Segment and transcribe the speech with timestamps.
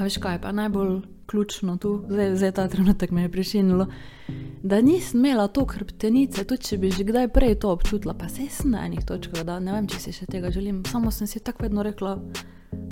[0.00, 3.86] A veš kaj, pa najbolj ključno tu, zdaj, zdaj ta trenutek me je prišinilo,
[4.62, 8.46] da nisem imela to hrbtenice, tudi če bi že kdaj prej to občutila, pa se
[8.48, 10.80] sem na enih točkah, da ne vem, če si še tega želim.
[10.88, 12.14] Samo sem si tako vedno rekla,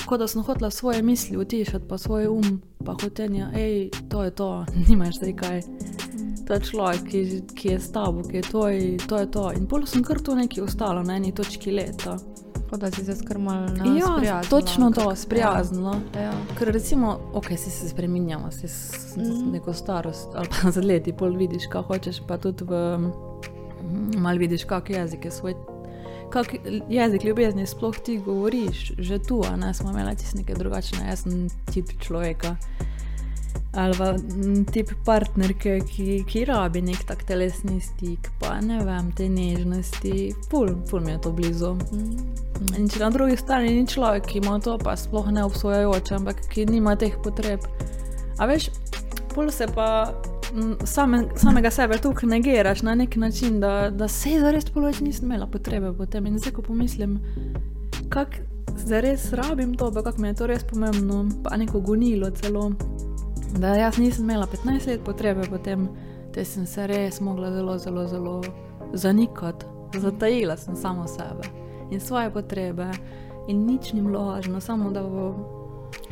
[0.05, 4.31] kot da sem hotela svoje misli utišati, pa svoj um, pa hotenja, hej, to je
[4.31, 4.51] to,
[4.89, 5.63] nimaš zdaj kaj.
[6.49, 7.23] Ta človek, ki,
[7.57, 9.49] ki je s tabo, ki je tvoj, to je to.
[9.57, 12.19] In pol sem kar tu neki ostala na eni točki leta.
[12.71, 15.95] Kot da si se skrmal na Ja, sprijaznila, točno to, sprijaznilo.
[16.15, 16.21] Ja.
[16.23, 16.33] ja.
[16.59, 19.51] Ker recimo, ok, si se spremenjamo, si s Mhm.
[19.51, 24.37] neko starost ali pa za leti, pol vidiš, kaj hočeš, pa tudi v, mm, mal
[24.39, 25.55] vidiš, kak jezik je svoj.
[26.31, 26.55] Kak
[26.89, 31.23] jezik ljubezni sploh ti govoriš, že tu, a ne smo imeli tisti neke drugačne, jaz
[31.23, 32.57] sem tip človeka.
[33.73, 39.11] Ali pa mm, tip partnerke, ki, ki rabi nek tak telesni stik, pa ne vem,
[39.13, 41.75] te nežnosti, pol, pol mi je to blizu.
[41.77, 42.79] Mhm.
[42.79, 46.41] In če na drugi strani ni človek, ki ima to, pa sploh ne obsojajoče, ampak
[46.49, 47.67] ki nima teh potreb.
[48.39, 48.71] A veš,
[49.35, 50.15] pol se pa
[50.55, 55.29] m, same, samega sebe tukaj negiraš na nek način, da, da se zares polovič nisem
[55.29, 56.27] imela potrebe po tem.
[56.27, 57.19] In zdaj, ko pomislim,
[58.09, 58.49] kako
[58.89, 62.71] zares rabim to, pa kako mi je to res pomembno, pa neko gonilo celo.
[63.57, 65.89] Da jaz nisem imela 15 let potrebe po tem,
[66.33, 68.43] te sem se res mogla zelo, zelo, zelo
[68.93, 69.67] zanikati.
[69.97, 71.49] Zatajila sem samo sebe
[71.91, 72.91] in svoje potrebe,
[73.49, 75.35] in nič ni bilo važno, samo da bo,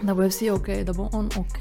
[0.03, 1.61] da bo vsi ok, da bo on ok.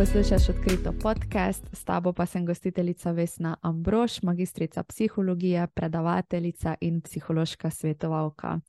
[0.00, 7.70] Poslušaš odkrito podcast, s tabo pa sem gostiteljica Vesna Ambrož, magistrica psihologije, predavateljica in psihološka
[7.70, 8.60] svetovalka.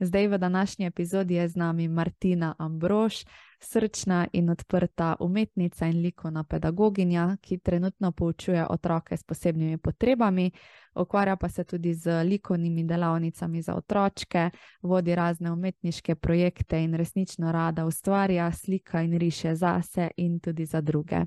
[0.00, 3.14] Zdaj v današnji epizodi je z nami Martina Ambrož,
[3.60, 10.50] srčna in odprta umetnica in likovna pedagoginja, ki trenutno poučuje otroke s posebnimi potrebami,
[10.94, 14.50] ukvarja pa se tudi z likovnimi delavnicami za otročke,
[14.82, 20.80] vodi razne umetniške projekte in resnično rada ustvarja, slika in riše zase in tudi za
[20.80, 21.24] druge.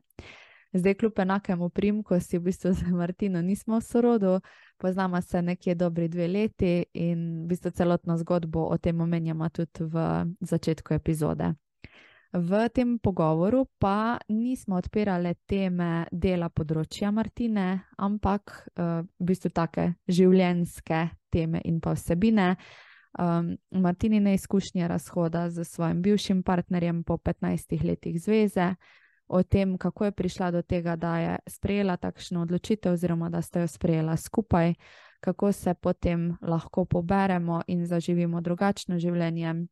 [0.73, 4.39] Zdaj, kljub enakemu primku, si v bistvu z Martino nismo v sorodu,
[4.77, 9.83] poznamo se nekje dobri dve leti in v bistvu celotno zgodbo o tem omenjamo tudi
[9.83, 11.53] v začetku epizode.
[12.33, 19.89] V tem pogovoru pa nismo odpirali teme dela področja Martine, ampak uh, v bistvu take
[20.07, 22.55] življenjske teme in pa vsebine.
[23.19, 28.75] Um, Martinine izkušnje razhoda z svojim bivšim partnerjem po 15 letih zveze,
[29.27, 33.59] o tem, kako je prišla do tega, da je sprejela takšno odločitev, oziroma da sta
[33.59, 34.73] jo sprejela skupaj,
[35.19, 39.67] kako se potem lahko poberemo in zaživimo drugačno življenje.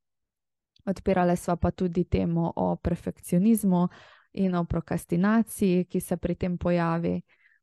[0.90, 3.88] Odpirali sva pa tudi temo o perfekcionizmu
[4.34, 7.22] in o prokrastinaciji, ki se pri tem pojavi,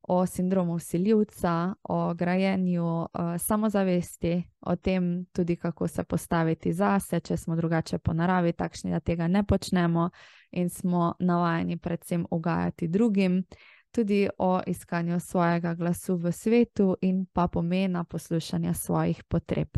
[0.08, 7.36] o sindromu vsiljivca, o grajenju uh, samozavesti, o tem tudi, kako se postaviti zase, če
[7.36, 10.10] smo drugače po naravi, takšni, da tega ne počnemo
[10.50, 13.44] in smo navajeni predvsem ugajati drugim,
[13.90, 19.68] tudi o iskanju svojega glasu v svetu in pa pomena poslušanja svojih potreb.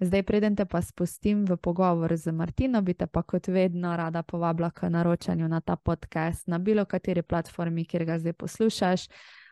[0.00, 4.22] Zdaj, preden te pa spustim v pogovor z Martino, bi te pa kot vedno rada
[4.22, 9.08] povabila k naročanju na ta podcast na bilo kateri platformi, kjer ga zdaj poslušaš.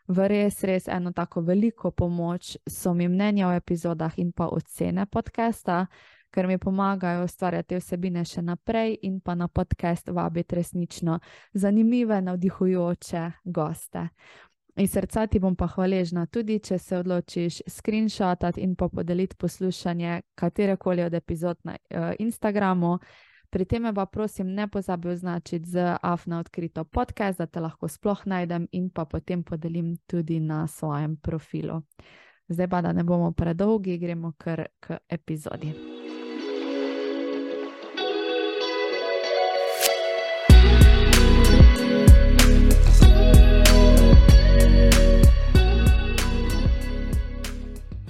[0.09, 5.07] V res, res eno tako veliko pomoč so mi mnenja o epizodah in pa ocene
[5.07, 5.87] podcasta,
[6.31, 11.19] ker mi pomagajo ustvarjati vsebine še naprej in pa na podcast vabiti resnično
[11.55, 14.09] zanimive, navdihujoče goste.
[14.77, 20.21] Iz srca ti bom pa hvaležna tudi, če se odločiš screenshotati in pa podeliti poslušanje
[20.35, 22.99] katerekoli od epizod na uh, Instagramu.
[23.51, 27.89] Pri tem me pa prosim, ne pozabi označiti z afna odkrito podcast, da te lahko
[27.89, 31.83] sploh najdem in pa potem podelim tudi na svojem profilu.
[32.49, 36.06] Zdaj pa, da ne bomo predolgi, gremo kar k epizodi.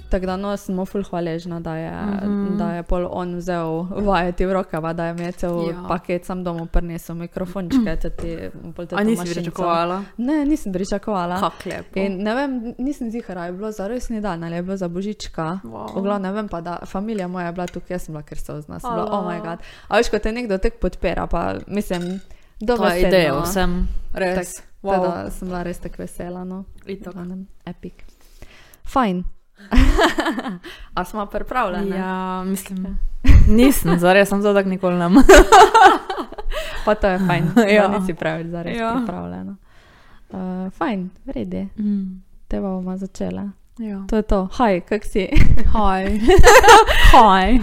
[0.09, 2.19] Tako da no, sem mu ful hvaležna, da je, mm.
[2.21, 2.57] -hmm.
[2.57, 5.85] da je pol on vzel vajeti v roke, pa da je mi cel Ja.
[5.87, 7.95] paket sam domov prinesel mikrofončke.
[8.01, 8.37] Teti,
[8.75, 9.39] pol A teto nisi mašinco.
[9.39, 10.03] pričakovala?
[10.17, 11.39] Ne, nisem pričakovala.
[11.39, 11.99] Kak lepo.
[11.99, 15.59] In ne vem, nisem zihara, je bilo za resni dan ali je bilo za božička.
[15.63, 15.99] Wow.
[15.99, 18.91] V glavnem vem pa, da familija moja je bila tukaj, jaz sem bila krstozna, sem
[18.93, 19.59] bila, oh moj bog.
[19.87, 22.19] A veš, ko te nekdo tek podpira, pa mislim,
[22.59, 24.35] dobro je ideja vsem, res.
[24.35, 25.01] Tak, Wow.
[25.01, 26.65] Teda sem bila res tako vesela, no.
[26.85, 27.15] Itak.
[27.65, 27.93] Epic.
[28.85, 29.23] Fajn.
[30.93, 31.97] A smo pripravljeni?
[31.97, 32.99] Ja, mislim,
[33.47, 35.09] nisem, zares sem zato nikoli ne.
[36.85, 37.51] Pa to je fajn.
[37.57, 37.73] Ja.
[37.73, 37.87] ja.
[37.87, 38.83] Nisi pravi, zares Ja.
[38.83, 38.93] ja.
[38.95, 39.55] pripravljena.
[40.29, 41.67] Uh, fajn, vredi.
[41.79, 42.21] Mm.
[42.47, 43.49] Te bomo začela.
[43.77, 44.03] Ja.
[44.09, 44.47] To je to.
[44.53, 45.27] Haj, kak si?
[45.73, 46.19] Haj.
[47.13, 47.59] Haj.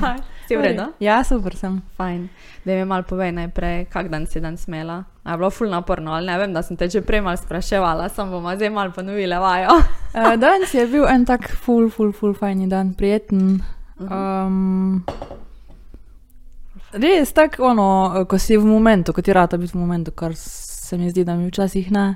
[0.49, 0.83] Si v redu?
[1.01, 1.83] Ja, super sem.
[1.97, 2.29] Fajn.
[2.65, 5.05] Da mi malo povej najprej, kak dan si dan smela.
[5.23, 8.09] A je bilo ful naporno, ali ne vem, da sem te že prej malo spraševala,
[8.09, 9.79] sem bomo zdaj malo ponovila vajo.
[10.15, 13.63] Uh, danes je bil en tak ful, ful, ful, fajni dan, prijeten.
[13.99, 15.05] Um,
[16.93, 17.89] res tako ono,
[18.29, 21.35] ko si v momentu, ko ti rata biti v momentu, kar se mi zdi, da
[21.35, 22.15] mi včasih ne.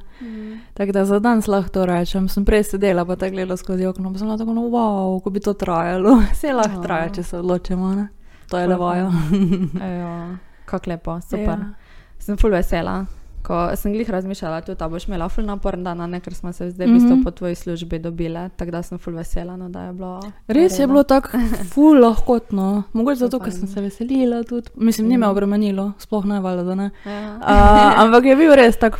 [0.74, 2.28] Tako da za danes lahko to rečem.
[2.28, 5.40] Sem prej sedela, pa tako gledala skozi okno, pa sem tako, no, wow, ko bi
[5.40, 6.20] to trajalo.
[6.32, 6.82] Vse lahko Oh.
[6.82, 7.94] traja, če se odločimo.
[7.94, 8.08] Ne?
[8.48, 9.10] To je Ful levajo.
[9.88, 11.58] Ejo, kak lepo, super.
[11.58, 11.72] Ja.
[12.18, 13.06] Sem ful vesela.
[13.40, 16.52] Ko sem glih razmišljala, tudi ta boš imela ful naporen dan, a ne, ker smo
[16.52, 17.22] se zdaj v bistvu Mhm.
[17.22, 20.20] po tvoji službi dobile, tako da sem ful vesela, no, da je bilo.
[20.48, 20.88] Res je v redu.
[20.88, 21.38] bilo tako
[21.72, 22.82] ful lahkotno.
[22.92, 24.68] Mogoče zato, ker sem se veselila tudi.
[24.76, 25.30] Mislim, ni me Mm.
[25.30, 26.90] obremenilo, sploh ne valjda, da ne.
[27.06, 27.36] Ja.
[27.36, 28.98] Uh, ampak je bil res tako.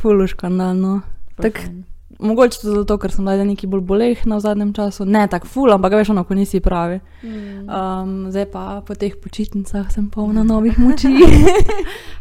[0.74, 1.00] No.
[1.36, 1.84] Ful tak- fajn.
[2.18, 5.04] Mogoče tudi zato, ker sem bila neki bolj bolehna v zadnjem času.
[5.06, 6.98] Ne tako ful, ampak veš, ono, ko nisi pravi.
[7.22, 7.68] Mm.
[7.68, 11.08] Um, zdaj pa po teh počitnicah sem polna novih moči.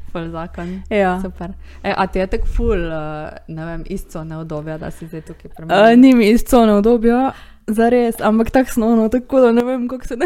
[0.08, 0.82] Ful zakon.
[0.90, 1.18] ja.
[1.22, 1.50] Super.
[1.84, 2.94] E, a ti je tako ful, uh,
[3.48, 6.00] ne vem, iz cone obdobja, da si zdaj tukaj Uh, premenil?
[6.00, 7.32] ni mi iz cone obdobja,
[7.68, 10.26] zares, ampak tako snovno, tako da ne vem, kako se ne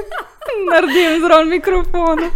[0.68, 2.30] naredim zraven mikrofona.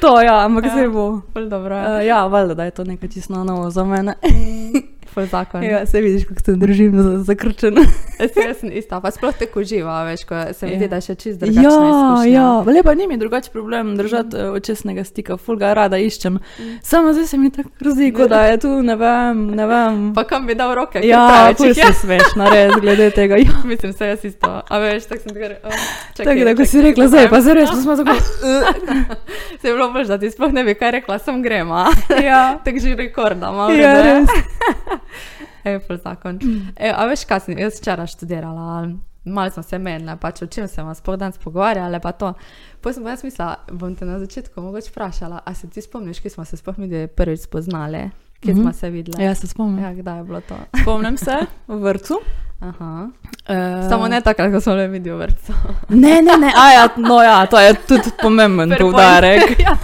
[0.00, 0.74] To ja, ampak Ja.
[0.74, 1.20] se bo.
[1.32, 1.76] Ful dobro.
[1.76, 4.14] Uh, ja, valjda, da je to nekaj čisto novo za mene.
[5.12, 5.62] Ful zakon.
[5.62, 7.80] Ja, se vidiš, kako se držim za, zakrčeno.
[8.18, 10.78] Jaz, jaz sem ista, pa sploh te uživa, veš, ko se mi Ja.
[10.78, 14.54] zdi, da še čist drugačna Ja, ja, lepa ni mi drugače problem držati mm.
[14.54, 16.32] očesnega stika, ful ga rada iščem.
[16.34, 16.78] Mm.
[16.82, 19.98] Samo zdaj se mi tako zdi, kot da je tu, ne vem, ne vem.
[20.14, 21.00] Pa kam bi dal roke?
[21.04, 23.36] ja, ful jih si smešna, res, glede tega.
[23.36, 23.60] Ja.
[23.64, 24.62] Mislim, se jaz isto.
[24.62, 25.54] A veš, tako sem tako.
[25.64, 25.72] Oh,
[26.16, 28.16] Tako da, ko si rekla, zdaj pa zares, pa smo tako.
[29.60, 31.86] Se je bilo bolj, da ti sploh ne bi kaj rekla, sem grema.
[32.22, 33.72] ja, Tako že rekorda, malo.
[33.72, 34.28] ja, res.
[35.86, 36.38] Ful zakon.
[36.76, 38.88] E, a veš, kaj sem jaz včeraj študirala?
[39.24, 42.32] Malo smo se menili, pač o čem se vam sploh danes pogovarjali, pa to.
[42.80, 46.20] Potem sem pa jaz mislila, bom te na začetku mogoče vprašala, a se ti spomniš,
[46.20, 48.10] kje smo se sploh mi prvič spoznali,
[48.40, 48.58] kje mm.
[48.58, 48.62] -hmm.
[48.62, 49.24] smo se videli?
[49.24, 49.84] Ja, se spomnim.
[49.84, 50.56] ja, kdaj je bilo to?
[50.82, 51.36] Spomnim se
[51.68, 52.18] v vrtu.
[52.60, 53.08] Aha.
[53.48, 55.52] Uh, Samo ne takrat, ko smo le videli v vrtu.
[55.88, 59.58] Ne, ne, ne, a ja, no ja, to je tudi pomemben poudarek.
[59.66, 59.76] ja.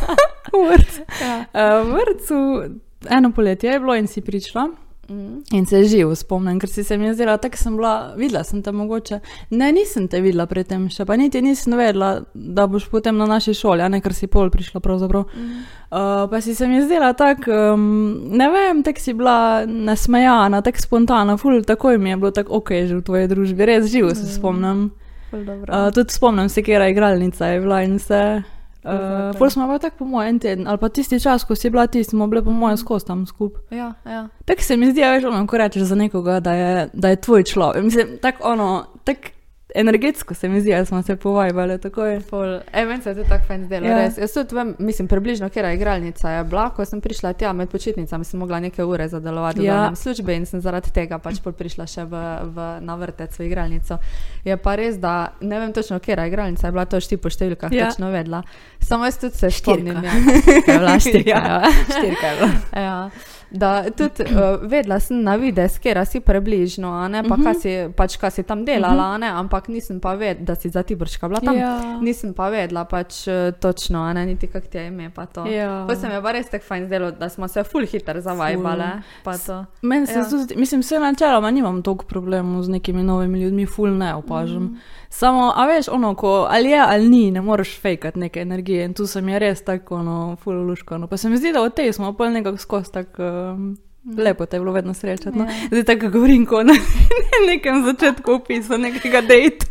[0.53, 1.01] V vrtu.
[1.21, 1.45] ja.
[1.55, 2.63] Uh, v vrtu
[3.11, 4.69] eno poletje je bilo in si prišla.
[5.11, 5.43] Mm.
[5.53, 8.63] In se živo spomnim, ker si se mi je zdela, tako sem bila, videla sem
[8.63, 9.21] te mogoče.
[9.51, 13.55] Ne, nisem te videla predtem še, pa niti nisem vedela, da boš potem na naši
[13.57, 15.25] šoli, a ne ker si pol prišla pravzaprav.
[15.33, 15.63] Mm.
[15.89, 20.61] Uh, pa si se mi je zdela tako, um, ne vem, tako si bila nasmejana,
[20.63, 24.13] tako spontana, ful, takoj mi je bilo tako ok, že v tvoji družbi, res živo
[24.15, 24.35] se Mm.
[24.37, 24.91] spomnim.
[25.33, 25.73] Dobro.
[25.73, 28.43] Uh, tudi spomnim se, kera igralnica je bila in vse.
[28.89, 31.71] Uh, pol smo pa tako po mojem en teden, ali pa tisti čas, ko si
[31.71, 33.79] bila ti, smo bile po mojem skozi tam skupaj.
[33.79, 34.29] ja, ja.
[34.45, 37.17] Tako se mi zdi, a veš, ono, ko rečeš za nekoga, da je, da je
[37.17, 37.85] tvoj človek.
[37.85, 39.38] Mislim, tako ono, tako
[39.75, 42.21] energetsko se mi zdi, da smo se povajbali takoj.
[42.21, 42.61] Ful.
[42.73, 43.97] E, meni se je to tako fajn zdelo, Ja.
[43.99, 44.19] res.
[44.19, 48.25] Jaz tudi vem, mislim, približno, kera igralnica je bila, ko sem prišla tja med počitnicami,
[48.25, 49.89] sem mogla neke ure zadelovati Ja.
[49.89, 52.15] v službi in sem zaradi tega pač pol prišla še v,
[52.47, 53.99] v, na vrtec v igralnico.
[54.45, 57.73] Je pa res, da ne vem točno, kera igralnica je bila, to šti po številkah
[57.73, 57.79] Ja.
[57.79, 57.91] ja.
[57.91, 58.43] točno vedla.
[58.81, 59.73] Samo jaz tudi se Štirka.
[59.75, 60.13] spomnim, ja.
[60.41, 61.31] Štirka je bila, štirka.
[61.31, 61.37] Ja.
[61.59, 61.71] ja.
[61.89, 62.51] Štirka je bila.
[62.75, 63.11] Ja,
[63.51, 64.39] da tudi uh,
[64.71, 67.45] vedela sem na videz, kera si približno, a ne pa Mhm.
[67.45, 70.69] kaj si, pač, kaj si tam delala, a ne, ampak nisem pa vedela, da si
[70.69, 71.57] za Tiborška bila tam.
[71.57, 71.99] Ja.
[72.01, 75.47] Nisem pa vedela pač uh, točno, ne niti kak ti je ime pa to.
[75.47, 75.85] Ja.
[75.87, 78.91] Pa se mi je pa res tako fajn zdelo, da smo se full hiter zavajbale.
[79.83, 80.25] Meni se Ja.
[80.25, 84.63] tudi, mislim, vse načeloma nimam toliko problemov z nekimi novimi ljudmi, ful ne opažam.
[84.65, 84.77] Mm.
[85.11, 88.95] Samo, a veš, ono, ko ali je ali ni, ne moreš fejkati neke energije in
[88.95, 91.07] tu sem je res tako, ono, ful luškano.
[91.07, 93.23] Pa se mi zdi, da od tej smo pa nekako skozi tako.
[93.23, 93.77] Um,
[94.17, 95.39] Lepo te je bilo vedno srečati.
[95.39, 95.45] No?
[95.45, 95.51] Ja.
[95.69, 96.75] Zdaj tako govorim, kot na
[97.47, 99.67] nekem začetku opisa nekega dejta.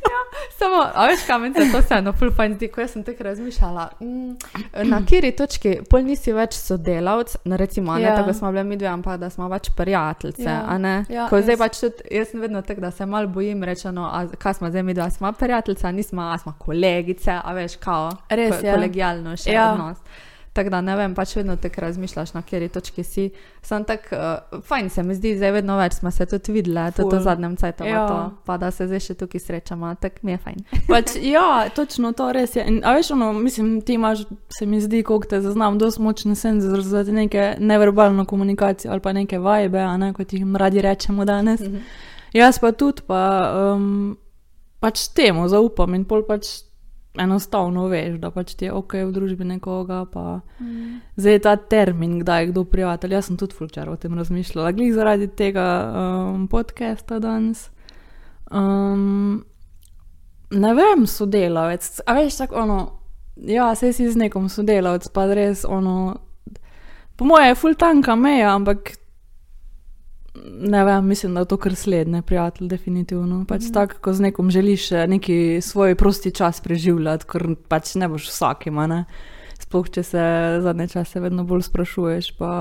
[0.58, 4.36] Samo, a veš, kam se to vseeno full fajn zdi, ko sem tako razmišljala, mm,
[4.84, 8.16] na kateri točki pol nisi več sodelavc, no recimo, a ne Ja.
[8.16, 10.78] tako smo bile mi dve, ampak da smo pač prijateljice, Ja.
[11.10, 14.28] Ja, ko zdaj pač tudi, jaz sem vedno tako, da se mal bojim rečeno, a
[14.30, 18.12] kaj smo zdaj mi dve, a smo prijateljice, nismo, a smo kolegice, a veš, kao,
[18.30, 18.74] Res, ja.
[18.74, 19.72] kolegijalno še Ja.
[19.74, 19.98] odnos.
[20.58, 23.30] Tako da ne vem, pač vedno tako razmišljaš, na kateri točki si.
[23.62, 27.18] Sam tako, uh, fajn se mi zdi, zdaj vedno več smo se tudi videli, tudi
[27.18, 28.32] v zadnjem cajtu, Ja.
[28.46, 30.64] pa da se zdaj še tukaj srečamo, tako mi je fajn.
[30.90, 32.66] Pač, ja, točno to res je.
[32.66, 34.26] In, a veš, ono, mislim, ti imaš,
[34.58, 39.14] se mi zdi, koliko te zaznam, dosti močne senze za neke neverbalno komunikacijo ali pa
[39.14, 41.62] neke vibe, a ne, kot jih radi rečemo danes.
[41.62, 41.78] Mhm.
[42.34, 43.22] Jaz pa tudi, pa
[43.76, 44.18] um,
[44.80, 46.67] pač temu zaupam in pol pač
[47.20, 50.06] enostavno veš, da pač ti je ok v družbi nekoga.
[50.12, 50.40] Pa...
[50.60, 51.00] Mm.
[51.16, 53.18] Zdaj je ta termin, kdaj je kdo prijatelj.
[53.18, 57.70] Jaz sem tudi fulčar o tem razmišljala, glih zaradi tega um, podcasta danes.
[58.52, 59.46] Um,
[60.52, 61.90] ne vem, sodelavec.
[62.06, 62.80] A veš, tako ono,
[63.36, 66.16] ja, se si z nekom sodelavec, pa res ono.
[67.18, 68.94] Po mojem je ful tanka meja, ampak
[70.60, 73.46] ne vem, mislim, da je to kar slednje, prijatelj, definitivno.
[73.48, 73.74] Pač Mhm.
[73.74, 78.28] tako, ko z nekom želiš eh, neki svoj prosti čas preživljati, ker pač ne boš
[78.28, 79.06] vsakim, a ne.
[79.58, 80.24] Sploh, če se
[80.62, 82.52] zadnje čase vedno bolj sprašuješ, pa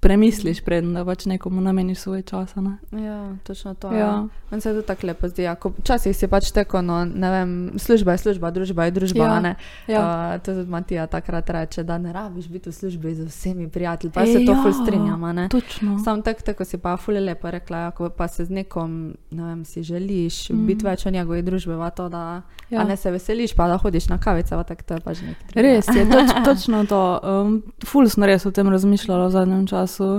[0.00, 2.54] premisliš, preden da pač nekomu nameniš svoj čas.
[2.56, 2.78] a Ne?
[2.94, 3.90] Ja, točno to.
[3.92, 3.98] Ja.
[3.98, 4.28] Ja.
[4.50, 5.42] Meni se to tako lepo zdi.
[5.42, 5.56] Ja.
[5.58, 9.24] Včasih si pač tako, no, ne vem, služba je služba, družba je družba.
[9.24, 9.56] Ja, ne?
[9.90, 10.00] Ja.
[10.00, 14.12] Uh, to tudi Matija takrat reče, da ne rabiš biti v službi z vsemi prijatelji.
[14.14, 15.24] Pa Ej, se to ja, ful strinjam.
[15.24, 15.48] a ne.
[15.48, 15.98] Točno.
[16.04, 19.16] Sam tako, tako si pa ful je lepo rekla, ja, ko pa se z nekom,
[19.30, 20.66] ne vem, si želiš mm.
[20.66, 22.78] biti več v njegovi družbi, pa to, da Ja.
[22.80, 22.84] ja.
[22.84, 25.62] ne se veseliš, pa da hodiš na kavice, pa tako to je pač nekaj.
[25.62, 27.02] Res je, toč, točno to.
[27.22, 30.10] Um, ful sem res o tem razmišljala v zadnjem času.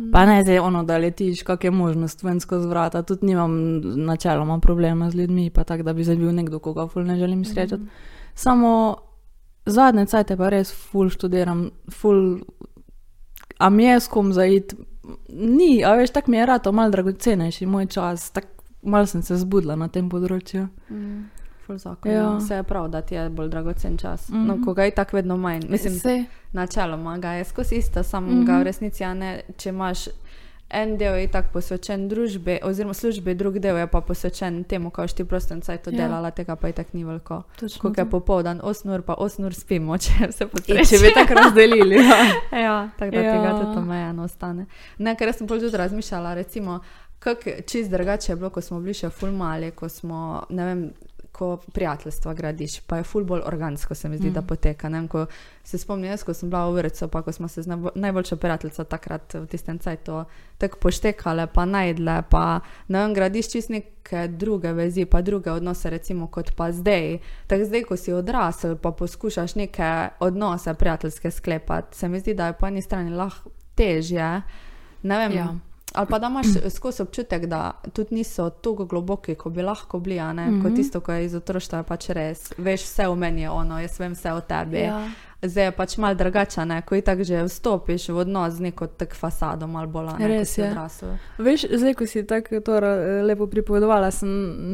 [0.00, 0.10] Mm.
[0.12, 3.02] Pa ne zdaj ono, da letiš, kak je možnost ven skozi vrata.
[3.02, 3.52] Tudi nimam
[4.06, 7.44] načeloma problema z ljudmi, pa tako, da bi zdaj bil nekdo, koga ful ne želim
[7.44, 7.82] srečati.
[8.34, 8.96] Samo
[9.66, 12.38] zadnje cajte pa res ful študiram, ful,
[13.58, 14.74] a mi je s kom zaid.
[15.28, 18.48] Ni, a veš, tako mi je rato mal dragocenejši moj čas, tako
[18.82, 20.68] mal sem se zbudila na tem področju.
[20.88, 21.39] Mm.
[21.70, 22.10] Ful zakon.
[22.10, 22.18] Ja.
[22.18, 22.36] Ja.
[22.36, 24.28] Vse je prav, da ti je bolj dragocen čas.
[24.28, 24.44] Mm Mhm.
[24.44, 24.58] -hmm.
[24.58, 25.62] No, ko ga je tako vedno manj.
[25.68, 28.40] Mislim, Se, načeloma ga je skozi isto, samo mm Mhm.
[28.40, 28.46] -hmm.
[28.46, 29.98] ga v resnici, a ne, če imaš
[30.70, 35.06] en del je tako posvečen družbi, oziroma službi, drug del je pa posvečen temu, kaj
[35.08, 35.96] ti prostem caj to Ja.
[35.96, 36.02] ja.
[36.02, 37.42] delala, tega pa je tako ni veliko.
[37.80, 38.04] Ko je to.
[38.06, 40.84] popoldan, 8 ur, pa 8 ur spimo, če se potrebuje.
[40.86, 41.94] če bi tako razdelili.
[41.96, 42.16] Ja.
[42.60, 43.24] Ja, tako da Ja.
[43.24, 43.42] ja.
[43.42, 44.66] tega tudi omejeno ostane.
[44.98, 46.78] Ne, ker sem pol tudi razmišljala, recimo,
[47.18, 50.90] kako čist drugače je bilo, ko smo bili še ful mali, ko smo, ne vem,
[51.40, 54.32] ko prijateljstva gradiš, pa je ful bolj organsko, se mi zdi, mm.
[54.36, 54.88] da poteka.
[54.88, 55.24] Ne ko
[55.64, 58.36] se spomnim, jaz, ko sem bila v vrtu, pa ko smo se z najbo- najboljšo
[58.36, 60.24] prijateljico takrat v tistem cajtu
[60.58, 65.90] tako poštekale, pa najdle, pa ne vem, gradiš čist neke druge vezi, pa druge odnose,
[65.90, 67.18] recimo, kot pa zdaj.
[67.48, 72.52] Tako zdaj, ko si odrasel, pa poskušaš neke odnose prijateljske sklepati, se mi zdi, da
[72.52, 74.42] je po eni strani lahko težje.
[75.02, 75.54] Ne vem, Ja.
[75.94, 80.20] Ali pa da imaš skozi občutek, da tudi niso tako globoki, kot bi lahko bili,
[80.20, 80.62] mm -hmm.
[80.62, 82.52] kot tisto, ko je iz otroštva je pač res.
[82.58, 84.78] Veš, vse v meni je ono, jaz vem vse o tebi.
[84.78, 85.08] Ja.
[85.42, 86.82] Zdaj je pač mal drugače, ne?
[86.82, 90.28] ko tako že vstopiš v odnos z neko tak fasado, mal bolj a ne, ko
[90.28, 90.70] Res je.
[90.70, 91.08] odrasel.
[91.38, 94.28] Veš, zdaj, ko si tako to ra- lepo pripovedovala, sem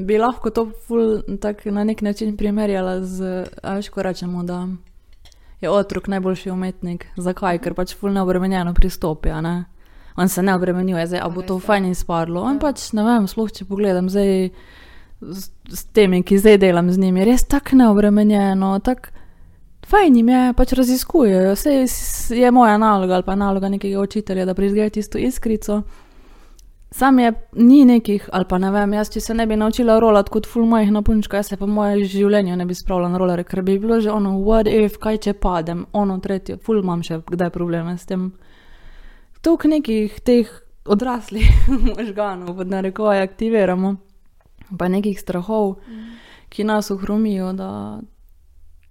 [0.07, 4.69] bi lahko to ful, tak, na nek način primerjala z, veš, ko rečemo, da
[5.61, 7.07] je otrok najboljši umetnik.
[7.17, 7.59] Zakaj?
[7.59, 9.65] Ker pač ful neobremenjeno pristopi, ne?
[10.17, 11.61] On se ne obremenjuje, zdaj, a bo to je.
[11.61, 12.43] fajn izpadlo.
[12.43, 12.61] On Ja.
[12.61, 14.51] pač, ne vem, sploh če pogledam zdaj
[15.21, 19.13] s, s temi, ki zdaj delam z njimi, je res tako neobremenjeno, tako
[19.87, 21.53] fajn jim je, pač raziskujejo.
[21.55, 21.87] Vse
[22.37, 25.83] je moja naloga ali pa naloga nekega učitelja, da prizgejo tisto iskrico.
[26.91, 30.31] Sam je, ni nekih, ali pa ne vem, jaz če se ne bi naučila rolati
[30.33, 33.19] kot ful mojih na punčka, jaz se pa v mojem življenju ne bi spravila na
[33.19, 37.03] rolere, ker bi bilo že ono, what if, kaj če padem, ono tretje, ful imam
[37.03, 38.31] še kdaj probleme s tem.
[39.47, 40.51] Tuk nekih teh
[40.91, 41.47] odraslih
[41.95, 43.95] možganov, pod narekovaj, aktiviramo,
[44.79, 45.77] pa nekih strahov,
[46.51, 47.71] ki nas ohromijo, da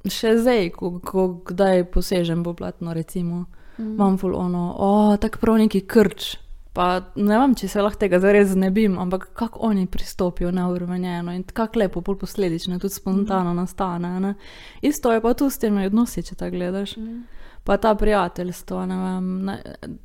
[0.07, 3.45] še zdaj, ko, ko kdaj posežem po platno, recimo,
[3.77, 3.93] Mm.
[3.93, 6.37] imam ful ono, o, tako prav neki krč.
[6.73, 11.43] Pa ne vem, če se lahko tega zares znebim, ampak kako oni pristopijo neurmenjeno in
[11.43, 14.19] kako lepo, pol posledično, tudi spontano nastane.
[14.19, 14.33] Ne?
[14.81, 16.97] Isto je pa tu s temi odnosi, če tako gledaš.
[16.97, 17.23] Mm.
[17.65, 19.55] Pa ta prijateljstvo, ne vem, ne,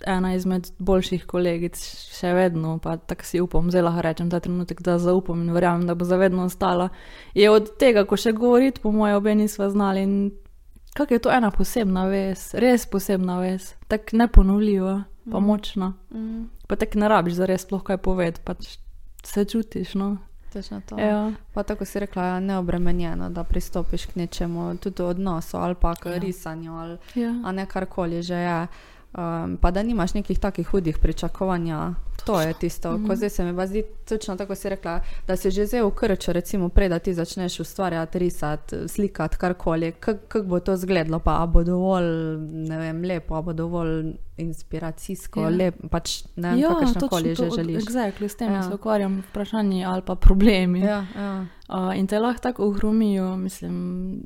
[0.08, 1.76] ena izmed boljših kolegic,
[2.16, 5.84] še vedno, pa tako si upam, zelo lahko rečem ta trenutek, da zaupam in verjamem,
[5.86, 6.88] da bo zavedno ostala.
[7.36, 10.02] Je od tega, ko še govoriti, po mojem, obe nisva znali.
[10.02, 10.14] In
[10.96, 15.46] kako je to ena posebna vez, res posebna vez, tako neponovljiva, pa Mhm.
[15.46, 15.92] močna.
[16.14, 16.48] Mm.
[16.66, 18.78] Pa tako ne rabiš za res sploh kaj povedati, pač
[19.22, 19.94] se čutiš.
[19.94, 20.16] No?
[20.52, 20.98] Točno to.
[20.98, 21.32] Ja.
[21.54, 26.06] Pa tako si rekla, ja, neobremenjeno, da pristopiš k nečemu, tudi odnosu ali pa k
[26.06, 26.12] Ja.
[26.12, 26.18] ja.
[26.18, 27.32] risanju, ali, Ja.
[27.52, 28.66] ne karkoli že je.
[29.12, 31.70] Um, pa da nimaš nekih takih hudih pričakovanj.
[32.20, 33.06] To je tisto, Mhm.
[33.06, 34.94] ko zdaj se mi pa zdi točno tako, si rekla,
[35.26, 39.92] da si že zdaj v krču, recimo, prej da ti začneš ustvarjati, risati, slikati karkoli,
[39.92, 42.04] kako kak bo to izgledalo, pa bo dovolj,
[42.40, 45.48] ne vem, lepo, bo dovolj inspiracijsko, Ja.
[45.50, 47.84] lep, pač ne vem, Ja, kakršno koli že to, želiš.
[47.84, 48.62] Exactly, s tem Ja.
[48.62, 50.80] se ukvarjam, vprašanji ali pa problemi.
[50.80, 51.46] Ja, ja.
[51.68, 53.74] Uh, in te lahko tako ohromijo, mislim,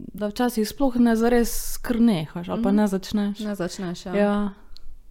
[0.08, 2.76] da včasih sploh ne zares skrnehaš ali pa Mhm.
[2.76, 3.38] ne začneš.
[3.40, 4.14] Ne začneš, ja.
[4.14, 4.50] Ja.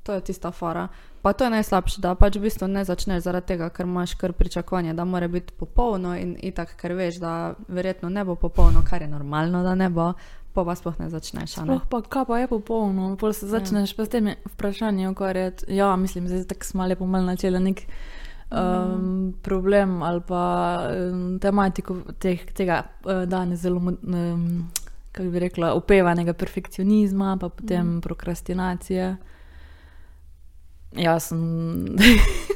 [0.03, 0.87] To je tista fora.
[1.21, 4.33] Pa to je najslabše, da pač v bistvu ne začneš zaradi tega, ker imaš kar
[4.33, 9.01] pričakovanje, da mora biti popolno in tako, ker veš, da verjetno ne bo popolno, kar
[9.01, 10.13] je normalno, da ne bo,
[10.53, 11.57] pa pa sploh ne začneš.
[11.57, 11.63] Ne?
[11.63, 13.97] Sploh pa, kaj pa je popolno, pol se začneš ja.
[13.97, 15.65] pa s temi vprašanji ukvarjati.
[15.73, 17.85] Ja, mislim, da je tako smo lepo mal načela nek
[18.51, 20.43] um, problem ali pa
[20.91, 24.69] um, tematiko teh, tega uh, danes zelo, um,
[25.11, 28.01] kako bi rekla, upevanega perfekcionizma, pa potem mm.
[28.01, 29.15] prokrastinacije.
[30.97, 31.97] Jaz sem,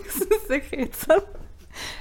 [0.10, 1.22] sem se hecala.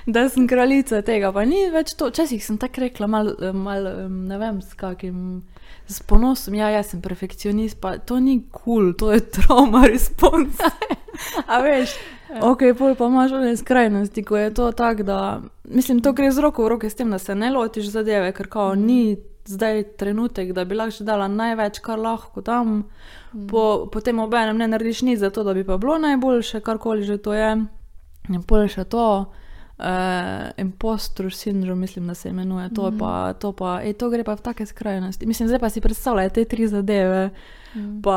[0.07, 2.09] Da sem kraljica tega, pa ni več to.
[2.09, 5.43] Včasih sem tako rekla, mal, mal, ne vem, s kakim
[5.89, 6.57] s ponosom.
[6.57, 10.63] Ja, jaz sem perfekcionist, pa to ni kul, cool, to je trauma respons.
[11.53, 11.95] A veš,
[12.41, 15.21] ok, pol pa imaš one skrajnosti, ko je to tako, da
[15.65, 18.51] mislim, to gre z roko v roke s tem, da se ne lotiš zadeve, ker
[18.53, 22.85] kao ni zdaj trenutek, da bi lahko dala največ, kar lahko tam,
[23.51, 27.19] po, potem obenem ne narediš nič za to, da bi pa bilo najboljše, karkoli že
[27.19, 27.57] to je.
[28.29, 29.33] In pol še to.
[29.77, 32.99] Uh, impostor sindrom, mislim, da se imenuje to, mm.
[32.99, 35.29] pa, to, pa, ej, to gre pa v take skrajnosti.
[35.29, 37.29] Mislim, zdaj pa si predstavljaj te tri zadeve,
[37.75, 38.01] mm.
[38.01, 38.17] pa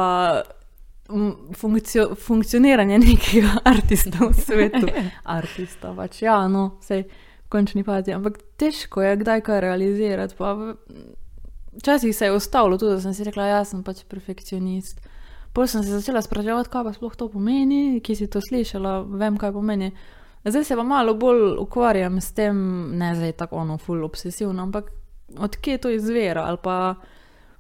[1.56, 4.88] funkcio, funkcioniranje nekega artista v svetu.
[5.40, 7.04] artista, pač ja, no, vse
[7.50, 8.14] končni fazi.
[8.14, 10.36] Ampak težko je kdaj kaj realizirati.
[10.38, 10.56] Pa,
[11.78, 15.02] včasih se je ustavilo tudi, da sem si rekla, jaz sem pač perfekcionist.
[15.54, 19.38] Potem sem se začela spraševati, kaj pa sploh to pomeni, ki si to slišala, vem,
[19.38, 19.92] kaj pomeni.
[20.46, 22.58] Zdaj se pa malo bolj ukvarjam s tem,
[22.98, 24.92] ne zdaj tako ono, full obsesivno, ampak
[25.38, 26.96] odkje to izvira ali pa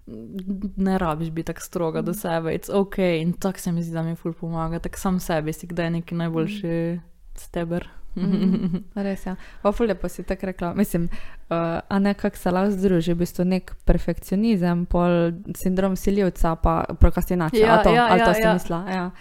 [0.07, 3.93] mm, ne rabiš biti tako stroga do sebe, it's ok in tako se mi zdi,
[3.93, 6.99] da mi full pomaga, tako sam sebi si kdaj neki najboljši
[7.35, 7.98] steber.
[8.15, 8.77] Mhm.
[8.95, 9.35] Res je.
[9.63, 9.71] Ja.
[9.71, 10.73] Fulje pa si tako rekla.
[10.73, 11.57] Mislim, uh,
[11.89, 17.67] a ne kako se lahko združi, v bistvu nek perfekcionizem, pol sindrom siljivca, pa prokrastinacija.
[17.67, 18.53] Ja, to, ja, ali to ja, si ja.
[18.53, 18.85] mislila?
[18.89, 19.11] Ja.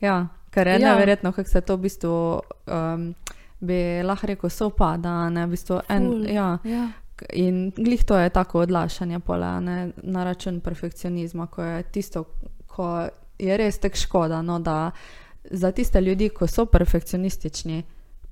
[0.00, 0.78] ja, ker je Ja.
[0.78, 0.94] ja.
[0.94, 2.40] neverjetno, kako se to v bistvu.
[2.66, 3.14] Um,
[3.60, 6.26] Bi lahko rekel, sopada, ne, v bistvu en, Ful.
[6.28, 6.88] ja, Ja.
[7.32, 12.24] in glih to je tako odlašanje pola, ne, na račun perfekcionizma, ko je tisto,
[12.66, 13.08] ko
[13.38, 14.90] je res tako škoda, no, da
[15.50, 17.82] za tiste ljudi, ko so perfekcionistični,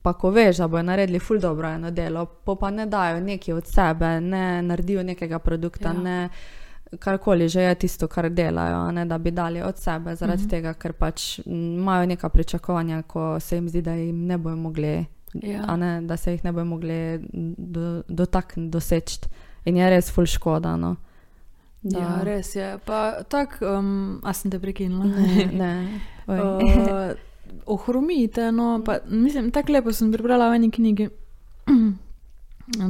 [0.02, 3.54] pa ko veš, da bojo naredili ful dobro eno delo, pa, pa ne dajo nekaj
[3.54, 5.92] od sebe, ne naredijo nekega produkta, Ja.
[5.94, 6.29] ne
[6.98, 10.50] karkoli že je tisto, kar delajo, ne da bi dali od sebe, zaradi Mhm.
[10.50, 15.05] tega, ker pač imajo neka pričakovanja, ko se jim zdi, da jim ne bojo mogli,
[15.35, 15.76] Ja.
[15.76, 17.18] ne, da se jih ne bojo mogli
[17.59, 19.18] do, dotakniti, doseči.
[19.64, 20.76] In je res ful škoda.
[20.76, 20.96] No.
[21.83, 22.79] Da- ja, res je.
[22.79, 25.05] Pa tako, um, a sem te prekinila.
[25.07, 26.00] Ne, ne.
[26.29, 27.11] Uh,
[27.66, 31.08] ohromite, no, pa, mislim, tako lepo sem prebrala v eni knjigi.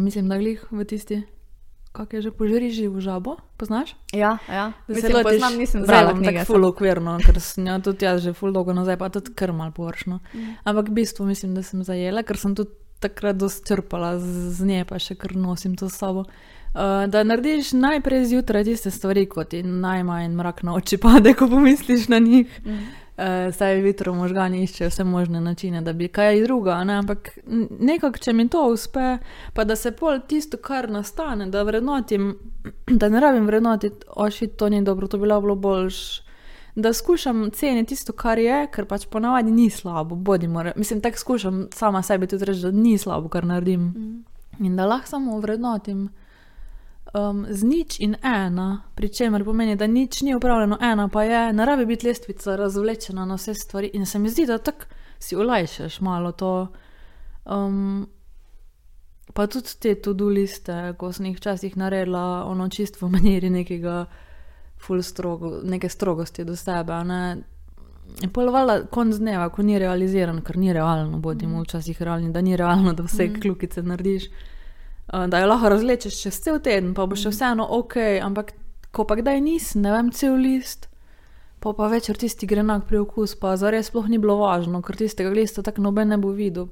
[0.07, 1.23] mislim, da glih v tisti,
[1.93, 3.97] kako je že požriži v žabo, poznaš?
[4.13, 4.73] Ja, ja.
[4.89, 6.39] Da Mislim, lotiš- poznam, nisem bom knjige.
[6.39, 9.53] tako ful okvirno, ker sem jo tudi jaz že ful dolgo nazaj, pa tudi kar
[9.53, 10.21] mal površno.
[10.35, 10.55] Mm.
[10.65, 12.71] Ampak v bistvu mislim, da sem zajela, ker sem tudi
[13.01, 16.25] takrat dosti črpala z, z nje, pa še kar nosim to s sabo.
[16.73, 21.49] Uh, da narediš najprej zjutraj tiste stvari, kot ti najmanj mrak na oči pade, ko
[21.51, 22.49] pomisliš na njih.
[22.65, 22.79] Mm.
[23.13, 26.95] Uh, saj vitro možgani iščejo vse možne načine, da bi kaj druga, ne?
[27.03, 27.29] ampak
[27.81, 29.19] nekako, če mi to uspe,
[29.53, 32.31] pa da se pol tisto, kar nastane, da vrednotim,
[33.01, 35.99] da ne rabim vrednotiti, oši, to ni dobro, to bi bilo boljš.
[36.75, 41.19] Da skušam ceniti tisto, kar je, ker pač ponavadi ni slabo, bodimo, re- mislim, tako
[41.19, 43.81] skušam sama sebi tudi reči, da ni slabo, kar naredim.
[43.93, 44.65] Mm.
[44.65, 46.09] In da lahko samo vrednotim
[47.15, 51.53] um, z nič in ena, pri čemer pomeni, da nič ni upravljeno, ena pa je,
[51.53, 53.91] ne rabi biti lestvica razvlečena na vse stvari.
[53.95, 54.85] In se mi zdi, da tako
[55.19, 56.73] si olajšaš malo to.
[57.45, 58.09] Um,
[59.35, 64.07] pa tudi te to-do liste, ko sem jih včasih naredila, ono čisto v maniri nekega,
[64.83, 67.05] full strogo, neke strogosti do sebe.
[67.05, 67.37] Ne?
[68.23, 72.57] In polovala konc dneva, ko ni realiziran, ker ni realno, bodimo včasih realni, da ni
[72.57, 73.41] realno, da vse Mhm.
[73.41, 74.27] kljukice narediš.
[74.27, 74.52] Uh,
[75.09, 78.55] Da jo lahko razlečeš čez cel teden, pa bo še vseeno ok, ampak
[78.95, 80.87] ko pa kdaj nisem, ne vem, cel list,
[81.63, 85.65] pa pa večer tisti grenak priokus, pa zares sploh ni bilo važno, ker tistega lista
[85.65, 86.71] tako noben ne bo videl.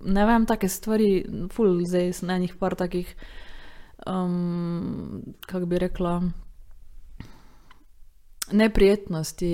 [0.00, 1.10] Ne vem, take stvari,
[1.52, 3.08] ful, zdaj sem enih par takih,
[4.08, 6.14] um, kako bi rekla,
[8.52, 9.50] neprijetnosti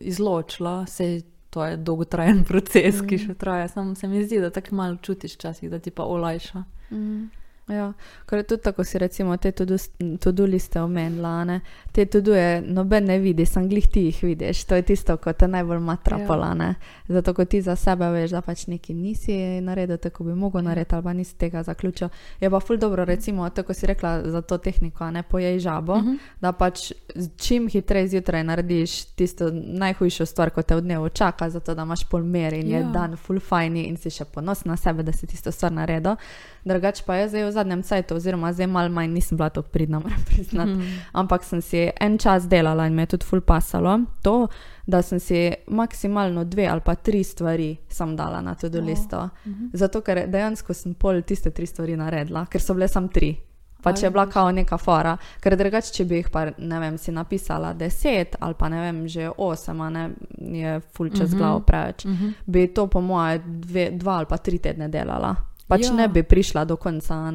[0.00, 3.68] izločila, se to je dolgotrajen proces, ki še traja.
[3.68, 6.64] Samo se mi zdi, da tako malo čutiš včasih, da ti pa olajša.
[6.90, 7.39] Mm.
[7.70, 7.92] Ja,
[8.26, 11.60] ker je tudi tako, si recimo te to-do liste omenila, ne?
[11.92, 15.48] te to-do-je noben ne vidi, sem glih ti jih vidiš, to je tisto, ko te
[15.48, 16.54] najbolj matrapola, ja.
[16.54, 16.74] ne.
[17.08, 20.94] Zato, ko ti za sebe veš, da pač neki nisi naredil, tako bi mogel narediti,
[20.94, 22.08] ali pa nisi tega zaključil.
[22.40, 26.02] Je pa ful dobro, recimo, tako si rekla za to tehniko, ne pojej žabo, uh
[26.02, 26.18] -huh.
[26.40, 26.92] da pač
[27.36, 32.04] čim hitreje zjutraj narediš tisto najhujšo stvar, ko te v dnevu čaka, zato da imaš
[32.04, 32.78] pol mer in ja.
[32.78, 36.16] je dan ful fajni in si še ponosna na sebe, da si tisto stvar naredil.
[36.64, 40.00] Drugač pa je zdaj v zadnjem cajtu, oziroma zdaj malo manj nisem bila tako pridna,
[40.04, 40.70] moram priznati.
[40.70, 40.98] Mm.
[41.12, 44.00] Ampak sem si en čas delala in me je tudi ful pasalo.
[44.22, 44.48] To,
[44.86, 49.18] da sem si maksimalno dve ali pa tri stvari sam dala na to do listo.
[49.18, 49.28] Oh.
[49.46, 49.70] Mm -hmm.
[49.72, 53.36] Zato, ker dejansko sem pol tiste tri stvari naredila, ker so bile sam tri.
[53.82, 56.98] Pa če je bila kao neka fora, ker drugače, če bi jih pa, ne vem,
[56.98, 61.38] si napisala deset ali pa ne vem, že osem, ne je ful čez mm -hmm.
[61.38, 62.32] glavo preveč, mm -hmm.
[62.46, 65.92] bi to po moje dve, dva ali pa tri tedne delala pač ja.
[65.94, 67.30] ne bi prišla do konca.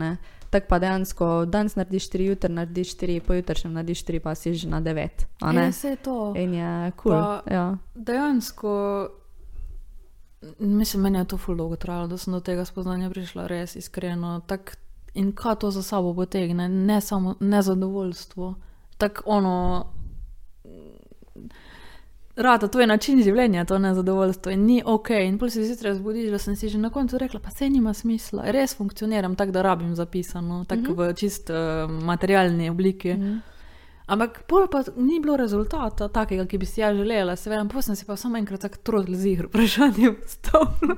[0.50, 4.70] Tako pa dejansko danes narediš 4, jutri narediš 4, pojutrišnjem narediš 4, pa si že
[4.70, 5.26] na 9.
[5.42, 6.34] Ja, vse je to.
[6.38, 7.12] In je kul.
[7.12, 7.42] Cool.
[7.52, 7.66] Ja.
[7.96, 8.72] Dejansko,
[10.60, 14.40] mislim, meni je to ful dolgo trajalo, da sem do tega spoznanja prišla, res iskreno.
[14.48, 14.78] Tak,
[15.14, 18.54] in kaj to za sabo potegne, ne samo nezadovoljstvo.
[18.98, 19.86] Tako ono
[22.36, 25.10] rada, to je način življenja, to nezadovoljstvo in ni ok.
[25.10, 27.94] In pol se zjutraj zbudiš, da sem si že na koncu rekla, pa se nima
[27.94, 31.10] smisla, res funkcioniram tako, da rabim zapisano, tako mm -hmm.
[31.10, 33.14] v čist uh, materialni obliki.
[33.14, 33.40] Mm -hmm.
[34.06, 37.82] Ampak pol pa ni bilo rezultata takega, ki bi si ja želela, se vem, pa
[37.82, 40.98] sem si pa samo enkrat tako trudila z igro, vprašanje v stolu.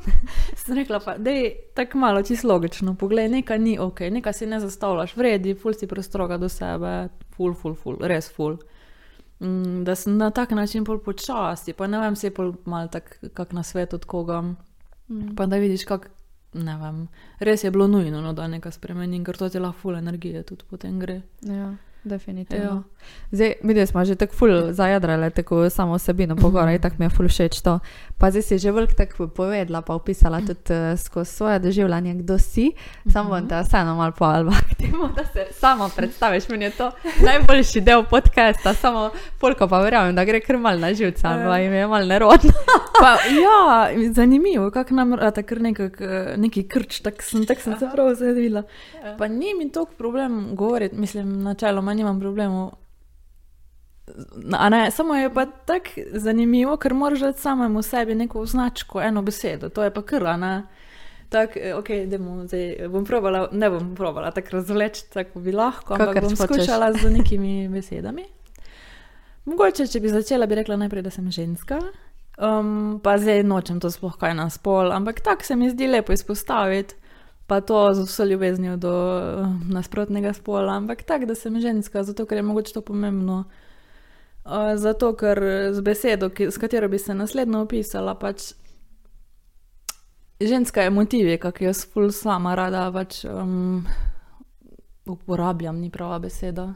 [0.56, 4.46] sem rekla pa, da je tako malo čisto logično, poglej, nekaj ni ok, nekaj si
[4.46, 8.58] ne zastavljaš, vredi, ful si prostroga do sebe, ful, ful, ful, res ful.
[9.40, 12.88] Mm, da sem na tak način bolj počasi, pa ne vem, se je bolj malo
[12.88, 14.42] tako na svet od koga.
[14.42, 15.36] Mm.
[15.36, 16.08] Pa da vidiš, kako,
[16.54, 17.08] ne vem,
[17.40, 20.64] res je bilo nujno, no, da nekaj spremenim, ker to ti lahko ful energije tudi
[20.70, 21.22] potem gre.
[21.42, 21.76] Ja.
[22.04, 22.66] Definitivno.
[22.66, 22.84] Jo.
[23.32, 27.28] Zdaj, mi smo že tako ful zajadrali, tako samo osebino pogovora, tako mi je ful
[27.28, 27.80] všeč to.
[28.18, 32.40] Pa zdaj si že veliko tako povedala, pa opisala tudi uh, skozi svoje doživljanje, kdo
[32.40, 32.72] si.
[33.14, 36.50] Samo bom te vseeno malo poalbaktivo, da se samo predstaviš.
[36.50, 36.92] Meni je to
[37.26, 41.74] najboljši del podcasta, samo polko pa verjamem, da gre kar mal na živce, ali jim
[41.74, 42.52] je mal nerodno.
[43.02, 47.78] pa, ja, zanimivo, kako nam rata kar nekak, eh, neki krč, tako sem, tak sem
[47.80, 48.64] se prav zadvila.
[49.04, 49.16] Ja.
[49.18, 52.87] Pa ni mi toliko problem govoriti, mislim, načeloma nimam problemov.
[54.72, 59.70] Ne, samo je pa tako zanimivo, ker moraš reči samemu sebi neko značko, eno besedo,
[59.70, 60.62] to je pa krla.
[61.30, 65.94] Tako, eh, ok, demo, zdaj bom probala, ne bom probala tako razvleči, tako bi lahko,
[65.94, 68.24] ampak Kakor bom skušala z nekimi besedami.
[69.46, 71.82] Mogoče, če bi začela, bi rekla najprej, da sem ženska,
[72.38, 76.16] um, pa zdaj nočem to sploh kaj na spol, ampak tako se mi zdi lepo
[76.16, 76.96] izpostaviti
[77.48, 82.26] pa to z vso ljubeznijo do uh, nasprotnega spola, ampak tako, da sem ženska, zato
[82.26, 83.44] ker je mogoče to pomembno.
[84.76, 88.54] Zato, ker z besedo, ki, s katero bi se naslednjo opisala, pač
[90.40, 93.86] ženska je motivi, kako jaz ful sama rada pač, um,
[95.06, 96.74] uporabljam, ni prava beseda.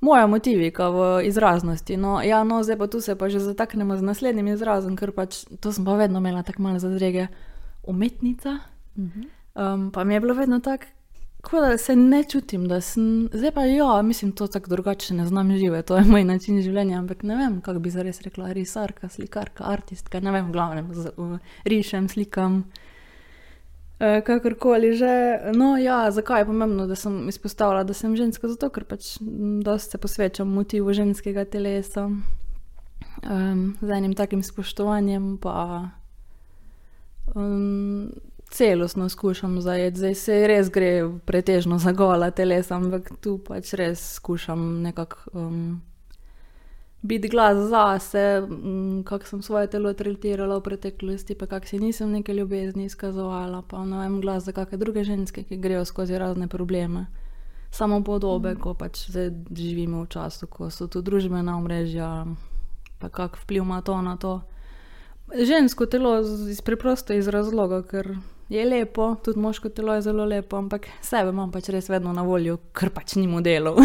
[0.00, 1.96] Moja motivika v izraznosti.
[2.00, 5.44] No, ja, no, zdaj pa tu se pa že zataknemo z naslednjim izrazom, ker pač
[5.60, 7.28] to sem pa vedno imela tako malo zadrege.
[7.84, 8.58] Umetnica.
[8.96, 10.88] Um, pa mi je bilo vedno tako,
[11.52, 13.28] da se ne čutim, da sem.
[13.32, 16.98] Zdaj pa ja, mislim, to tako drugače ne znam živeti, to je moj način življenja,
[16.98, 20.92] ampak ne vem, kako bi zares rekla, risarka, slikarka, artistka, ne vem, glavnem,
[21.64, 22.64] rišem, slikam.
[24.00, 25.12] Uh, kakorkoli že.
[25.54, 28.48] No, ja, zakaj je pomembno, da sem izpostavila, da sem ženska?
[28.48, 35.90] Zato, ker pač dosti se posvečam motivu ženskega telesa, um, z enim takim spoštovanjem, pa
[37.34, 38.08] um,
[38.50, 39.98] celostno skušam zajeti.
[39.98, 45.80] Zdaj se res gre pretežno za gola telesa, ampak tu pač res skušam nekako um,
[47.02, 51.78] biti glas za sebe, um, kako sem svoje telo tretirala v preteklosti, pa kako si
[51.78, 56.18] nisem neke ljubezni izkazovala, pa ne vem glas za kakšne druge ženske, ki grejo skozi
[56.18, 57.06] razne probleme.
[57.70, 58.60] Samo podobe, mm.
[58.60, 62.26] ko pač zdaj živimo v času, ko so tu družbena omrežja,
[62.98, 64.40] pa kak vpliv ima to na to.
[65.30, 66.18] Žensko telo
[66.50, 68.18] iz preprosto iz razloga, ker
[68.50, 72.24] je lepo, tudi moško telo je zelo lepo, ampak sebe imam pač res vedno na
[72.26, 73.78] voljo, ker pač ni modelov.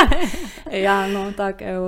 [0.86, 1.82] ja, no, tako je.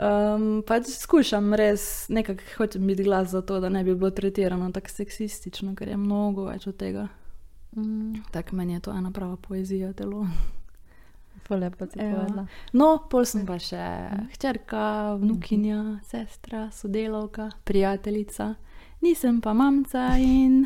[0.00, 4.70] Um, pač skušam res nekako hočem biti glas za to, da ne bi bilo tretirano
[4.72, 7.04] tako seksistično, ker je mnogo več od tega.
[7.76, 8.24] Mm.
[8.32, 10.24] Tako meni je to ena prava poezija telo.
[11.50, 12.46] Lepo ti je bilo.
[12.72, 14.26] No, pol sem pa še mm.
[14.38, 14.82] hčerka,
[15.20, 18.54] vnukinja, sestra, sodelavka, prijateljica,
[19.02, 20.62] nisem pa mamca in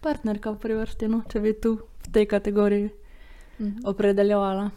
[0.00, 2.90] partnerka v prvi vrsti, no, če bi tu v tej kategoriji
[3.60, 3.84] Mhm.
[3.84, 4.70] opredeljevala.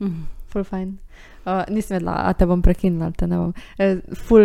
[0.00, 0.22] Mhm.
[0.48, 0.98] Ful fajn.
[1.46, 3.54] Uh, nisem vedela, a te bom prekinila, te ne bom.
[3.78, 4.42] E, ful,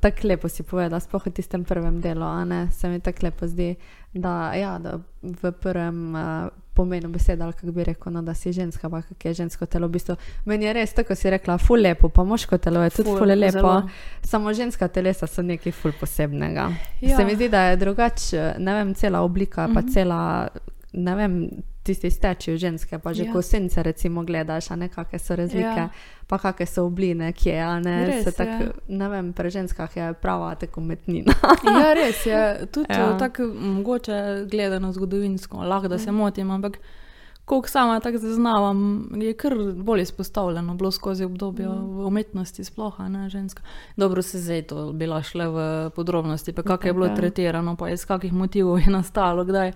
[0.00, 3.46] tako lepo si povedala, sploh v tistem prvem delu, a ne, se mi tako lepo
[3.46, 3.74] zdi,
[4.14, 8.52] da, ja, da v prvem uh, pomenu besede, ali kako bi rekel, no, da si
[8.52, 9.88] ženska, pa kak je žensko telo.
[9.88, 13.08] V bistvu, meni je res, tako si rekla, ful lepo, pa moško telo je tudi
[13.08, 13.52] ful, ful lepo.
[13.52, 13.88] zelo.
[14.22, 16.68] Samo ženska telesa so nekaj ful posebnega.
[17.00, 17.16] Ja.
[17.16, 19.88] Se mi zdi, da je drugače, ne vem, cela oblika, pa Mhm.
[19.88, 20.48] cela,
[20.92, 21.40] ne vem,
[21.86, 23.32] tisti steči ženske, pa že Ja.
[23.32, 25.88] ko sence recimo gledaš, a ne kakšne so razlike, Ja.
[26.26, 28.34] pa kakšne so obline, kje, a ne, Res se je.
[28.34, 28.48] tak,
[28.88, 31.32] ne vem, pri ženskah je prava tako umetnina.
[31.64, 32.42] Ja, res je.
[32.68, 33.00] Tudi Ja.
[33.06, 33.16] ja.
[33.16, 36.78] tako mogoče gledano zgodovinsko, lahko da se motim, ampak
[37.44, 38.78] koliko sama tako zaznavam,
[39.14, 41.70] je kar bolj izpostavljeno bilo skozi obdobje Mm.
[41.92, 43.62] v umetnosti, sploh ne ženska.
[43.96, 45.58] Dobro se zdaj to bila šle v
[45.90, 47.14] podrobnosti, pa kako je bilo Ja.
[47.14, 49.72] tretirano, pa iz kakih motivov je nastalo, kdaj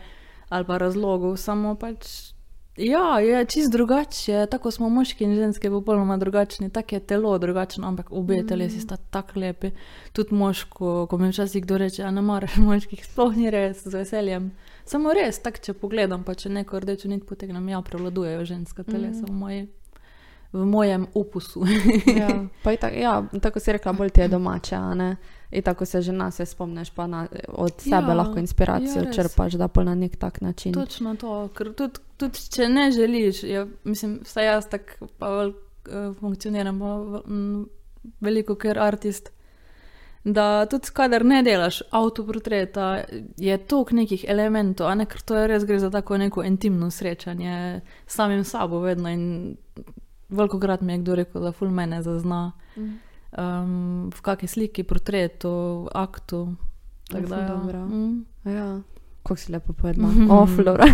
[0.50, 2.34] ali pa razlogov, samo pač.
[2.76, 7.88] Ja, je čist drugače, tako smo moški in ženske popolnoma drugačni, tako je telo drugačno,
[7.88, 8.46] ampak obe Mm.
[8.46, 9.70] telesi sta tako lepi.
[10.12, 13.94] Tudi moško, ko mi včasih kdo reče, da ne maraš moških, sploh ni res, z
[13.94, 14.50] veseljem.
[14.84, 19.26] Samo res, tako če pogledam, pa če neko rdečo nit potegnem, ja, prevladujejo ženska telesa
[19.28, 19.68] v, moji,
[20.52, 21.66] v mojem opusu.
[22.22, 22.30] ja,
[22.62, 25.16] pa itak, ja, tako si rekla, bolj ti je domače, a ne.
[25.50, 29.52] In tako se že nas spomniš, pa na, od sebe Ja, lahko inspiracijo ja, črpaš,
[29.52, 30.72] da pa na nek tak način.
[30.72, 35.50] Točno to, ker tudi, tudi če ne želiš, je, mislim, vsaj jaz tako pa vel,
[35.50, 37.22] uh, funkcioniram, pa
[38.20, 39.32] veliko ker artist.
[40.24, 43.04] Da tudi, kadar ne delaš avtoportreta,
[43.36, 47.80] je toliko nekih elementov, ne ker to je res gre za tako neko intimno srečanje
[48.06, 49.08] s samim sabo, vedno.
[49.08, 49.56] In
[50.28, 53.10] veliko krat mi je kdo rekel, da ful mene zazna Mhm.
[53.38, 56.55] Um, v kakšni sliki, portretu, aktu.
[57.11, 57.85] Tako da, ja.
[57.85, 58.25] Mm.
[58.45, 58.81] Ja,
[59.23, 60.09] kako si lepo povedala.
[60.09, 60.31] Mhm.
[60.35, 60.87] O, flora.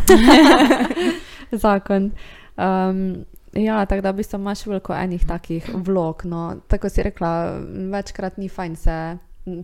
[1.64, 2.10] Zakon.
[2.56, 6.24] Um, ja, tako da v bistvu imaš veliko enih takih vlog.
[6.24, 6.56] No.
[6.68, 7.60] Tako si rekla,
[7.92, 9.18] večkrat ni fajn se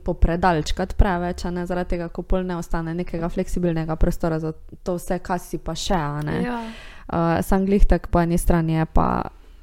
[0.05, 5.19] popredalčkati preveč, ne zaradi tega, ko pol ne ostane nekega fleksibilnega prostora za to vse,
[5.19, 5.99] kar si pa še.
[6.45, 6.61] Ja.
[7.13, 9.09] Uh, sam glih tak po eni strani je pa.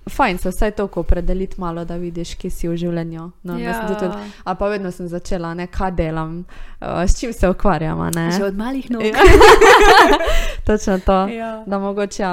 [0.10, 3.32] Fajn se vsaj toliko opredeliti malo, da vidiš, kje si v življenju.
[3.43, 3.88] No, ja.
[3.88, 4.12] tudi,
[4.43, 6.43] ali pa vedno sem začela, ne, kaj delam,
[6.82, 8.02] uh, s čim se ukvarjam.
[8.02, 8.12] a?
[8.38, 9.04] Že od malih nog.
[9.06, 9.13] Ja.
[10.67, 11.28] Točno to.
[11.28, 11.63] Ja.
[11.67, 12.26] Da mogoče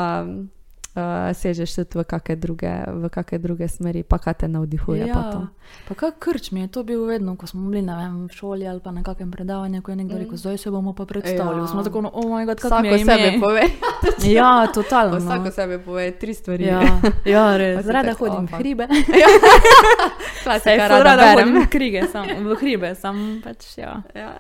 [0.96, 5.06] uh, sežeš tudi v kakšne druge, v kakšne druge smeri, pa kaj te navdihuje.
[5.12, 5.40] Pa to.
[5.88, 8.80] pa kak krč mi je to bil vedno, ko smo bili vem, v šoli ali
[8.80, 11.60] pa na kakem predavanju, ko je nekdo rekel, zdaj se bomo pa predstavili.
[11.60, 11.66] Ja.
[11.66, 13.62] Smo tako, no, oh moj bog, kako mi je sebe pove.
[14.22, 15.18] Ja, totalno.
[15.18, 16.64] Vsako sebe pove tri stvari.
[16.64, 16.80] Ja,
[17.34, 17.86] ja, res.
[17.86, 18.88] Rada tako, hodim "O, v fuck." hribe.
[20.44, 24.02] Klasika, Saj ful rada rada hodim v krige, sam, v hribe, sam pač, ja.
[24.14, 24.38] Ja.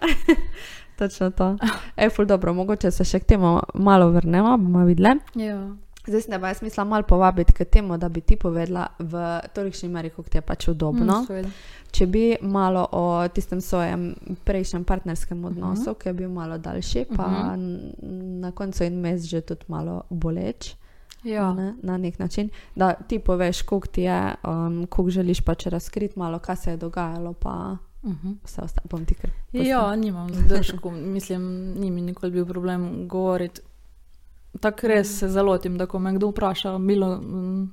[0.98, 1.56] Točno to.
[1.96, 5.18] Ej, ful dobro, mogoče se še k temu malo vrnemo, bomo videli.
[5.34, 5.58] Ja.
[6.06, 9.12] Zdaj sem pa jaz mislila malo povabiti k temu, da bi ti povedala v
[9.54, 11.22] tolikšni meri, kako ti je pač udobno.
[11.22, 11.50] Mm.
[11.90, 14.14] Če bi malo o tistem svojem
[14.44, 15.90] prejšnjem partnerskem odnosu, uh Mhm.
[15.90, 15.98] -huh.
[15.98, 17.60] ki je bil malo daljši, pa uh Mhm.
[17.60, 17.92] -huh.
[18.40, 20.74] na koncu in mes že tudi malo boleč.
[21.24, 21.54] Ja.
[21.54, 26.18] Ne, na nek način, da ti poveš, koliko ti je, um, koliko želiš pač razkriti,
[26.18, 28.34] malo kaj se je dogajalo, pa Uh -huh.
[28.44, 28.86] vse ostalo.
[28.90, 29.30] Bom ti kar.
[29.52, 31.42] Ja, nimam zadržkov, mislim,
[31.72, 33.60] ni mi nikoli bil problem govoriti.
[34.60, 37.70] Tako res se zalotim, da ko me kdo vpraša, bilo, mm,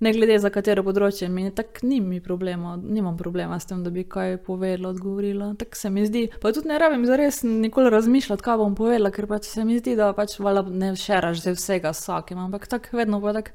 [0.00, 3.90] ne glede za katero področje, mi tako ni mi problema, nimam problema s tem, da
[3.90, 5.54] bi kaj povedala, odgovorila.
[5.58, 9.26] Tako se mi zdi, pa tudi ne rabim zares nikoli razmišljati, kaj bom povedala, ker
[9.26, 12.96] pač se mi zdi, da pač vala ne šeraš zdaj vsega s vsakim, ampak tako
[12.96, 13.50] vedno pa tako.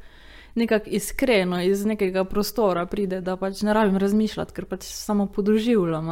[0.56, 5.26] Nekako iskreno iz nekega prostora pride, da pač ne rabim razmišljati, ker pač samo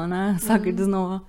[0.08, 0.84] ne vsakeč Mhm.
[0.84, 1.20] znova.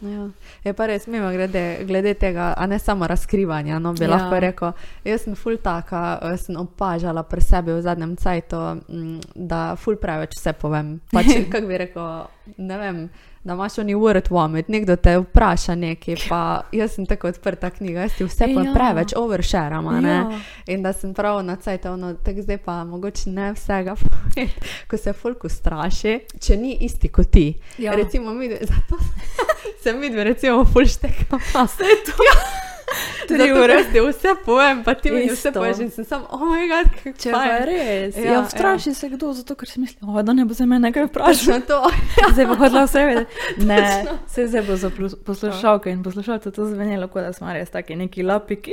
[0.00, 0.28] Ja.
[0.64, 3.78] Je pa res, mimo glede, glede tega, a ne samo razkrivanja.
[3.78, 4.08] No, bi Ja.
[4.08, 4.16] ja.
[4.16, 4.72] lahko rekel,
[5.04, 8.56] jaz sem ful taka, eh, sem opažala pri sebi v zadnjem cajtu,
[8.88, 11.00] mm, da ful preveč vse povem.
[11.12, 13.08] Pač, kako bi rekel, ne vem.
[13.44, 16.40] Da imaš oni word vomit, nekdo te vpraša nekaj, pa
[16.72, 18.72] jaz sem tako odprta knjiga, jaz ti vse pa Ja.
[18.74, 20.08] preveč oversharam, a ne.
[20.10, 20.40] Ja.
[20.66, 24.48] In da sem prav na cajtovno, tako zdaj pa mogoče ne vsega povem,
[24.90, 27.54] ko se fulku straši, če ni isti kot ti.
[27.78, 27.92] Ja.
[27.92, 29.00] Recimo, mi, zato
[29.82, 31.40] se mi dve, recimo, fulštekamo.
[31.64, 32.69] Vse to.
[33.28, 33.74] Tri ure.
[33.76, 36.88] ker ti vse povem, pa ti mi vse poveš in sem sam, oh moj bog,
[36.96, 38.40] kako Če pa je res, Ja, ja, ja, ja.
[38.42, 41.60] vstraši se kdo, zato ker si misli, "O, da ne bo se me nekaj vprašal.
[41.68, 41.78] To.
[42.32, 43.32] Zdaj pa hodila vse vedeti.
[43.64, 43.82] Ne,
[44.26, 44.90] se zdaj bo za
[45.24, 48.72] poslušalke in poslušalce to zvenelo, kot da smo res taki neki lapiki.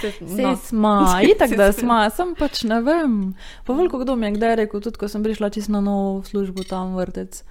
[0.00, 0.56] Sej No.
[0.56, 1.98] smo, itak da smo.
[2.10, 3.34] sem pač ne vem.
[3.64, 6.62] Pa veliko kdo mi je kdaj rekel, tudi ko sem prišla čisto na novo službo
[6.62, 7.42] tam vrtec.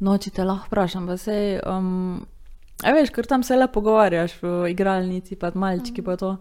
[0.00, 1.60] Noči te lahko vprašam, pa sej.
[1.60, 2.26] Um,
[2.84, 6.36] A veš, ker tam se le pogovarjaš v igralnici, pa malčki pa to.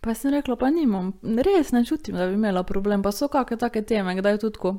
[0.00, 3.02] Pa sem rekla, pa nimam, res ne čutim, da bi imela problem.
[3.02, 4.76] Pa so kakšne take teme, kdaj tudi ko.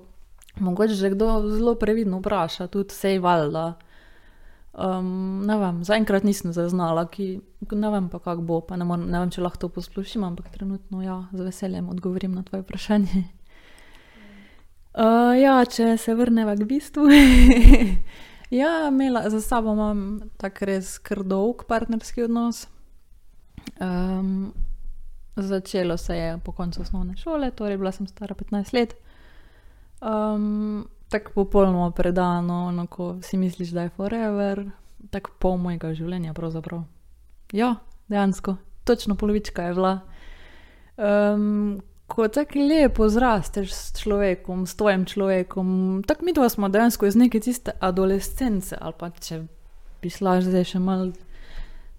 [0.60, 3.76] Mogoče že kdo zelo previdno vpraša, tudi sej valjda.
[4.72, 7.42] Um, ne vem, zaenkrat nisem zaznala, ki,
[7.76, 10.48] ne vem pa, kako bo, pa ne, mor, ne vem, če lahko to poslušam, ampak
[10.56, 13.24] trenutno ja, z veseljem odgovorim na tvoje vprašanje.
[14.92, 17.08] Uh, ja, če se vrnemo k bistvu.
[18.52, 22.68] ja, imela, za sabo imam tak res kar dolg partnerski odnos.
[23.80, 24.54] Um,
[25.36, 28.96] začelo se je po koncu osnovne šole, torej bila sem stara 15 let.
[30.02, 34.66] Um, tako popolnoma predano, no, ko si misliš, da je forever,
[35.10, 36.84] tako pol mojega življenja, pravzaprav.
[37.52, 37.76] Ja,
[38.08, 40.00] dejansko, točno polovička je bila.
[40.98, 41.82] Um,
[42.12, 45.68] ko tako lepo zrasteš s človekom, s tvojim človekom,
[46.08, 49.46] tako mi dva smo dejansko iz neke tiste adolescence, ali pa če
[50.04, 51.12] bi šla zdaj še malo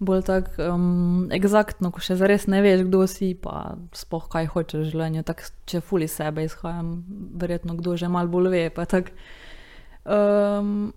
[0.02, 4.82] bolj tako um, eksaktno, ko še zares ne veš, kdo si, pa spoh kaj hočeš
[4.82, 5.24] v življenju.
[5.26, 6.96] Tak, če fuli sebe izhajam,
[7.38, 8.66] verjetno kdo že malo bolj ve.
[8.74, 9.12] Tak,
[10.04, 10.92] um,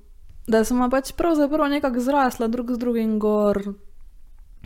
[0.49, 3.61] da sem pač pravzaprav nekako zrasla drug z drugim gor,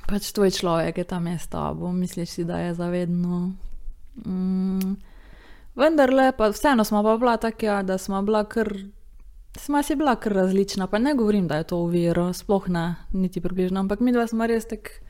[0.07, 3.68] pač tvoj človek je tam je s tabo, misliš si, da je zavedno.
[4.25, 4.97] Um,
[5.75, 8.73] vendar le, pa vseeno smo pa bila taka, da smo bila kar.
[9.57, 13.41] Sma si bila kar različna, pa ne govorim, da je to uviro, sploh ne, niti
[13.41, 15.09] približno, ampak mi dva smo res tako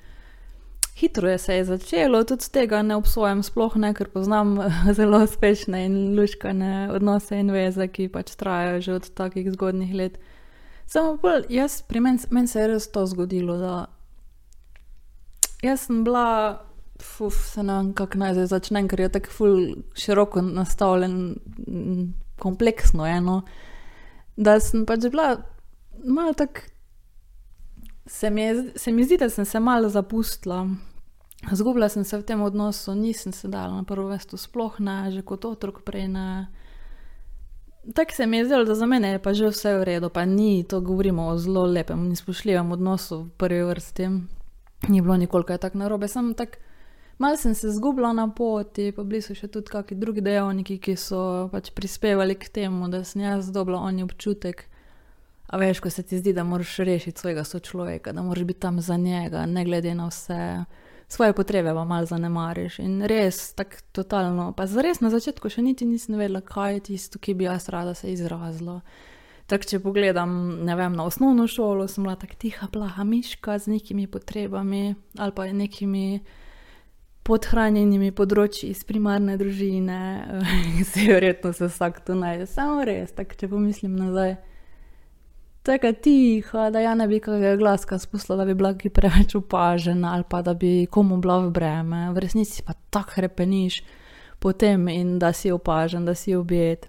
[0.99, 4.57] hitro je se je začelo, tudi tega ne obsojam, sploh ne, ker poznam
[4.97, 10.19] zelo uspešne in luškane odnose in veze, ki pač trajajo že od takih zgodnih let.
[10.89, 13.75] Samo bolj, jaz, pri meni men se je res to zgodilo, da
[15.63, 16.65] jaz sem bila,
[17.03, 19.57] fuf, se ne vem, kako naj zdaj začnem, ker je tako ful
[19.97, 21.35] široko nastavljen,
[22.39, 23.41] kompleksno eno
[24.39, 25.33] da sem pač bila
[26.05, 26.67] malo tako.
[28.09, 30.63] Se mi, je, se mi zdi, da sem se malo zapustila.
[31.51, 35.21] Zgubila sem se v tem odnosu, nisem se dala na prvo mesto, sploh ne, že
[35.21, 36.47] kot otrok prej ne.
[37.95, 40.25] Tako se mi je zdelo, da za mene je pa že vse v redu, pa
[40.25, 44.09] ni to govorimo o zelo lepem in spoštljivem odnosu v prvi vrsti.
[44.89, 46.57] Ni bilo nikoli kaj tako narobe, sem tako.
[47.19, 50.93] Mal sem se zgubila na poti, pa bili so še tudi kakšni drugi dejavniki, ki
[50.95, 54.63] so pač prispevali k temu, da sem jaz dobila oni občutek.
[55.51, 58.79] A veš, ko se ti zdi, da moraš rešiti svojega sočloveka, da moraš biti tam
[58.79, 60.39] za njega, ne glede na vse
[61.09, 62.79] svoje potrebe, pa malo zanemariš.
[62.79, 64.53] In res, tako totalno.
[64.55, 67.97] Pa zares na začetku še niti nisem vedela, kaj je tisto, ki bi jaz rada
[67.99, 68.79] se izrazila.
[69.49, 70.31] Tako, če pogledam,
[70.63, 75.35] ne vem, na osnovno šolo, sem bila tako tiha, plaha miška z nekimi potrebami ali
[75.35, 76.21] pa nekimi
[77.29, 79.99] podhranjenimi področji iz primarne družine,
[80.91, 82.49] se verjetno se vsak tu najde.
[82.49, 84.37] Samo res, tako če pomislim nazaj.
[85.69, 90.15] Tako tiho, da ja ne bi kakega glaska spustila, da bi bila ki preveč opažena
[90.15, 92.07] ali pa da bi komu bila v breme.
[92.15, 93.81] V resnici pa tako repeniš
[94.39, 96.87] potem in da si opažen, da si objet.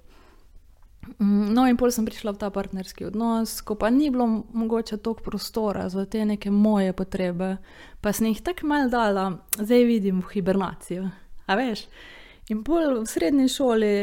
[1.06, 4.98] Mm, no, in pol sem prišla v ta partnerski odnos, ko pa ni bilo mogoče
[5.00, 7.56] toliko prostora za te neke moje potrebe,
[8.00, 11.08] pa sem jih tako mal dala, zdaj vidim v hibernacijo.
[11.46, 11.86] A veš?
[12.52, 13.94] In pol v srednji šoli,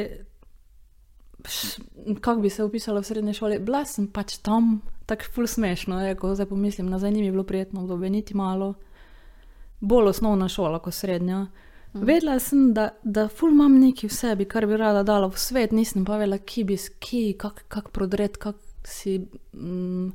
[2.22, 6.18] kako bi se opisala v srednji šoli, bila sem pač tam, tako ful smešno, je,
[6.18, 8.74] ko zdaj pomislim, nazaj ni mi bilo prijetno, obdobje niti malo.
[9.80, 11.46] Bolj osnovna šola kot srednja.
[11.46, 11.67] Mhm.
[11.94, 15.72] Vedela sem, da, da ful imam nekaj v sebi, kar bi rada dala v svet,
[15.72, 19.20] nisem pa vedela, ki bi ski, kako kak prodret, kako si
[19.54, 20.12] mm,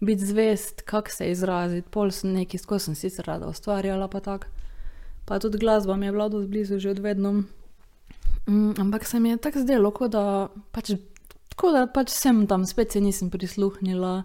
[0.00, 1.88] biti zvest, kako se izraziti.
[1.90, 4.46] Pol sem nekaj, skozi sem sicer rada ustvarjala, pa tako.
[5.26, 7.32] Pa tudi glasba mi je bila dosti blizu že od vedno.
[8.46, 10.94] Mm, ampak se mi je tako zdelo, kot da pač.
[11.48, 14.22] Tako da pač sem tam, spet se nisem prisluhnila,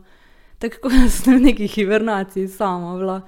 [0.60, 3.22] tako da sem v neki hibernaciji sama bila.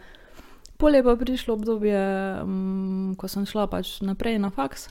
[0.78, 2.02] Polje pa prišlo obdobje,
[2.44, 4.90] um, ko sem šla pač naprej na faks,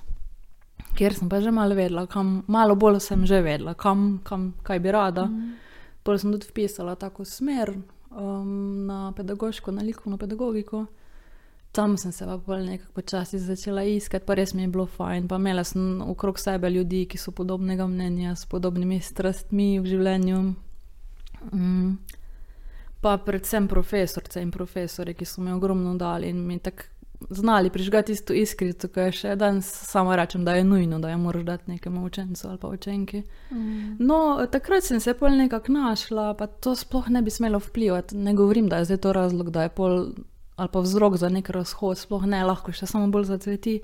[0.96, 4.78] kjer sem pa že malo vedela, kam, malo bolj sem že vedela, kam, kam, kaj
[4.78, 5.26] bi rada.
[5.26, 5.58] Mm.
[6.02, 7.74] Pol sem tudi vpisala tako smer
[8.10, 10.86] um, na pedagoško, na likovno pedagogiko.
[11.72, 15.28] Tam sem se pa bolj nekako počasi začela iskati, pa res mi je bilo fajn.
[15.28, 20.40] Pa imela sem okrog sebe ljudi, ki so podobnega mnenja, s podobnimi strastmi v življenju.
[21.52, 21.98] Um,
[23.02, 26.82] pa predvsem profesorice in profesori, ki so mi ogromno dali in mi tako
[27.30, 31.16] znali prižgati isto iskrico, ki je še danes samo rečem, da je nujno, da je
[31.16, 33.22] moraš dati nekemu učencu ali pa učenki.
[33.50, 33.96] Mm.
[33.98, 38.16] No, takrat sem se pol nekako našla, pa to sploh ne bi smelo vplivati.
[38.16, 40.06] Ne govorim, da je zdaj to razlog, da je pol
[40.56, 43.80] ali pa vzrok za nek razhod, sploh ne, lahko še samo bolj zacveti.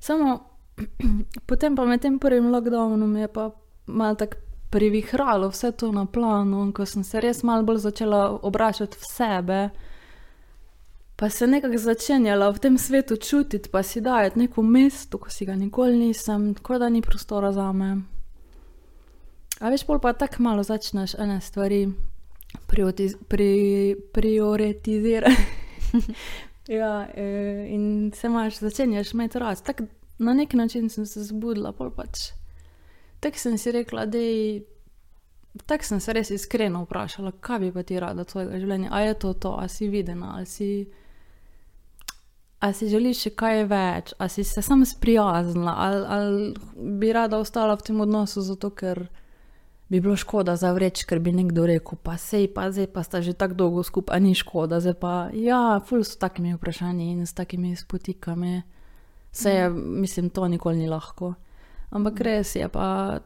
[0.00, 0.38] Samo
[1.50, 3.50] potem pa med tem prvim lockdownom je pa
[3.86, 8.38] mal tako privihralo vse to na planu, in ko sem se res malo bolj začela
[8.42, 9.60] obračati v sebe,
[11.16, 15.46] pa se nekako začenjala v tem svetu čutiti, pa si dajati neko mesto, ko si
[15.46, 17.96] ga nikoli nisem, tako da ni prostora za me.
[19.58, 21.88] A veš, pol pa tako malo začneš ene stvari
[22.66, 25.42] priotiz, pri, prioritizirati.
[26.78, 29.64] ja, e, in se imaš, začenjaš imeti rast.
[29.66, 29.82] Tak,
[30.18, 32.30] na neki način sem se zbudila, pol pač.
[33.20, 34.62] Tako sem si rekla, da je.
[35.66, 38.90] Tako sem se res iskreno vprašala, kaj bi pa ti rada od svojega življenja.
[38.92, 40.68] A je to to, a si videna, ali si,
[42.60, 47.40] a si želiš še kaj več, a si se sam sprijaznila, ali, ali bi rada
[47.42, 49.08] ostala v tem odnosu, zato ker
[49.88, 53.24] bi bilo škoda za vreč, ker bi nekdo rekel, pa sej, pa zdaj pa sta
[53.24, 57.34] že tako dolgo skupaj, ni škoda, zdaj pa ja, ful s takimi vprašanji in s
[57.34, 58.62] takimi spotikami.
[59.32, 61.34] Se je, mislim, to nikoli ni lahko.
[61.90, 63.18] Ampak res je pa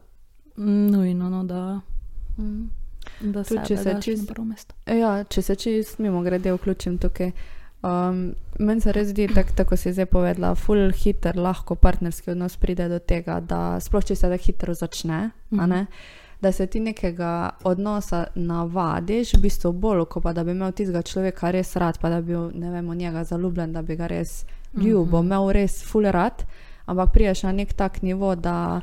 [0.55, 1.81] nujno, no, da,
[3.21, 4.75] da se Tudi če se daš na čist- prvo mesto.
[4.85, 7.31] Ja, če se čist mimo grede vključim tukaj.
[7.83, 12.55] Um, meni se res zdi, tak, tako si zdaj povedala, ful hiter, lahko partnerski odnos
[12.57, 15.81] pride do tega, da sploh če se da hitro začne, ne,
[16.41, 21.01] da se ti nekega odnosa navadiš, v bistvu bolj, kot pa da bi imel tistega
[21.03, 24.07] človeka res rad, pa da bi bil, ne vem, v njega zaljubljen, da bi ga
[24.07, 24.45] res
[24.79, 26.45] ljubo, imel res ful rad,
[26.85, 28.81] ampak priješ na nek tak nivo, da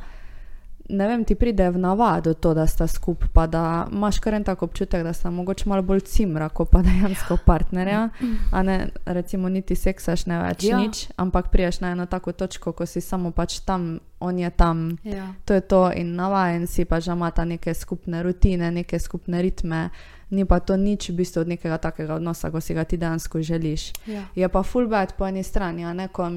[0.90, 4.44] ne vem, ti pride v navado to, da sta skupaj, pa da imaš kar en
[4.44, 8.08] tak občutek, da sta mogoče malo bolj cimra, kot pa dejansko partnerja.
[8.56, 10.76] A ne, recimo, niti seksaš ne več Ja.
[10.76, 10.78] ja.
[10.78, 14.98] nič, ampak priješ na eno tako točko, ko si samo pač tam, on je tam.
[15.04, 15.32] Ja.
[15.44, 19.90] To je to, in navaden si pa že imata neke skupne rutine, neke skupne ritme,
[20.30, 23.42] ni pa to nič v bistvu od nekega takega odnosa, ko si ga ti dejansko
[23.42, 23.92] želiš.
[24.06, 24.24] Ja.
[24.34, 26.28] Je pa full bad po eni strani, a ne ko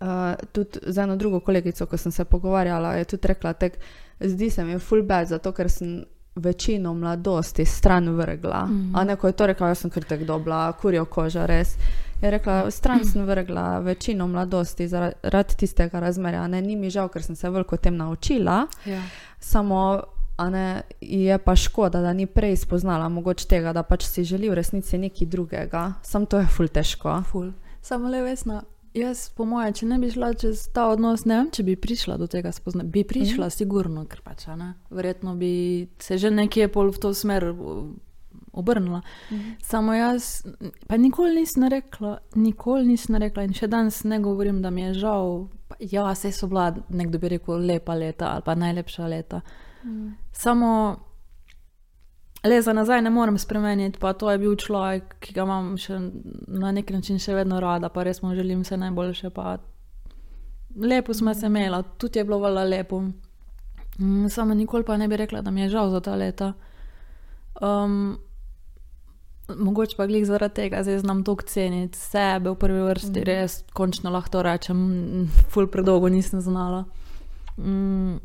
[0.00, 3.78] uh, tudi z eno drugo kolegico, ko sem se pogovarjala, je tudi rekla, tek,
[4.20, 6.04] zdi se mi full bad, zato ker sem
[6.36, 8.66] večino mladosti stran vrgla.
[8.66, 8.96] Mm.
[8.96, 11.74] A ne, ko je to rekla, jaz sem kar tek dobla, kurjo koža, res.
[12.22, 16.46] Je rekla, stran sem vrgla večino mladosti zaradi tistega razmerja.
[16.46, 19.02] Ne, ni mi žal, ker sem se veliko o tem naučila, Ja.
[19.40, 20.02] samo
[20.50, 24.54] ne, je pa škoda, da ni prej spoznala mogoče tega, da pač si želi v
[24.54, 25.92] resnici nekaj drugega.
[26.02, 27.22] Sam to je ful težko.
[27.30, 27.52] Ful.
[27.82, 28.62] Samo le vesna.
[28.94, 32.16] Jaz, po mojem, če ne bi šla čez ta odnos, ne vem, če bi prišla
[32.18, 32.90] do tega spoznanja.
[32.90, 33.54] Bi prišla, mm.
[33.54, 34.72] sigurno, ker pač, ne.
[34.90, 35.52] Verjetno bi
[36.02, 37.52] se že nekje pol v to smer
[38.52, 39.02] obrnila.
[39.30, 39.54] Mm.
[39.62, 40.42] Samo jaz,
[40.90, 44.94] pa nikoli nisem rekla, nikoli nisem rekla in še danes ne govorim, da mi je
[45.04, 45.46] žal.
[45.70, 49.40] Pa, ja, se so bila, nekdo bi rekel, lepa leta ali pa najlepša leta.
[49.84, 50.16] Mm.
[50.34, 50.72] Samo
[52.44, 55.98] le za nazaj ne morem spremeniti, pa to je bil človek, ki ga imam še
[56.48, 59.30] na nek način še vedno rada, pa res mu želim vse najboljše.
[59.36, 59.58] Pa
[60.80, 63.02] lepo smo se imeli, tudi je bilo vala lepo.
[63.98, 66.52] Mm, Samo nikoli pa ne bi rekla, da mi je žal za ta leta.
[67.60, 68.18] Um,
[69.56, 74.10] mogoče pa glih zaradi tega, zdaj znam toliko ceniti sebe v prvi vrsti, res končno
[74.10, 76.84] lahko to rečem, mm, ful predolgo nisem znala.
[77.58, 78.16] Mm,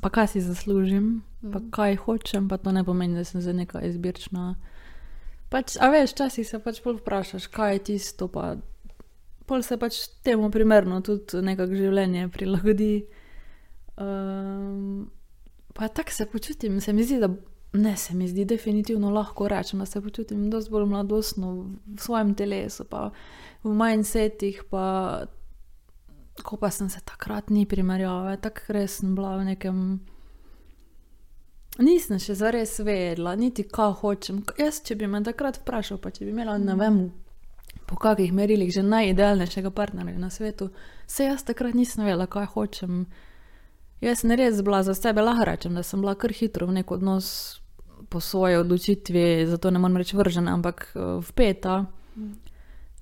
[0.00, 1.22] pa kaj si zaslužim,
[1.52, 4.54] pa kaj hočem, pa to ne pomeni, da sem za neka izbirčna.
[5.50, 8.54] Pač, a veš, včasih se pač bolj vprašaš, kaj je tisto, pa
[9.50, 12.94] pol se pač temu primerno tudi nekako življenje prilagodi.
[14.00, 15.10] Um,
[15.74, 17.32] pa tako se počutim, se mi zdi, da
[17.72, 21.52] ne se mi zdi, definitivno lahko rečem, da se počutim dosti bolj mladostno
[21.86, 23.10] v svojem telesu, pa
[23.62, 25.26] v mindsetih, pa
[26.42, 29.78] ko pa sem se takrat ni primerjave, tako res sem bila v nekem.
[31.80, 34.42] Nisem še zares vedela, niti kaj hočem.
[34.58, 36.98] Jaz, če bi me takrat vprašal, pa če bi imela ne vem,
[37.88, 40.70] po kakih merilih že najidealnejšega partnerja na svetu,
[41.06, 43.06] se jaz takrat nisem vedela, kaj hočem.
[44.00, 46.90] Jaz sem res bila za sebe, lahko rečem, da sem bila kar hitro v nek
[46.90, 47.60] odnos
[48.10, 51.84] po svoji odločitvi, zato ne morem reči vržena, ampak eh, vpeta.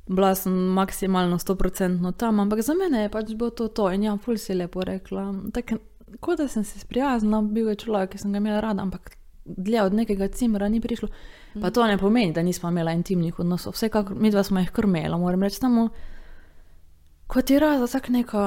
[0.08, 4.16] Bila sem maksimalno 100% tam, ampak za mene je pač bilo to to in ja,
[4.16, 5.26] ful si lepo rekla.
[5.52, 5.78] Tako,
[6.20, 9.82] kot da sem se sprijaznila, bil je človek, ki sem ga imela rada, ampak dlje
[9.82, 11.08] od nekega cimra ni prišlo.
[11.60, 15.18] Pa to ne pomeni, da nismo imeli intimnih odnosov, vsekakor mi dva smo jih krmela,
[15.18, 15.88] moram reči, samo
[17.26, 18.44] kot je raza, tako neka.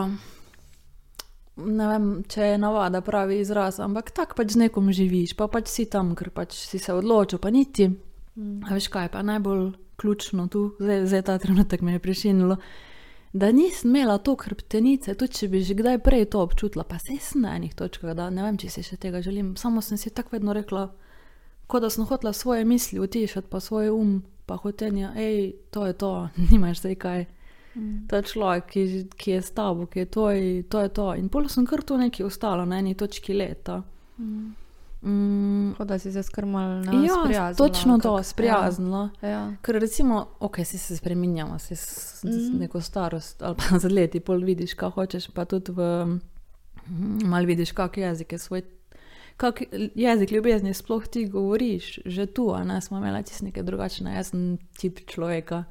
[1.61, 5.69] Ne vem, če je navada pravi izraz, ampak tako pač z nekom živiš, pa pač
[5.69, 7.89] si tam, ker pač si se odločil, pa niti.
[8.35, 8.63] Mm.
[8.63, 9.71] A veš kaj, je pa najbolj
[10.01, 12.57] ključno tu, zdaj, zdaj ta trenutek me je prišinilo,
[13.33, 17.17] da nisem imela to hrbtenice, tudi če bi že kdaj prej to občutila, pa se
[17.19, 19.55] sem na enih točkah, da ne vem, če si še tega želim.
[19.57, 20.89] Samo sem si tako vedno rekla,
[21.67, 25.93] kot da sem hotela svoje misli utišati, pa svoj um, pa hotenja, hej, to je
[25.93, 27.25] to, nimaš zdaj kaj.
[27.75, 28.07] Mm.
[28.11, 28.81] Ta človek, ki,
[29.15, 31.13] ki je s tabo, ki je tvoj, to je to.
[31.15, 33.79] In pol sem kar tu nekaj ostala na eni točki leta.
[34.19, 34.49] Mm.
[35.01, 39.09] Mm, Kot da si se skrmal na ja, sprijaznila, točno kak- to, sprijaznilo.
[39.21, 39.53] Ja, ja.
[39.61, 42.31] Ker recimo, ok, si se spremenjamo, si s, mm.
[42.31, 47.25] z neko starost ali pa z leti, pol vidiš, kaj hočeš, pa tudi v, mm,
[47.25, 48.61] mal vidiš, kak jezik je svoj.
[49.37, 49.63] Kak
[49.95, 54.29] jezik ljubezni sploh ti govoriš, že tu, a ne smo imeli tisti neke drugačne, jaz
[54.29, 55.63] sem tip človeka.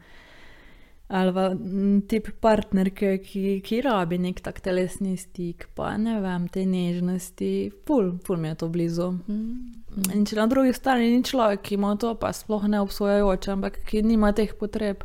[1.11, 6.45] Ali pa mm, tip partnerke, ki, ki rabi nek tak telesni stik, pa ne vem,
[6.47, 7.49] te nežnosti,
[7.87, 9.09] ful, ful mi je to blizu.
[9.27, 10.13] Mm.
[10.15, 13.81] In če na drugi strani ni človek, ki ima to, pa sploh ne obsojajoč, ampak
[13.91, 15.03] ki nima teh potreb.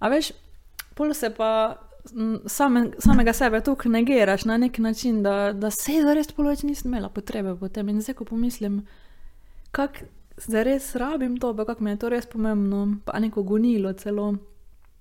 [0.00, 0.32] A veš,
[0.96, 1.50] pol se pa
[2.14, 6.94] m, same, samega sebe tukaj negiraš na nek način, da, da se zares polovič nisem
[6.94, 7.92] imela potrebe po tem.
[7.92, 8.86] In zdaj, ko pomislim,
[9.76, 10.08] kako
[10.48, 14.32] zares rabim to, pa kako mi je to res pomembno, pa neko gonilo celo.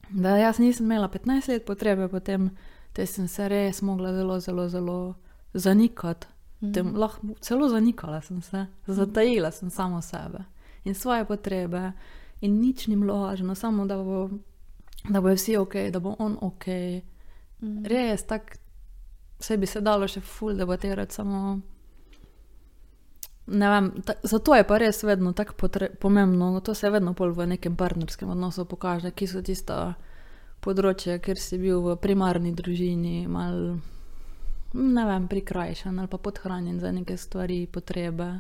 [0.10, 2.50] Da jaz nisem imela 15 let potrebe po tem,
[2.96, 5.16] da sem se res mogla zelo, zelo, zelo
[5.54, 6.28] zanikati.
[6.74, 6.96] Tem, Mhm.
[6.98, 10.40] lahko celo zanikala sem se, zatajila sem samo sebe
[10.86, 11.92] in svoje potrebe,
[12.42, 14.30] in nič ni bilo važno, samo da bo,
[15.10, 16.66] da bo vsi ok, da bo on ok.
[17.62, 17.84] Mm.
[17.86, 18.58] Res, tako
[19.40, 21.60] se bi se dalo še ful debatirati, samo.
[23.48, 25.70] Ne vem, ta, zato je pa res vedno tako
[26.02, 29.94] pomembno, to se vedno pol v nekem partnerskem odnosu pokaže, ki so tista
[30.66, 33.78] področja, kjer si bil v primarni družini, mal,
[34.74, 38.32] ne vem, prikrajšan ali pa podhranjen za neke stvari, potrebe.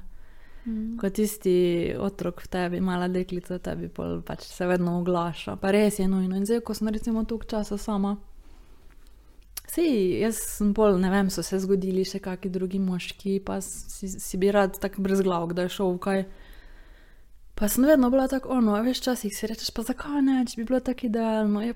[0.65, 0.97] Mm.
[0.97, 5.59] Ko tisti otrok v tebi, mala deklica v tebi, pol pač se vedno oglaša.
[5.61, 6.33] Pa res je nujno.
[6.33, 8.15] In zdaj, ko sem recimo toliko časa sama,
[9.71, 14.07] Sej, jaz sem pol, ne vem, so se zgodili še kakšni drugi moški, pa si,
[14.07, 16.25] si bi rad tako brez glav, da je šel v kaj.
[17.55, 20.59] Pa sem vedno bila tako, ono, a veš, časih si rečeš, pa zakaj ne, če
[20.59, 21.63] bi bilo tako idealno.
[21.63, 21.73] Je,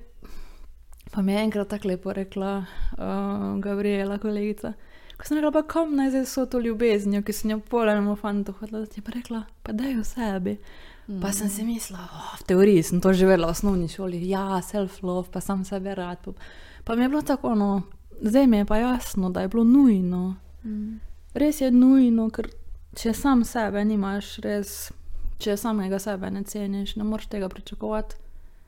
[1.10, 4.74] pa mi je enkrat tako lepo rekla uh, Gabriela, kolegica.
[5.16, 8.54] Ko sem rekla, pa kam naj zdaj so to ljubeznijo, ki sem jo polenemu fantu
[8.60, 10.56] hodila, da ti je pa rekla, pa daj v sebi.
[11.20, 15.26] Pa sem si mislila, oh, v teoriji sem to živela v osnovni šoli, ja, self-love,
[15.32, 16.22] pa sam sebe rad.
[16.22, 16.36] Pa,
[16.90, 17.82] pa mi je bilo tako, no,
[18.20, 20.34] zdaj mi je pa jasno, da je bilo nujno.
[20.64, 20.96] Mm.
[21.34, 22.48] Res je nujno, ker
[22.94, 24.90] če sam sebe nimaš, res,
[25.38, 28.16] če samega sebe ne ceniš, ne moreš tega pričakovati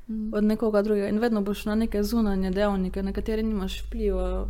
[0.08, 0.34] Mm.
[0.34, 1.08] od nekoga drugega.
[1.08, 4.46] In vedno boš na neke zunanje dejavnike, na katere nimaš vpliva,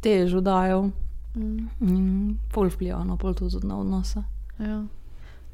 [0.00, 0.90] težo dajo.
[1.36, 1.68] Mm.
[1.80, 4.22] In pol vpliva, no, pol tudi na odnose.
[4.58, 4.84] Ja.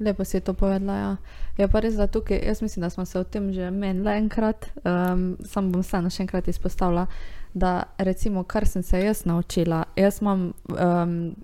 [0.01, 0.96] Lepo si to povedala.
[0.96, 1.16] Ja.
[1.59, 4.68] Je pa res, da tukaj, jaz mislim, da smo se o tem že menili enkrat,
[4.84, 7.07] um, sam bom vseeno še enkrat izpostavila,
[7.55, 11.34] da recimo, kar sem se jaz naučila, jaz imam um,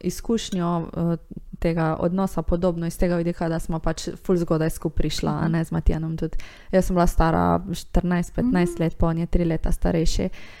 [0.00, 1.14] izkušnjo uh,
[1.58, 5.64] tega odnosa podobno iz tega vidika, da smo pač ful zgodaj skupaj prišla, a ne
[5.64, 6.38] z Matijanom tudi.
[6.72, 8.82] Jaz sem bila stara 14-15 Mhm.
[8.82, 10.24] let, pa on je 3 leta starejši.
[10.24, 10.59] Uh,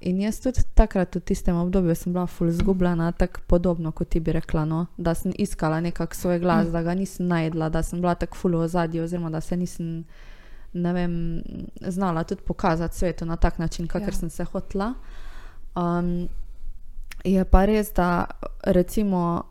[0.00, 4.20] in jaz tudi takrat, v tistem obdobju, sem bila ful zgubljena, tako podobno kot ti
[4.20, 4.86] bi rekla, no?
[4.96, 6.72] da sem iskala nekak svoj glas, Mm.
[6.72, 10.04] da ga nisem najdla, da sem bila tako ful v ozadju, oziroma da se nisem
[10.72, 11.42] vem,
[11.80, 14.12] znala tudi pokazati svetu na tak način, kakor Ja.
[14.12, 14.94] sem se hotla.
[15.76, 16.28] Um,
[17.24, 18.24] je pa res, da
[18.62, 19.42] recimo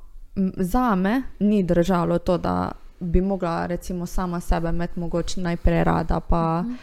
[0.57, 6.19] za me ni držalo to, da bi mogla recimo sama sebe imeti mogoče najprej rada,
[6.19, 6.73] pa Mhm.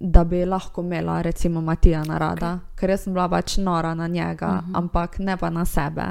[0.00, 2.78] Da bi lahko imela recimo Matijana rada, okay.
[2.80, 4.72] ker jaz sem bila pač nora na njega, uh Mhm.
[4.72, 4.78] -huh.
[4.78, 6.02] ampak ne pa na sebe.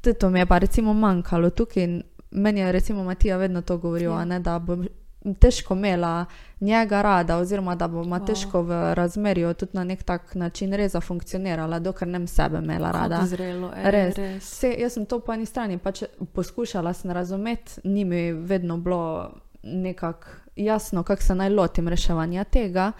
[0.00, 1.82] Tudi to mi je pa recimo manjkalo tukaj.
[1.82, 4.18] in Meni je recimo Matija vedno to govoril, Ja.
[4.18, 4.88] a ne, da bom
[5.34, 6.24] težko imela
[6.60, 8.26] njega rada, oziroma da bom wow.
[8.26, 12.90] Težko v razmerju tudi na nek tak način res funkcionirala, dokler ne bom sebe imela
[12.90, 13.14] rada.
[13.14, 14.16] Kako zrelo, ej, Res.
[14.16, 14.42] res.
[14.44, 16.02] Vse, jaz sem to po eni strani pač
[16.32, 19.30] poskušala razumeti, ni mi vedno bilo
[19.62, 22.92] nekako jasno, kako se naj lotim reševanja tega.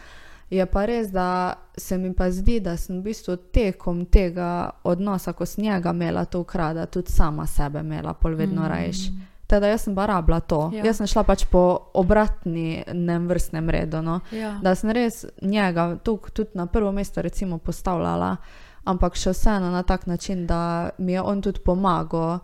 [0.51, 5.33] Je pa res, da se mi pa zdi, da sem v bistvu tekom tega odnosa,
[5.33, 8.69] ko sem njega imela to ukrada, tudi sama sebe imela, pol vedno mm.
[8.69, 8.99] rajš.
[9.47, 10.71] Teda jaz sem pa rabila to.
[10.73, 10.79] Ja.
[10.79, 10.85] Ja.
[10.87, 14.03] Jaz sem šla pač po obratnem vrstnem redu.
[14.03, 14.59] No Ja.
[14.63, 18.37] da sem res njega tukaj tudi na prvo mesto recimo postavljala,
[18.85, 22.39] ampak še vseeno na tak način, da mi je on tudi pomagal,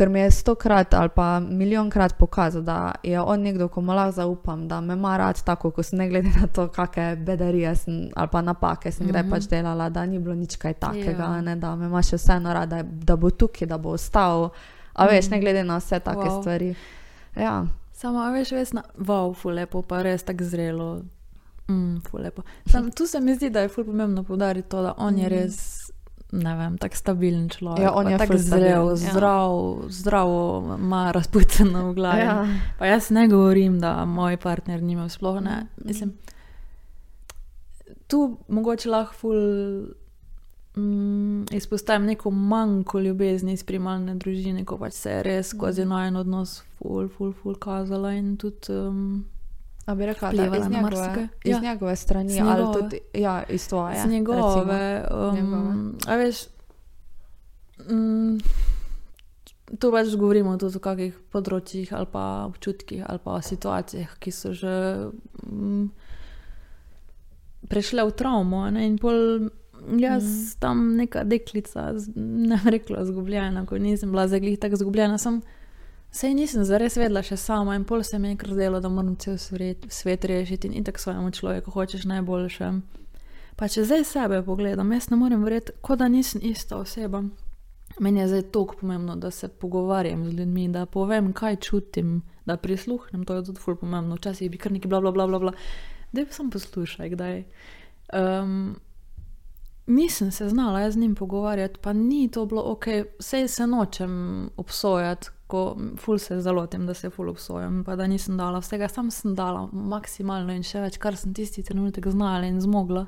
[0.00, 4.12] ker mi je stokrat ali pa milijonkrat pokazal, da je on nekdo, ko mu lahko
[4.12, 8.08] zaupam, da me ima rad tako, ko sem ne glede na to, kakšne bedarije sem,
[8.16, 9.30] ali pa napake sem kdaj Mhm.
[9.30, 11.40] pač delala, da ni bilo nič kaj takega, Ja.
[11.40, 14.50] ne, da me ima še vseeno rad, da, da bo tukaj, da bo ostal,
[14.94, 15.30] a veš, Mhm.
[15.30, 16.40] ne glede na vse take Wow.
[16.40, 16.74] stvari.
[17.36, 17.66] Ja.
[17.92, 21.02] Samo, veš, vesna, wow, fulepo, pa res tako zrelo.
[21.68, 22.00] Mm.
[22.66, 25.34] Sam, tu se mi zdi, da je ful pomembno poudariti to, da on je Mhm.
[25.34, 25.89] res,
[26.32, 27.82] ne vem, tako stabilen človek.
[27.82, 29.12] Ja, on je tako zrel, stabilen, ja.
[29.12, 32.20] zdrav, zdravo ima razpuceno v glavi.
[32.20, 32.46] Ja.
[32.78, 35.56] Pa jaz ne govorim, da moj partner nima sploh ne.
[35.56, 35.88] Mhm.
[35.88, 36.12] Mislim,
[38.06, 39.36] tu mogoče lahko ful
[40.76, 46.16] mm, izpostavim neko manjko ljubezni iz primarne družine, ko pač se je res skozi najen
[46.16, 48.72] odnos ful, ful, ful kazala in tudi.
[48.72, 49.24] Um,
[49.90, 51.60] A bi rekla, da iz njegove, iz Ja.
[51.60, 52.72] njegove strani, Z ali njegove.
[52.72, 54.02] tudi ja, iz tvoje.
[54.02, 54.38] z njegove.
[54.56, 55.04] Njegove.
[55.10, 56.44] Um, a veš,
[57.90, 58.38] mm,
[59.78, 64.52] tu pač govorimo tudi o kakih področjih ali pa občutkih ali pa situacijah, ki so
[64.52, 64.74] že
[65.46, 65.90] mm,
[67.68, 68.70] prešle v travmo.
[68.70, 68.86] Ne?
[68.86, 69.50] In pol
[69.98, 70.60] jaz mm.
[70.60, 75.18] tam neka deklica, ne rekla zgubljena, ko nisem bila zaglih tako zgubljena.
[75.18, 75.42] Sem,
[76.10, 79.14] Sej nisem zares vedela še sama in pol se mi je kar zdelo, da moram
[79.16, 82.70] cel svet, rešiti in tako svojemu človeku hočeš najboljše.
[83.56, 87.22] Pa če zdaj sebe pogledam, jaz ne morem verjeti, kot da nisem ista oseba.
[88.00, 92.56] Meni je zdaj toliko pomembno, da se pogovarjam z ljudmi, da povem, kaj čutim, da
[92.56, 93.24] prisluhnem.
[93.24, 94.16] To je tudi ful pomembno.
[94.16, 95.38] Včasih bi kar neki bla bla bla bla.
[95.38, 95.52] bla.
[96.12, 97.42] Da pa sem poslušaj, kdaj.
[98.14, 98.76] Um,
[99.90, 102.86] nisem se znala z njim pogovarjati, pa ni to bilo ok,
[103.18, 108.36] vse se nočem obsojati, ko ful se zalotim, da se ful obsojam, pa da nisem
[108.36, 112.60] dala vsega, sam sem dala maksimalno in še več, kar sem tisti trenutek znala in
[112.62, 113.06] zmogla.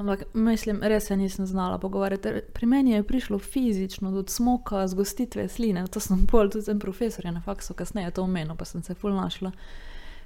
[0.00, 2.32] Ampak mislim, res se nisem znala pogovarjati.
[2.52, 5.84] Pri meni je prišlo fizično do smoka, zgostitve sline.
[5.92, 9.14] To sem pol, tudi sem profesor na faksu, kasneje to omenil, pa sem se ful
[9.14, 9.52] našla.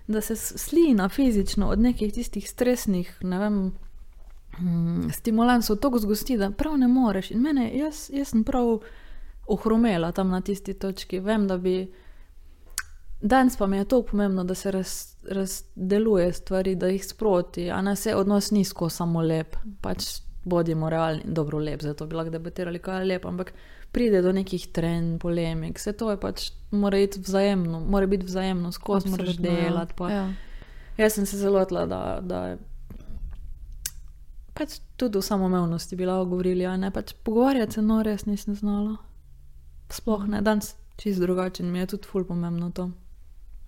[0.07, 3.59] Da se slina fizično od nekih tistih stresnih, ne vem,
[4.61, 7.31] mm, stimulansov tako zgosti, da prav ne moreš.
[7.31, 8.79] In mene, jaz, jaz sem prav
[9.47, 11.21] ohromela tam na tisti točki.
[11.21, 11.93] Vem, da bi.
[13.21, 17.81] Danes pa mi je to pomembno, da se raz, razdeluje stvari, da jih sproti, a
[17.83, 19.57] ne se odnos nizko samo lep.
[19.81, 23.53] Pač bodimo realni, dobro lep, zato bi lahko debatirali, kaj je lep, ampak
[23.93, 28.73] pride do nekih trenj, polemik, vse to je pač, mora iti vzajemno, mora biti vzajemno,
[28.73, 29.43] skozi moraš ja.
[29.43, 29.95] delati.
[29.97, 30.11] Pa.
[30.11, 30.27] Ja.
[30.97, 32.43] Jaz sem se zelo odla, da, da
[34.57, 38.97] pač tudi o samoumevnosti bila govorili, a ne pač pogovarjati se, no res nisem znala.
[39.93, 42.91] Sploh ne, danes čist drugačen, mi je tudi ful pomembno to.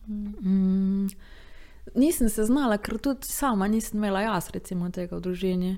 [0.09, 1.09] Mm,
[1.95, 5.74] nisem se znala, ker tudi sama nisem imela jaz, recimo, tega v družini.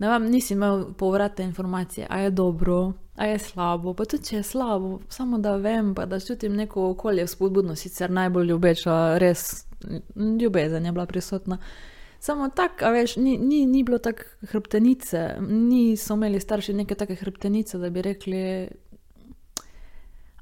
[0.00, 3.94] Ne vem, nisem imel povratne informacije, a je dobro, a je slabo.
[3.94, 8.10] Pa tudi če je slabo, samo da vem, pa da čutim neko okolje spodbudno, sicer
[8.10, 9.66] najbolj ljubeča, res
[10.40, 11.58] ljubezen je bila prisotna.
[12.20, 17.78] Samo tako, veš, ni, ni, ni bilo tako hrbtenice, niso imeli starši neke take hrbtenice,
[17.78, 18.68] da bi rekli.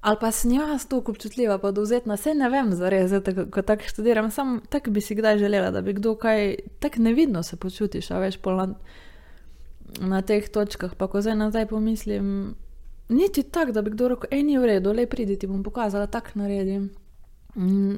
[0.01, 3.83] Ali pa sem jaz tako občutljiva, pa dovzetna, vse ne vem, zares, tako- ko tako
[3.87, 8.11] študiram, samo tako bi si kdaj želela, da bi kdo kaj, tako nevidno se počutiš,
[8.11, 8.63] a veš, pol
[10.01, 12.55] na, teh točkah, pa ko zdaj nazaj pomislim,
[13.09, 16.07] niti tako, da bi kdo rekel, ej, ni v redu, le pridi, ti bom pokazala,
[16.07, 16.91] tako naredim.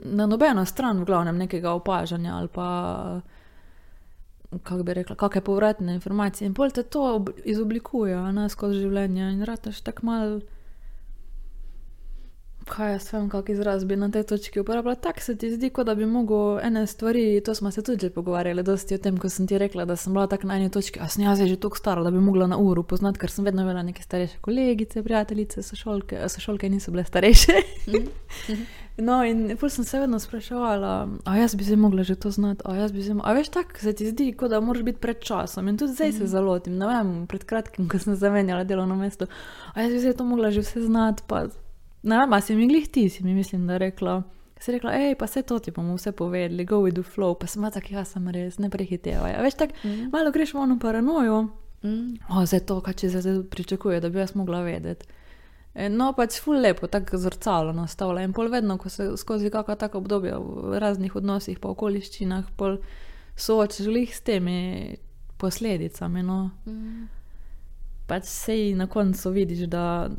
[0.05, 3.21] Na nobeno stran, v glavnem, nekega opažanja ali pa,
[4.59, 6.47] kako bi rekla, kakšne povratne informacije.
[6.47, 10.41] In pol te to ob- izoblikuje, a ne skozi življenje in rataš tako mal.
[12.71, 14.95] Kaj jaz vem, kak izraz bi na tej točki uporabljala.
[15.03, 18.11] Tako se ti zdi, kot da bi mogel ene stvari, to smo se tudi že
[18.15, 21.01] pogovarjali, dosti o tem, ko sem ti rekla, da sem bila tako na eni točki,
[21.01, 23.63] a sem jaz že tako stara, da bi mogla na uro poznati, ker sem vedno
[23.63, 27.53] imela neke starejše kolegice, prijateljice, sošolke, sošolke niso bile starejše.
[29.01, 30.93] No, in pol sem se vedno spraševala,
[31.25, 33.79] a jaz bi zdaj mogla že to znati, a jaz bi mo- a veš, tako
[33.79, 35.69] se ti zdi, kot da moraš biti pred časom.
[35.69, 39.27] In tudi zdaj se zalotim, ne vem, pred kratkim, ko sem zamenjala delovno mesto,
[39.75, 41.47] a jaz bi zdaj to mogla že vse znati, pa
[42.03, 44.23] ne vem, a si mi glih ti, si mi mislim, da rekla.
[44.59, 47.47] Si rekla, hej, pa vse to ti bomo vse povedali, go with the flow, pa
[47.47, 49.33] sem tako, jaz sem res, ne prehitevaj.
[49.33, 50.11] A veš, tako Mhm.
[50.13, 51.49] malo greš v ono paranojo,
[51.83, 52.19] Mm.
[52.31, 55.07] o, zdaj to, kaj če se zdaj pričakuje, da bi jaz mogla vedeti.
[55.75, 58.25] E, No, pač ful lepo, tako zrcalo nastavlja.
[58.27, 62.81] In pol vedno, ko se skozi kakšno tako obdobje v raznih odnosih, pa okoliščinah, pol
[63.37, 64.97] soočaš glih s temi
[65.39, 66.23] posledicami.
[66.23, 66.51] No.
[66.67, 67.07] Mm.
[68.11, 70.11] Pač sej na koncu vidiš, da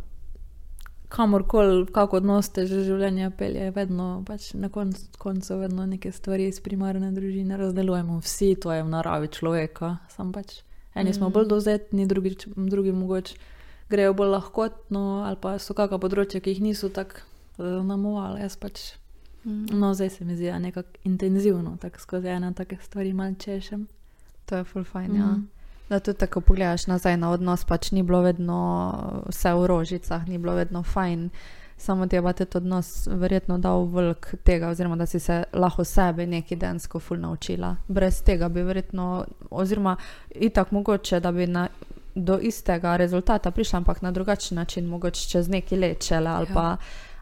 [1.12, 6.48] kamorkoli, kako odnos te že življenje pelje, vedno pač na koncu, koncu vedno neke stvari
[6.48, 8.22] iz primarne družine razdelujemo.
[8.24, 10.62] Vsi to je v naravi človeka, sam pač.
[10.96, 11.34] Eni smo Mm.
[11.34, 13.36] bolj dovzetni, drugi, drugi mogoče
[13.92, 17.22] grejo bolj lahkotno, ali pa so kakšna področja, ki jih niso tako
[17.60, 18.42] zaznamovali.
[18.42, 18.92] Jaz pač,
[19.44, 19.80] Mm.
[19.80, 23.88] no, zdaj se mi zdi nekako intenzivno, tako skozi ene take stvari mal češem.
[24.46, 25.16] To je full fajn.
[25.16, 25.26] Ja.
[25.26, 25.42] Mhm.
[25.90, 28.60] Da tudi tako pogledaš nazaj na odnos, pač ni bilo vedno
[29.30, 31.30] vse v rožicah, ni bilo vedno fajn.
[31.78, 35.84] Samo ti je pa tudi odnos verjetno dal velik tega, oziroma da si se lahko
[35.84, 37.76] sebe neki densko ful naučila.
[37.88, 39.98] Brez tega bi verjetno, oziroma
[40.36, 41.68] itak mogoče, da bi na,
[42.16, 46.54] do istega rezultata prišla, ampak na drugačen način, mogoče čez neki let šele ali Ja.
[46.54, 46.78] pa,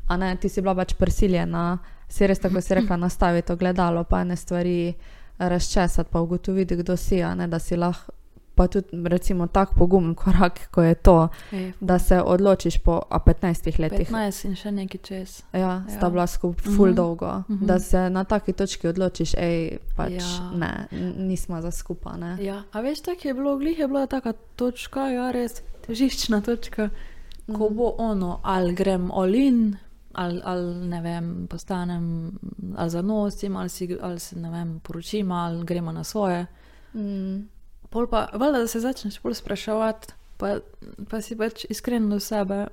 [0.08, 1.78] a ne, ti si bila pač prisiljena,
[2.10, 4.94] si res tako si rekla, nastaviti ogledalo, pa ne stvari
[5.38, 8.12] razčesati, pa ugotoviti, kdo si, a ne da si lahko
[8.60, 13.20] pa tudi recimo tak pogumen korak, ko je to, Ej, da se odločiš po a
[13.20, 14.04] 15 letih.
[14.06, 15.44] 15 in še nekaj čez.
[15.54, 16.10] Ja, sta Ja.
[16.10, 16.96] bila skupaj ful Mhm.
[16.96, 17.66] dolgo, Mhm.
[17.66, 19.56] da se na taki točki odločiš, hej,
[19.96, 20.52] pač Ja.
[20.52, 20.88] ne,
[21.18, 22.20] nismo za skupaj.
[22.40, 25.52] Ja, a veš, tako je bilo, glih je bila taka točka, ja, res
[25.82, 26.90] težiščna točka,
[27.48, 27.76] ko Mhm.
[27.76, 29.78] bo ono, ali grem olin,
[30.14, 32.32] ali, ali ne vem, postanem,
[32.76, 36.46] ali zanosim, ali si, ali se ne vem, poročim, ali gremo na svoje.
[36.94, 37.48] Mm.
[37.90, 40.60] Pol pa, valjda, da se začneš bolj spraševati, pa,
[41.10, 42.68] pa si pač iskren do sebe.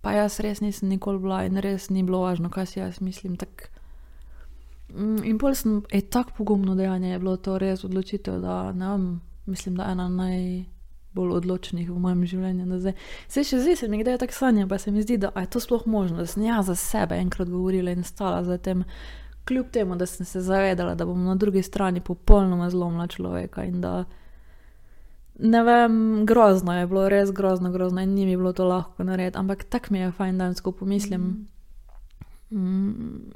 [0.00, 3.36] Pa jaz res nisem nikoli bila in res ni bilo važno, kaj si jaz mislim.
[3.36, 3.68] Tak,
[4.94, 8.90] Mm, in pol sem, je tako pogumno dejanje, je bilo to res odločitev, da ne
[8.90, 12.78] vem, mislim, da ena najbolj odločnih v mojem življenju.
[13.28, 15.62] Saj še zdaj se mi kdaj tako sanja, pa se mi zdi, da je to
[15.62, 18.84] sploh možno, da sem jaz za sebe enkrat govorila in stala za tem.
[19.48, 23.80] Kljub temu, da sem se zavedala, da bom na drugi strani popolnoma zlomila človeka in
[23.80, 24.04] da
[25.42, 29.38] ne vem, grozno je bilo, res grozno, grozno in ni mi bilo to lahko narediti,
[29.38, 31.46] ampak tako mi je fajn, da jim skupaj pomislim.
[32.50, 33.32] Mm,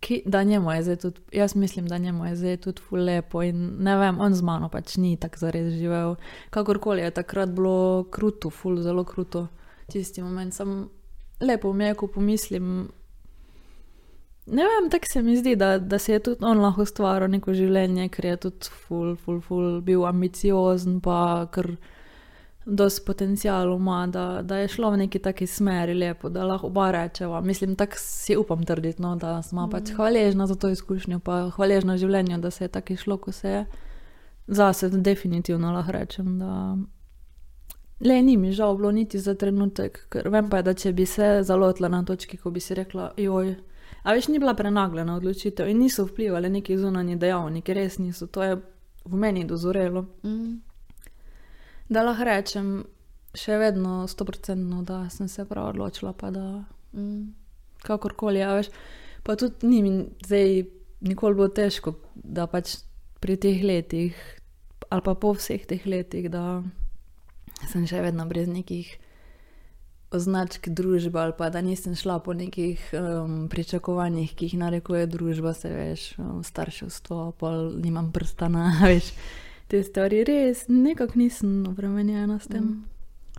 [0.00, 3.42] ki, da njemu je zdaj tudi, jaz mislim, da njemu je zdaj tudi ful lepo
[3.42, 6.16] in ne vem, on z mano pač ni tako zares živel.
[6.50, 9.46] Kakorkoli je takrat bilo kruto, ful, zelo kruto,
[9.90, 10.88] tisti moment, sem
[11.40, 12.88] lepo mi je, ko pomislim.
[14.50, 17.52] Ne vem, tako se mi zdi, da, da si je tudi on lahko ustvaril neko
[17.52, 21.74] življenje, ker je tudi ful, ful, ful bil ambiciozen, pa ker
[22.68, 26.90] dosti potencijalov ima, da, da je šlo v neki taki smeri lepo, da lahko oba
[26.92, 27.40] rečeva.
[27.40, 29.70] Mislim, tako si upam trditi, no, da smo mm.
[29.70, 33.50] pač hvaležna za to izkušnjo, pa hvaležna življenju, da se je tako išlo, ko se
[33.50, 33.64] je.
[34.46, 36.76] Zase definitivno lahko rečem, da
[38.00, 41.40] le ni mi žal bilo niti za trenutek, ker vem pa, da če bi se
[41.42, 43.56] zalotila na točki, ko bi si rekla, joj.
[44.08, 48.42] A veš, ni bila prenagljena odločitev in niso vplivali neki zunanji dejavniki, res niso, to
[48.42, 48.56] je
[49.04, 50.06] v meni dozorelo.
[50.24, 50.54] Mm.
[51.92, 52.72] Da lahko rečem,
[53.36, 56.46] še vedno stoprocentno, da sem se prav odločila, pa da
[56.92, 57.34] Mm.
[57.84, 58.70] kakorkoli, a veš.
[59.22, 60.64] Pa tudi ni mi zdaj
[61.00, 62.78] nikoli bilo težko, da pač
[63.20, 64.16] pri teh letih,
[64.88, 66.62] ali pa po vseh teh letih, da
[67.68, 68.96] sem še vedno brez nekih
[70.10, 75.52] označk družbe, ali pa da nisem šla po nekih um, pričakovanjih, ki jih narekuje družba,
[75.54, 76.06] se veš,
[76.44, 79.12] starševstvo, pol nimam prstana, veš.
[79.68, 82.64] Te stvari res, nekako nisem obremenjena s tem.
[82.64, 82.84] Mm.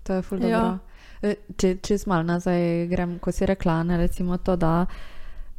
[0.04, 0.78] To je ful Ja.
[1.22, 4.86] E, Če, če malo nazaj grem, ko si rekla, ne, recimo to, da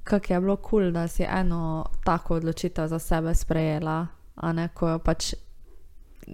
[0.05, 4.69] kako je bilo kul, cool, da si eno tako odločitev za sebe sprejela, a ne,
[4.75, 5.35] ko pač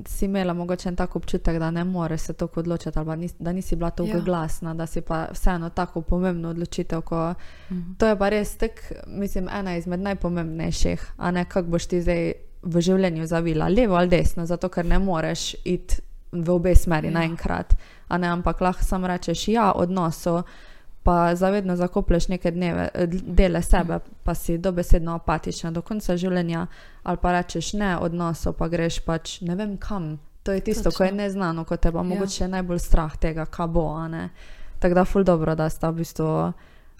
[0.06, 3.52] si imela mogoče en tak občutek, da ne moreš se tako odločiti, ali nis, da
[3.52, 4.20] nisi bila tako Ja.
[4.20, 7.34] glasna, da si pa vseeno tako pomembno odločitev, ko
[7.70, 7.92] Mhm.
[7.98, 8.70] to je pa res tak,
[9.08, 12.32] mislim, ena izmed najpomembnejših, a ne kako boš ti zdaj
[12.62, 15.96] v življenju zavila, levo ali desno, zato ker ne moreš iti
[16.32, 17.12] v obe smeri Ja.
[17.12, 17.74] naenkrat,
[18.10, 20.42] ne, ampak lahko samo rečeš ja odnosu,
[21.06, 22.88] pa zavedno zakoplješ neke dneve,
[23.28, 26.66] dele sebe, pa si dobesedno apatična do konca življenja,
[27.04, 30.16] ali pa rečeš ne odnosu, pa greš pač ne vem kam.
[30.42, 32.02] To je tisto, ko je neznano, ko te pa Ja.
[32.04, 33.86] mogoče je najbolj strah tega, kaj bo.
[34.78, 36.52] Tako da ful dobro, da sta v bistvu,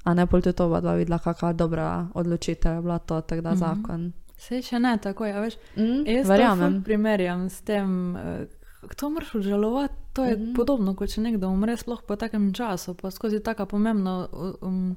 [0.04, 3.50] a ne pol tudi oba dva videla, kakšna dobra odločitev je bila to, tako da
[3.50, 3.58] Mhm.
[3.58, 4.12] zakon.
[4.38, 5.54] Sej še ne tako, ja, veš.
[5.76, 6.82] Mm, Jaz verjamem.
[6.82, 8.46] primerjam s tem, eh,
[8.94, 9.94] to moraš obžalovati.
[10.12, 10.40] To je mm.
[10.40, 10.56] -hmm.
[10.56, 14.28] podobno, kot če nekdo umre, sploh po takem času, pa skozi tako pomembno
[14.60, 14.96] um,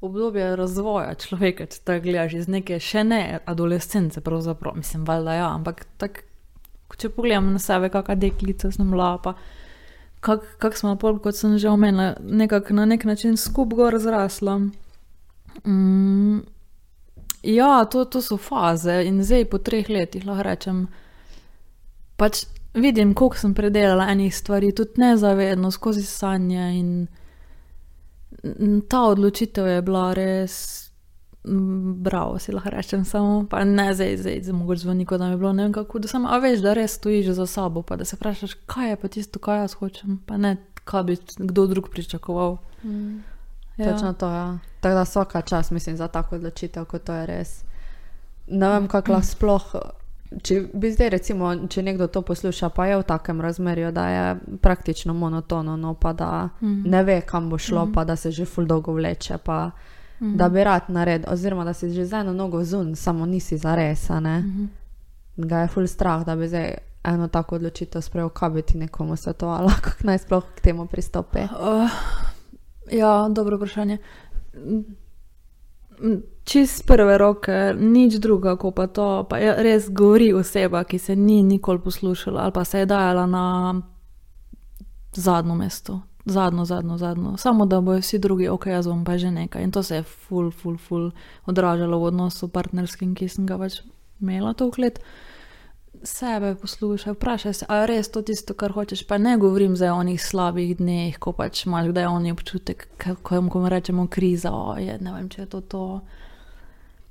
[0.00, 5.48] obdobje razvoja človeka, če tako gledaš iz neke še ne adolescence, pravzaprav, mislim, valjda ja,
[5.54, 6.22] ampak tak,
[6.96, 9.34] če pogledam na sebe, kakšna deklica sem bila, pa
[10.20, 14.58] kako kak smo pol, kot sem že omenila, nekako na nek način skupaj gor zrasla.
[15.66, 16.38] Mm,
[17.42, 20.86] ja, to, to so faze in zdaj po treh letih lahko rečem,
[22.16, 22.44] pač
[22.74, 26.72] vidim, koliko sem predelala enih stvari, tudi nezavedno, skozi sanje.
[26.78, 27.06] In
[28.88, 30.54] ta odločitev je bila res,
[31.44, 35.26] mm, bravo, si lahko rečem, samo, pa ne zdaj, zdaj, zdaj mogoče zvoni, kot da
[35.26, 37.82] mi je bilo ne vem kako, da samo, a veš, da res stojiš za sabo,
[37.82, 41.16] pa da se vprašaš, kaj je pa tisto, kaj jaz hočem, pa ne, kaj bi
[41.38, 42.58] kdo drug pričakoval.
[42.84, 43.18] Mm.
[43.76, 43.92] Ja.
[43.92, 44.58] Točno to, ja.
[44.80, 47.64] Tako da vsaka čas, mislim, za tako odločitev, kot to je res.
[48.46, 49.74] Ne vem, kako lahko sploh.
[50.42, 54.24] Če bi zdaj, recimo, če nekdo to posluša, pa je v takem razmerju, da je
[54.60, 56.82] praktično monotono, no, pa da Mhm.
[56.84, 57.92] ne ve, kam bo šlo, Mhm.
[57.92, 59.70] pa da se že ful dolgo vleče, pa
[60.20, 60.36] Mhm.
[60.36, 64.10] da bi rad naredil, oziroma da si že z eno nogo zun, samo nisi zares,
[64.10, 64.38] a ne.
[64.38, 64.64] Mhm.
[65.38, 66.74] Ga je ful strah, da bi zdaj
[67.04, 71.38] eno tako odločitev sprejel, kaj bi ti nekomu svetovala, kako naj sploh k temu pristopi.
[71.38, 71.90] Uh,
[72.90, 73.98] ja, dobro vprašanje.
[76.48, 79.26] Čist prve roke, nič druga kot pa to.
[79.28, 83.26] Pa je res govori oseba, ki se ni nikoli poslušala ali pa se je dajala
[83.26, 83.74] na
[85.12, 86.00] zadnjo mesto.
[86.24, 87.36] Zadnjo, zadnjo, zadnjo.
[87.36, 89.62] Samo da bojo vsi drugi, ok, jaz bom pa že nekaj.
[89.62, 91.10] In to se je ful, ful, ful
[91.46, 93.80] odražalo v odnosu partnerskim, ki sem ga pač
[94.20, 95.00] imela toliko let.
[96.02, 99.04] Sebe poslušaj, vprašaj se, ali je res to tisto, kar hočeš.
[99.06, 102.88] Pa ne govorim zdaj o onih slabih dneh, ko pač imaš kdaj oni občutek,
[103.22, 106.00] ko jim rečemo kriza, o, je, ne vem, če je to to.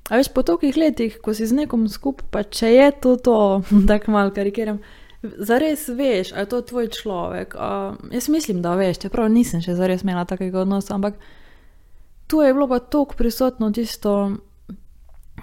[0.10, 3.38] A veš, po tolikih letih, ko si z nekom skupaj, pa če je to to,
[3.89, 4.80] tako malo karikiram,
[5.22, 7.55] zares veš, ali je to tvoj človek.
[7.60, 11.20] A, jaz mislim, da veš, čeprav nisem še zares imela takega odnosa, ampak
[12.28, 14.38] tu je bilo pa toliko prisotno tisto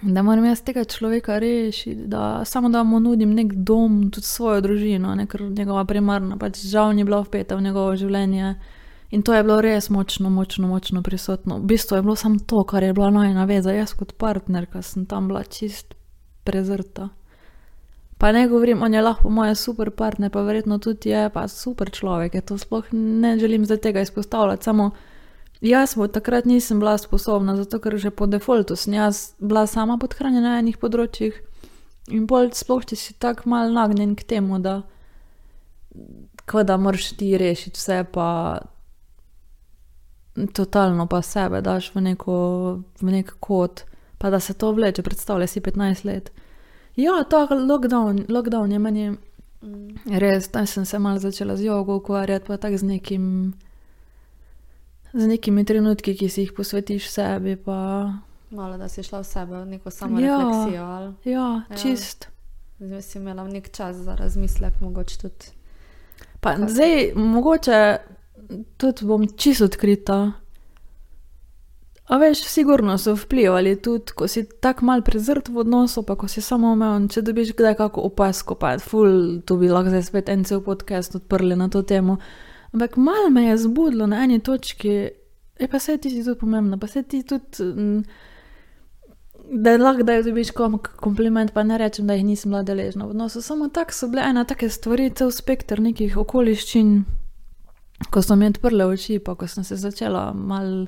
[0.03, 4.61] da moram jaz tega človeka rešiti, da samo da mu nudim nek dom, tudi svojo
[4.61, 8.55] družino, ne, ker njegova primarna, pač žal ni bila vpeta v njegovo življenje.
[9.11, 11.59] In to je bilo res močno, močno, močno prisotno.
[11.59, 13.73] V bistvu je bilo samo to, kar je bila najna veza.
[13.73, 15.95] Jaz kot partnerka sem tam bila čist
[16.45, 17.09] prezrta.
[18.19, 21.91] Pa ne govorim, on je lahko moj super partner, pa verjetno tudi je, pa super
[21.91, 22.35] človek.
[22.35, 24.91] Je to sploh ne želim zdaj tega izpostavljati, samo.
[25.61, 29.97] Jaz mu takrat nisem bila sposobna, zato ker že po defaultu sem jaz bila sama
[29.99, 31.39] podhranjena na enih področjih.
[32.13, 34.83] In bolj sploh, če si tako mal nagnjen k temu, da,
[36.53, 38.61] da moraš ti rešiti vse, pa
[40.53, 42.37] totalno pa sebe daš v, neko,
[43.01, 43.85] v nek kot,
[44.19, 46.33] pa da se to vleče, predstavljaj si 15 let.
[46.97, 50.19] Ja, ta lockdown, lockdown je meni mm.
[50.19, 53.55] res, tam sem se mal začela z jogo ukvarjati, pa tako z nekim
[55.15, 57.57] z nekimi trenutki, ki si jih posvetiš sebi.
[57.57, 58.11] Pa...
[58.51, 60.83] Malo da si šla v sebe, v neko samo refleksijo.
[60.83, 62.29] Ja, ja, čist.
[62.79, 65.55] Zdaj si imela nek čas za razmislek, mogoče tudi.
[66.41, 67.79] Pa, zdaj, mogoče
[68.77, 70.33] tudi bom čisto odkrita.
[72.05, 76.29] A veš, sigurno so vplivali tudi, ko si tako mal prezrt v odnosu, pa ko
[76.29, 79.15] si samo omejen, če dobiš kdaj kako opasko, pa je ful,
[79.49, 82.19] to bi lahko zdaj spet en cel podcast odprli na to temo.
[82.77, 84.93] Ampak malo me je zbudilo na eni točki,
[85.61, 88.05] je pa se ti tudi pomembno, pa se ti tudi, mm,
[89.65, 90.51] da lahko da dobiš
[91.01, 93.43] kompliment, pa ne rečem, da jih nisem bila deležna v odnosu.
[93.43, 97.05] Samo tako so bile ena take stvari, cel spektr nekih okoliščin,
[98.11, 100.87] ko so mi odprle oči, pa ko sem se začela mal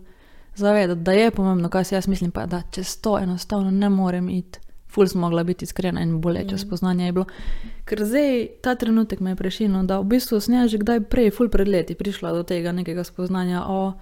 [0.57, 4.28] zavedati, da je pomembno, kaj si jaz mislim, pa da čez to enostavno ne morem
[4.28, 4.59] iti
[4.96, 6.59] ful smo mogla biti iskrena in boleče mm.
[6.59, 7.24] spoznanje je bilo.
[7.84, 11.50] Ker zdaj ta trenutek me je prešilo, da v bistvu sem že kdaj prej, ful
[11.52, 13.64] pred leti, prišla do tega nekega spoznanja.
[13.68, 13.92] O,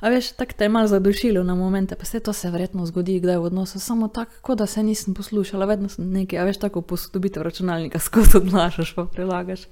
[0.00, 3.20] a veš, tako te je malo zadušilo na momente, pa se to se verjetno zgodi,
[3.20, 6.82] kdaj v odnosu, samo tako, da se nisem poslušala, vedno sem nekaj, a veš, tako
[6.82, 9.68] posodobitev računalnika, skozi odnašaš, pa prilagaš.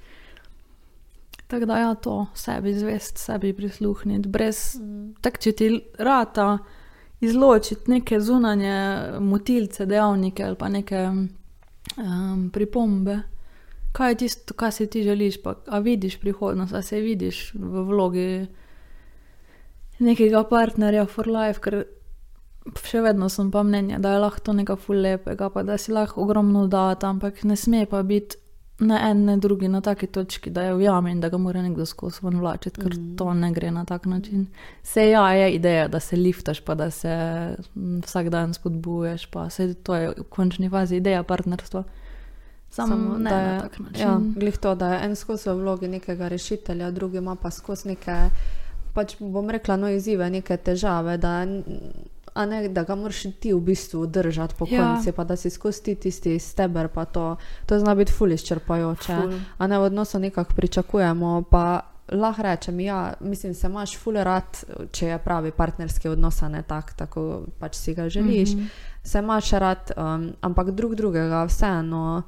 [1.50, 5.14] Tako da ja, to sebi zvest, sebi prisluhniti, brez, mm.
[5.20, 6.58] tako če ti rata
[7.20, 8.74] izločiti neke zunanje
[9.20, 13.18] motilce, dejavnike ali pa neke um, pripombe.
[13.92, 17.82] Kaj je tisto, kar si ti želiš, pa a vidiš prihodnost, a se vidiš v
[17.88, 18.46] vlogi
[19.98, 21.82] nekega partnerja for life, ker
[22.86, 25.92] še vedno sem pa mnenja, da je lahko to nekaj ful lepega, pa da si
[25.92, 28.38] lahko ogromno dati, ampak ne sme pa biti
[28.80, 31.62] ne en, ne drugi na taki točki, da je v jami in da ga mora
[31.62, 33.16] nekdo skozi ven vlačiti, ker mm.
[33.16, 34.46] to ne gre na tak način.
[34.82, 37.10] Se ja, je ideja, da se liftaš, pa da se
[38.04, 41.84] vsak dan spodbuješ, pa se to je v končni fazi ideja partnerstva.
[42.70, 44.00] Samo, Samo ne, da je na tak način.
[44.00, 47.88] Ja, glih to, da je en skozi v vlogi nekega rešitelja, drugi ima pa skozi
[47.88, 48.16] neke,
[48.94, 51.46] pač bom rekla, no izzive, neke težave, da
[52.34, 54.94] a ne da ga moraš ti v bistvu držati po ja.
[54.94, 59.16] konci, pa da si skozi tisti steber, pa to, to zna biti fuliš črpajoče.
[59.16, 59.32] Ful.
[59.58, 61.80] A ne v odnosu nekako pričakujemo, pa
[62.12, 67.44] lahko rečem, ja, mislim, se imaš fulerat, če je pravi partnerski odnos, ne tak, tako
[67.58, 68.68] pač si ga želiš, mm -hmm.
[69.02, 72.22] se imaš rad, um, ampak drug drugega vseeno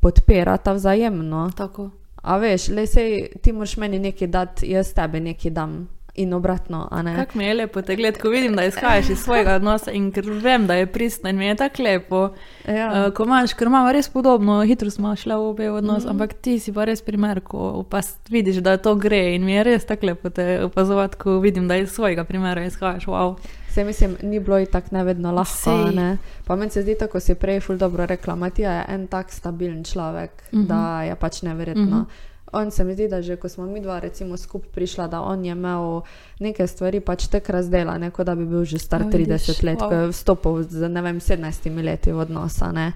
[0.00, 1.50] podpirata vzajemno.
[1.56, 1.90] Tako.
[2.22, 6.88] A veš, le sej ti moraš meni nekaj dati, jaz tebi nekaj dam in obratno.
[7.16, 10.30] Kako mi je lepo te gledati, ko vidim, da izhajaš iz svojega odnosa in ker
[10.30, 12.28] vem, da je pristno in mi je tako lepo.
[12.68, 13.06] Ja.
[13.06, 16.10] Uh, ko imaš, ker imamo res podobno, hitro smo šli v obe odnos, mm -hmm.
[16.10, 19.64] ampak ti si pa res primer, ko pa vidiš, da to gre in mi je
[19.64, 23.06] res tako lepo te opazovati, ko vidim, da iz svojega primera izhajaš.
[23.06, 23.36] Wow.
[23.68, 25.90] Se mislim, ni bilo in tako nevedno lahko.
[25.94, 26.18] Ne?
[26.44, 29.84] Pa meni se zdi, tako si prej ful dobro rekla, Matija je en tak stabilen
[29.84, 30.66] človek, mm -hmm.
[30.66, 31.82] da je pač neverjetno.
[31.82, 35.08] Mm -hmm on se mi zdi, da že ko smo mi dva recimo skupaj prišla,
[35.08, 36.02] da on je imel
[36.40, 39.78] neke stvari pač tek razdelane, kot da bi bil že star oh, 30 vidiš, let,
[39.78, 39.88] wow.
[39.88, 42.72] ko je vstopil z ne vem 17 leti v odnosa.
[42.72, 42.92] Ne.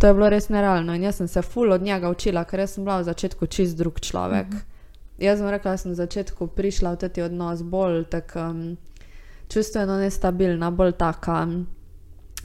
[0.00, 2.84] To je bilo res nerealno in jaz sem se ful od njega učila, ker sem
[2.84, 4.46] bila v začetku čist drug človek.
[4.46, 4.72] Mm -hmm.
[5.18, 8.76] Jaz sem rekla, da sem v začetku prišla v ta odnos bolj tak, um,
[9.48, 11.48] čustveno nestabilna, bolj taka.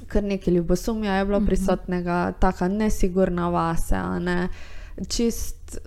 [0.07, 1.45] kar nekaj ljubosumja je bilo Mhm.
[1.47, 4.49] prisotnega, taka nesigurna vase, ne,
[5.07, 5.79] čist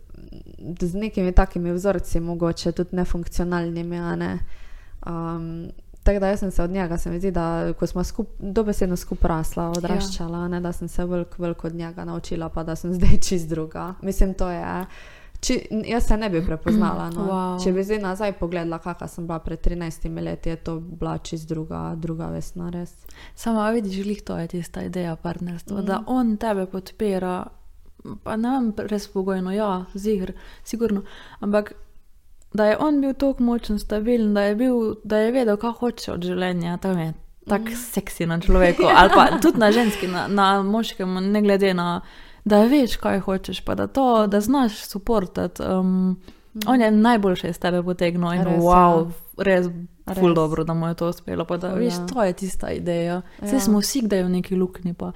[0.80, 4.00] z nekimi takimi vzorci, mogoče tudi nefunkcionalnimi.
[4.16, 4.38] Ne.
[5.06, 5.70] Um,
[6.02, 8.96] tako da jaz sem se od njega, se mi zdi, da ko smo skup, dobesedno
[8.96, 10.48] skupaj rasla, odraščala, ja.
[10.48, 13.94] ne, da sem se veliko velik od njega naučila, pa da sem zdaj čist druga.
[14.02, 14.86] Mislim, to je.
[15.40, 15.56] Či,
[15.86, 17.10] jaz se ne bi prepoznala.
[17.10, 17.24] No.
[17.26, 17.64] Wow.
[17.64, 21.48] Če bi zdaj nazaj pogledala, kakšna sem bila pred 13 leti, je to bila čist
[21.48, 22.92] druga, druga vesna, res.
[23.34, 25.82] Samo a vidiš, glih to je tista ideja partnerstva, Mhm.
[25.82, 25.86] mm.
[25.86, 27.46] da on tebe podpira,
[28.22, 30.32] pa ne vem, res pogojno, ja, zigr,
[30.64, 31.03] sigurno,
[31.40, 31.72] ampak
[32.53, 36.12] da je on bil tako močen, stabilen, da je, bil, da je vedel, kaj hoče
[36.12, 37.12] od življenja, tam je
[37.48, 37.78] tako mm.
[37.92, 42.00] seksi na človeku, ali pa tudi na ženski, na, na moškem, ne glede na,
[42.44, 45.62] da veš, kaj hočeš, pa da to, da znaš suportati.
[45.62, 46.18] Um,
[46.55, 46.61] mm.
[46.66, 49.44] On je najboljše iz tebe potegnil in Res, wow, ja.
[49.44, 49.66] res.
[50.07, 50.18] Res.
[50.18, 51.44] Ful dobro, da mu je to uspelo.
[51.44, 52.07] Da, Ful, veš, ja.
[52.07, 53.22] to je tista ideja.
[53.40, 53.61] Vse Ja.
[53.61, 54.94] smo vsi, da je v neki luknji.
[54.94, 55.12] Pa.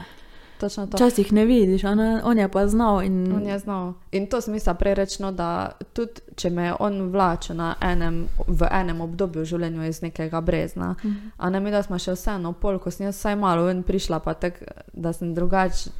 [0.96, 2.20] Včasih ne vidiš, ne?
[2.24, 3.02] on je pa znal.
[3.02, 3.32] In...
[3.34, 3.92] On je znal.
[4.12, 9.42] In to smisla prerečno, da tudi če me on vlačil na enem, v enem obdobju
[9.42, 11.30] v življenju iz nekega brezna, Mhm.
[11.38, 14.18] a ne mi, da smo še vseeno pol, ko sem jaz vsaj malo ven prišla,
[14.20, 15.90] pa tak, da sem drugače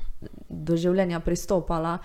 [0.48, 1.98] do življenja pristopala.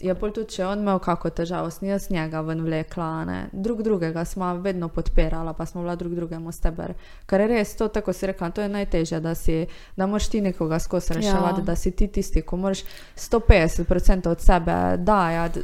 [0.00, 3.48] Je pol tudi, če on imel kako težavo, sem jaz njega ven vlekla, ne.
[3.52, 6.92] drug drugega smo vedno podpirala, pa smo bila drug drugemu steber.
[7.26, 9.66] Kar je res, to tako si rekla, to je najtežje, da, si,
[9.96, 11.64] da moraš ti nekoga skozi reševati, Ja.
[11.64, 12.82] da si ti tisti, ko moraš
[13.16, 15.60] 150% od sebe dajati,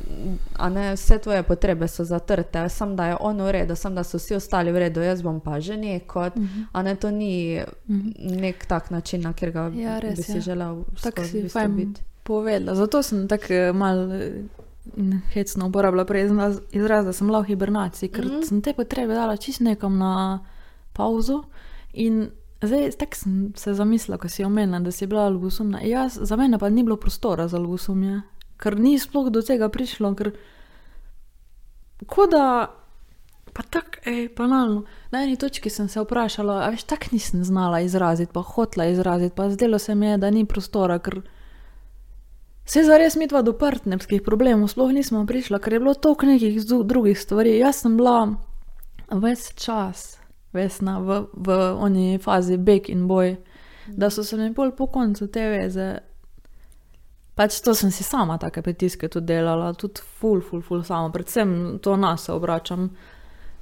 [0.55, 4.03] a ne vse tvoje potrebe so zatrte, sam da je on v redu, sam da
[4.05, 6.63] so vsi ostali v redu, jaz bom pa že nekot, Mhm.
[6.73, 8.11] a ne to ni Mhm.
[8.37, 10.41] nek tak način, na katerega Ja, res, bi si ja.
[10.41, 12.01] želel Tako si fajn biti.
[12.29, 12.77] Povedala.
[12.77, 14.45] Zato sem tako eh, mal eh,
[15.33, 16.29] hecno uporabljala prej
[16.73, 18.31] izraz, da sem bila v hibernaciji, ker mm.
[18.31, 18.49] -hmm.
[18.49, 20.45] sem te potrebe dala čist nekam na
[20.93, 21.43] pauzo.
[21.93, 22.31] In
[22.63, 25.81] zdaj tako sem se zamislila, ko si omenila, da si bila ljubosumna.
[25.83, 28.21] Jaz, za mene pa ni bilo prostora za ljubosumje,
[28.57, 30.33] ker ni sploh do tega prišlo, ker
[32.07, 32.75] kot da.
[33.53, 34.85] Pa tako, ej, banalno.
[35.11, 39.35] Na eni točki sem se vprašala, a veš, tako nisem znala izraziti, pa hotla izraziti,
[39.37, 41.23] pa zdelo se mi je, da ni prostora, ker
[42.69, 46.59] se zares mi dva do partnerskih problemov sploh nismo prišla, ker je bilo toliko nekih
[46.85, 47.57] drugih stvari.
[47.59, 48.35] Jaz sem bila
[49.11, 50.19] ves čas,
[50.53, 53.37] vesna, v, v oni fazi beg in boj,
[53.87, 55.89] da so se mi pol po koncu te veze.
[57.35, 61.79] Pač to sem si sama take pritiske tudi delala, tudi ful, ful, ful sama, predvsem
[61.81, 62.91] to nas obračam.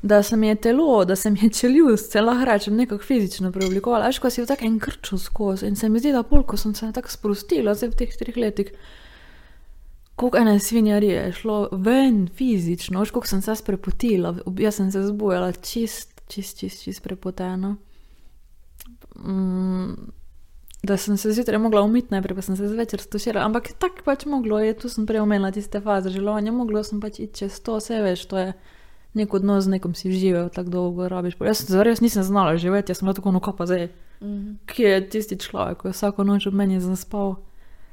[0.07, 3.51] Da se mi je telo, da se mi je čeljust, se lahko rečem, nekako fizično
[3.53, 4.07] preoblikovala.
[4.07, 6.75] Veš, ko si v takem krču skozi in se mi zdi, da pol, ko sem
[6.75, 8.71] se tako sprostila, zdaj v teh treh letih,
[10.15, 14.93] koliko ene svinjarije je šlo ven fizično, veš, koliko sem se jaz prepotila, jaz sem
[14.95, 17.75] se zbujala čist, čist, čist, čist prepotena.
[19.19, 20.13] Mm,
[20.87, 24.25] da sem se zjutraj mogla umiti, najprej pa sem se zvečer stošila, ampak tako pač
[24.31, 27.81] moglo je, tu sem prej omenila tiste faze želovanja, moglo sem pač iti čez to,
[27.83, 28.53] vse veš, to je
[29.17, 31.37] nek odnos z nekom si živel, tako dolgo rabiš.
[31.41, 33.89] Jaz zares nisem znala živeti, jaz sem bila tako no kapa zdaj,
[34.21, 34.53] Mhm.
[34.67, 37.35] kje je tisti človek, ko je vsako noč ob meni zaspal.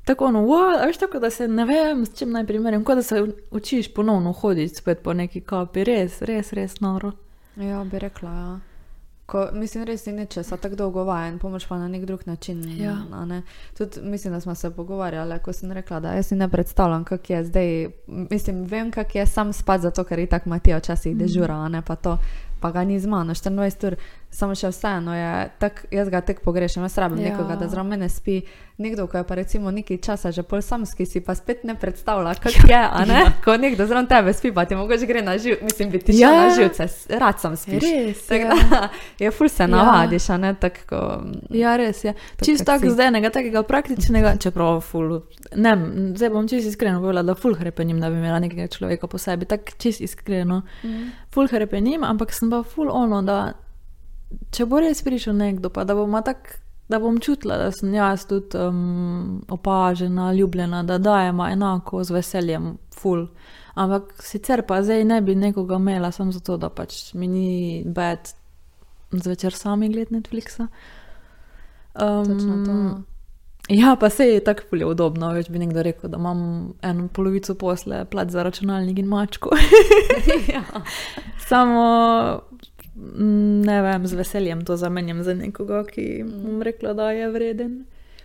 [0.04, 0.78] Tako ono, what?
[0.78, 3.20] a veš tako, da se ne vem, s čim naj primerjam, kot da se
[3.52, 7.12] učiš ponovno hoditi spet po neki kapi, res, res, res noro.
[7.56, 8.30] Ja, bi rekla.
[8.32, 8.60] Ja.
[9.26, 12.82] Ko, mislim, res ni nečesa tako dolgo vajen, pomoč pa na nek drug način.
[12.82, 13.26] Ja.
[13.26, 13.42] ne.
[13.78, 17.34] Tudi mislim, da smo se pogovarjali, ko sem rekla, da jaz si ne predstavljam, kako
[17.34, 17.88] je zdaj.
[18.08, 21.82] Mislim, vem, kako je sam spat, zato ker je tako Matija včasih dežura, a ne
[21.82, 22.18] pa to.
[22.60, 23.96] Pa ga ni z mano, 24 ur,
[24.34, 27.24] samo še vseeno je, tak, jaz ga tek pogrešam, jaz rabim Ja.
[27.24, 27.32] ja.
[27.32, 28.42] nekoga, da zraven mene spi.
[28.76, 32.34] Nekdo, ko je pa recimo nekaj časa že pol samski, si pa spet ne predstavlja,
[32.36, 33.20] kako je, a ne?
[33.20, 33.32] Ja.
[33.40, 36.22] Ko nekdo zraven tebe spi, pa ti mogoče gre na živ, mislim, bi ti šel
[36.24, 36.32] Ja.
[36.40, 37.84] na živce, s- rad sem spiš.
[37.84, 38.58] Res, Tako ja.
[38.72, 40.80] da je ful se navadiš, a ne tako.
[40.88, 41.22] ko-
[41.52, 42.14] Ja, res je.
[42.40, 42.92] Čisto kak tako si.
[42.92, 45.22] zdaj enega takega praktičnega, čeprav ful.
[45.56, 45.78] Ne,
[46.14, 49.46] zdaj bom čisto iskreno povedala, da ful hrepenim, da bi imela nekega človeka po sebi,
[49.46, 50.62] tako čisto iskreno.
[50.84, 51.04] Mhm.
[51.30, 53.54] Ful hrepenim, ampak sem pa ful ono, da
[54.52, 56.60] če bo res prišel nekdo, pa da bom tak.
[56.92, 62.66] Da bom čutila, da sem jaz tudi um, opažena, ljubljena, da dajemo enako z veseljem,
[62.92, 63.24] ful.
[63.80, 67.48] Ampak sicer pa zdaj ne bi nekoga imela samo zato, da pač mi ni
[67.88, 68.34] bed
[69.12, 70.68] zvečer sami gledati Netflixa.
[71.96, 73.06] Um.
[73.70, 77.56] Ja, pa se je tako fulje udobno, več bi nekdo rekel, da imam eno polovico
[77.56, 79.56] posle, plat za računalnik in mačko.
[80.54, 80.64] ja.
[81.48, 81.86] Samo
[83.66, 87.84] ne vem, z veseljem to zamenjam za nekoga, ki bom rekla, da je vreden.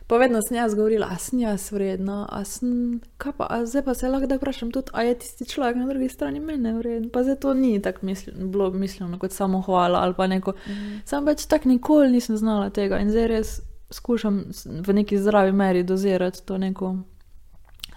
[0.08, 3.82] Pa vedno sem jaz govorila, a sem jaz vredna, a sem, kaj pa, a zdaj
[3.84, 7.10] pa se lahko da vprašam tudi, a je tisti človek na drugi strani mene vreden.
[7.12, 10.54] Pa zdaj to ni tako misl, bilo mišljeno kot samo hvala ali pa neko.
[10.66, 10.96] Mhm.
[11.04, 13.60] Sam pač tako nikoli nisem znala tega in zdaj res
[13.90, 14.44] skušam
[14.86, 16.96] v neki zdravi meri dozirati to neko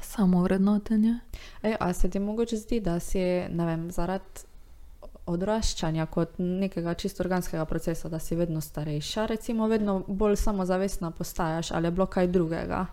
[0.02, 1.20] samovrednotenje.
[1.64, 3.20] Ej, a se ti mogoče zdi, da si
[3.50, 4.51] ne vem, zaradi
[5.26, 11.72] odraščanja kot nekega čisto organskega procesa, da si vedno starejša, recimo vedno bolj samozavestna postajaš
[11.72, 12.86] ali je bilo kaj drugega?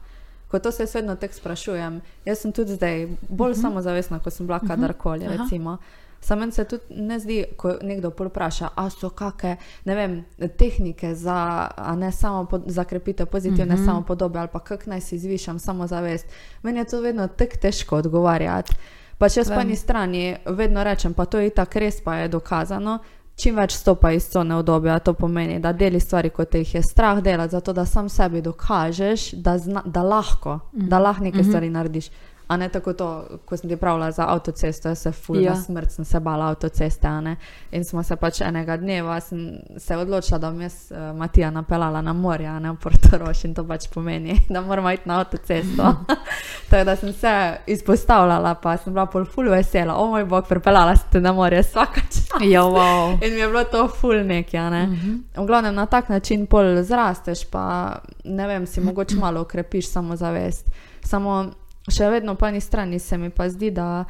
[0.48, 3.60] Ko to se jaz vedno tek sprašujem, jaz sem tudi zdaj bolj uh -huh.
[3.60, 5.26] samozavestna, kot sem bila kadarkoli.
[5.26, 5.36] Aha.
[5.36, 5.76] Recimo.
[6.20, 10.24] Samo meni se tudi ne zdi, ko nekdo vpraša, a so kakšne ne vem,
[10.58, 13.84] tehnike za, ne samo pod, za krepitev pozitivne mm -hmm.
[13.84, 16.26] samopodobe ali pa kako naj si zvišam samozavest.
[16.62, 18.72] Meni je to vedno tako težko odgovarjati.
[19.18, 19.66] Pa če po Vem.
[19.66, 22.98] eni strani vedno rečem, pa to je itak res, pa je dokazano.
[23.38, 27.20] Čim več stopa iz cone obdobja, to pomeni, da deli stvari, kot jih je strah
[27.22, 30.88] delati, zato da sam sebi dokažeš, da, zna, da lahko, mm -hmm.
[30.88, 31.48] da lahko neke mm -hmm.
[31.48, 32.10] stvari narediš.
[32.48, 35.56] A ne tako to, ko sem ti pravila za avtocesto, jaz se fulj Ja.
[35.56, 37.08] smrt sem se bala avtoceste.
[37.72, 39.20] In smo se pač enega dneva
[39.76, 43.66] se odločila, da bom jaz uh, Matija napeljala na morje, ne v Portoroš in to
[43.68, 45.94] pač pomeni, da moramo iti na avtocesto.
[46.70, 50.96] Tako da sem se izpostavljala, pa sem bila pol ful vesela, o moj bog, pripeljala
[50.96, 52.28] sem te na morje vsaka čas.
[52.40, 53.12] Ja, wow.
[53.26, 54.86] In mi je bilo to ful nekaj, ne.
[54.86, 55.42] Mm -hmm.
[55.42, 57.94] V glavnem na tak način pol zrasteš, pa
[58.24, 60.70] ne vem, si mogoče malo okrepiš samozavest.
[61.04, 61.50] Samo
[61.90, 64.04] še vedno po eni strani se mi pa zdi, da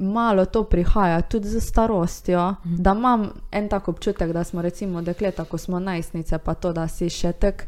[0.00, 5.44] malo to prihaja tudi z starostjo, da imam en tak občutek, da smo recimo dekleta,
[5.44, 7.66] ko smo najstnice, pa to, da si še tek.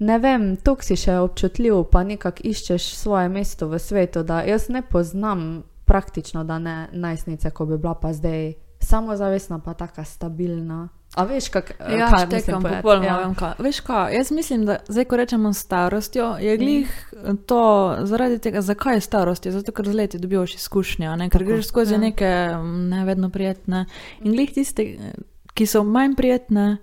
[0.00, 4.24] Ne vem, tok si še občutljiv, pa nekako iščeš svoje mesto v svetu.
[4.24, 10.04] Jaz ne poznam praktično, da ne najstnice, ko bi bila pa zdaj samozavestna, pa tako
[10.04, 10.88] stabilna.
[11.14, 13.34] A veš, kak, Ja, kaj štekam, popolnoma Ja.
[13.38, 13.52] kaj.
[13.58, 17.12] Veš kaj, jaz mislim, da zdaj, ko rečemo starostjo, je glih
[17.46, 21.30] to zaradi tega, zakaj je starost, je zato, ker z leti dobivaš izkušnje, ne?
[21.30, 21.98] ker Tako, greš skozi ja.
[21.98, 23.86] neke m, ne vedno prijetne.
[24.22, 24.86] In glih tiste,
[25.54, 26.76] ki so manj prijetne,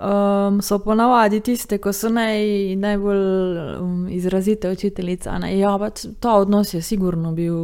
[0.00, 3.24] um, so ponavadi tiste, ko so naj, najbolj
[3.80, 5.30] um, izrazite učiteljice.
[5.42, 5.52] ne.
[5.58, 7.56] Ja, pač ta odnos je sigurno bil,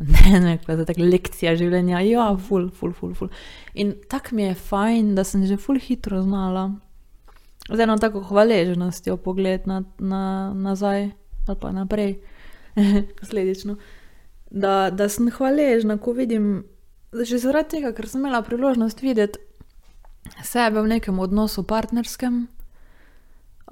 [0.46, 2.00] ne tako lekcija življenja.
[2.06, 3.30] Ja, ful, ful, ful, ful.
[3.74, 6.70] In tako mi je fajn, da sem že ful hitro znala.
[7.68, 11.12] Z eno tako hvaležnostjo pogled na, na, nazaj
[11.46, 12.20] ali pa naprej,
[13.20, 13.76] posledično.
[14.50, 16.64] Da, da sem hvaležna, ko vidim,
[17.12, 19.40] že zaradi tega, ker sem imela priložnost videti
[20.40, 22.46] sebe v nekem odnosu partnerskem.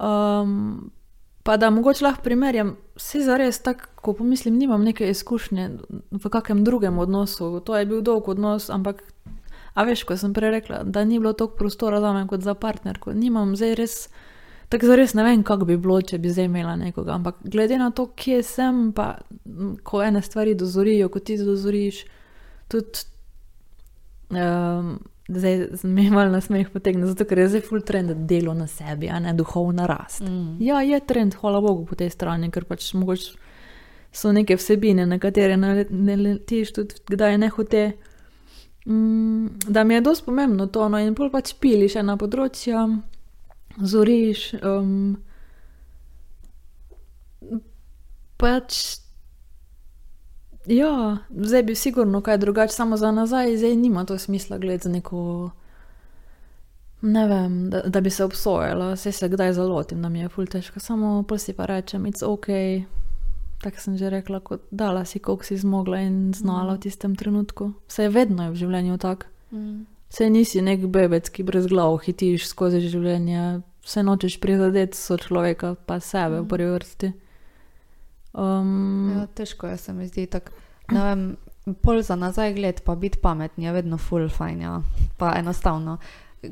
[0.01, 0.91] Um,
[1.43, 5.69] pa da mogoče lahko primerjam, vse za res tako, ko pomislim, nimam neke izkušnje
[6.11, 7.59] v kakem drugem odnosu.
[7.65, 9.03] To je bil dolg odnos, ampak,
[9.73, 12.53] a veš, ko sem prej rekla, da ni bilo toliko prostora za me kot za
[12.53, 13.13] partnerko.
[13.13, 13.95] Nimam zdaj res,
[14.69, 17.17] tako za res ne vem, kako bi bilo, če bi zdaj imela nekoga.
[17.17, 19.15] Ampak glede na to, kje sem, pa
[19.83, 22.05] ko ene stvari dozorijo, ko ti dozoriš,
[22.69, 23.07] tudi.
[24.31, 24.99] Um,
[25.31, 29.19] Zdaj malo na smeh potegnil, zato ker je zdaj full trend delo na sebi, a
[29.23, 30.25] ne duhovna rast.
[30.27, 30.57] Mm.
[30.59, 33.37] Ja, je trend, hvala Bogu, po tej strani, ker pač mogoče
[34.11, 37.85] so neke vsebine, na katere ne letiš, tudi kdaj ne hote.
[38.85, 42.87] Mm, da mi je dosti pomembno to, no in pol pač piliš ena področja,
[43.77, 44.47] zoriš.
[44.59, 45.15] Um,
[48.41, 48.81] pač,
[50.65, 54.89] ja, zdaj bi sigurno kaj drugače, samo za nazaj, zdaj nima to smisla gledati za
[54.89, 55.49] neko.
[57.01, 60.45] Ne vem, da, da bi se obsojala, vse se kdaj zalotim, da mi je ful
[60.45, 62.47] težko, samo pol si pa rečem, it's ok.
[63.61, 67.73] Tako sem že rekla, kot dala si, koliko si zmogla in znala v tistem trenutku.
[67.87, 69.25] Vse vedno je v življenju tako.
[69.51, 69.85] Mm.
[70.09, 75.75] Vse nisi nek bebec, ki brez glav hitiš skozi življenje, vse nočeš prizadeti so človeka,
[75.85, 77.11] pa sebe v prvi vrsti.
[78.33, 80.51] Um, Ja, težko je, se mi zdi tako.
[80.91, 81.37] Ne vem,
[81.81, 84.81] pol za nazaj gled, pa biti pametni je vedno full fajn, ja.
[85.17, 85.97] pa enostavno.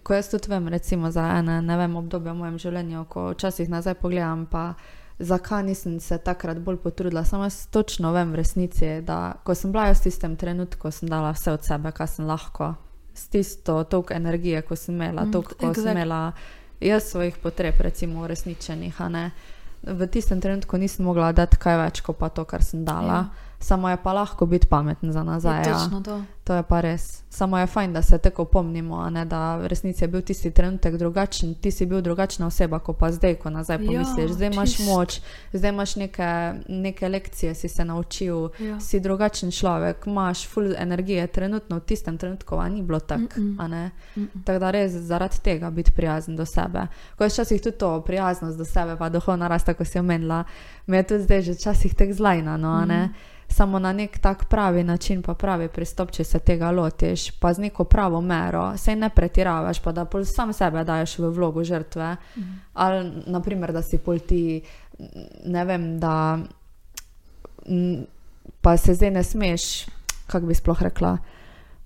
[0.03, 3.69] Ko jaz tudi vem, recimo za ene, ne vem, obdobje v mojem življenju, ko včasih
[3.69, 4.73] nazaj pogledam, pa
[5.19, 7.23] zakaj nisem se takrat bolj potrudila.
[7.25, 11.09] Samo jaz točno vem v resnici, da ko sem bila jaz v tistem trenutku, sem
[11.09, 12.73] dala vse od sebe, kar sem lahko.
[13.13, 15.95] S tisto toliko energije, ko sem imela, Mm, toliko, ko sem exact.
[15.95, 16.31] imela
[16.79, 19.31] jaz svojih potreb, recimo uresničenih, a ne.
[19.83, 23.23] V tistem trenutku nisem mogla dati kaj več, kot pa to, kar sem dala.
[23.27, 23.48] Ja.
[23.59, 23.65] Ja.
[23.65, 25.61] Samo je pa lahko biti pameten za nazaj.
[25.61, 26.01] je Ja.
[26.01, 26.21] to.
[26.43, 27.23] To je pa res.
[27.29, 30.51] Samo je fajn, da se tako pomnimo, a ne da v resnici je bil tisti
[30.51, 34.31] trenutek drugačen, ti si bil drugačna oseba, kot pa zdaj, ko nazaj Ja, pomisliš.
[34.31, 34.83] Zdaj imaš čisto.
[34.85, 35.19] moč,
[35.53, 36.29] zdaj imaš neke,
[36.67, 38.79] neke lekcije, si se naučil, Ja.
[38.79, 43.21] si drugačen človek, imaš full energije, trenutno v tistem trenutku, a ni bilo tako.
[43.37, 43.55] Mm-mm.
[43.59, 43.91] a ne.
[44.17, 44.43] Mm-mm.
[44.43, 46.87] Tako da res zaradi tega biti prijazen do sebe.
[47.15, 50.43] Ko je včasih tudi to prijaznost do sebe, pa duhovna rast, kot si omenila,
[50.87, 52.57] mi je tudi zdaj že včasih tek zlajna.
[52.57, 53.13] No, mm.
[53.49, 57.65] Samo na nek tak pravi način, pa pravi pristop, če se tega lotiš, pa z
[57.65, 62.15] neko pravo mero, sej ne pretiravaš, pa da pol sam sebe daješ v vlogo žrtve.
[62.37, 62.53] Mhm.
[62.73, 64.61] Ali, naprimer, da si pol ti,
[65.45, 66.39] ne vem, da
[68.61, 69.85] pa se zdaj ne smeš,
[70.27, 71.17] kako bi sploh rekla.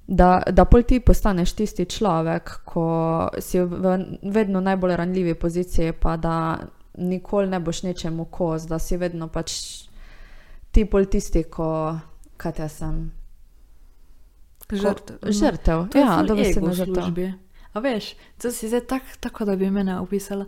[0.07, 6.17] Da, da pol ti postaneš tisti človek, ko si v vedno najbolj ranljivi poziciji, pa
[6.17, 6.59] da
[6.97, 9.53] nikoli ne boš nečemu kos, da si vedno pač
[10.73, 11.67] ti pol tisti, ko
[12.41, 12.97] kaj jaz sem.
[14.73, 15.17] Žrtev.
[15.29, 17.27] Žrtev, to ja, da bi se na žrtvi.
[17.73, 20.45] A veš, to si zdaj tak, tako, da bi mene opisala.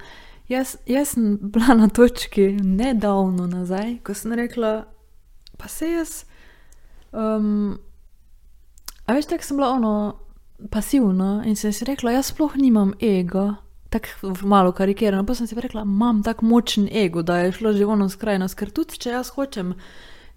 [0.50, 4.86] Jaz, jaz sem bila na točki nedavno nazaj, ko sem rekla,
[5.58, 6.16] pa se jaz.
[7.12, 7.78] Um,
[9.06, 9.94] a veš, tako sem bila ono
[10.72, 13.54] pasivna in sem si rekla, jaz sploh nimam ego
[13.90, 15.26] tako malo karikirano.
[15.26, 18.56] Pa sem si rekla, imam tako močen ego, da je šlo že ono skrajnost.
[18.56, 19.74] Ker tudi če jaz hočem,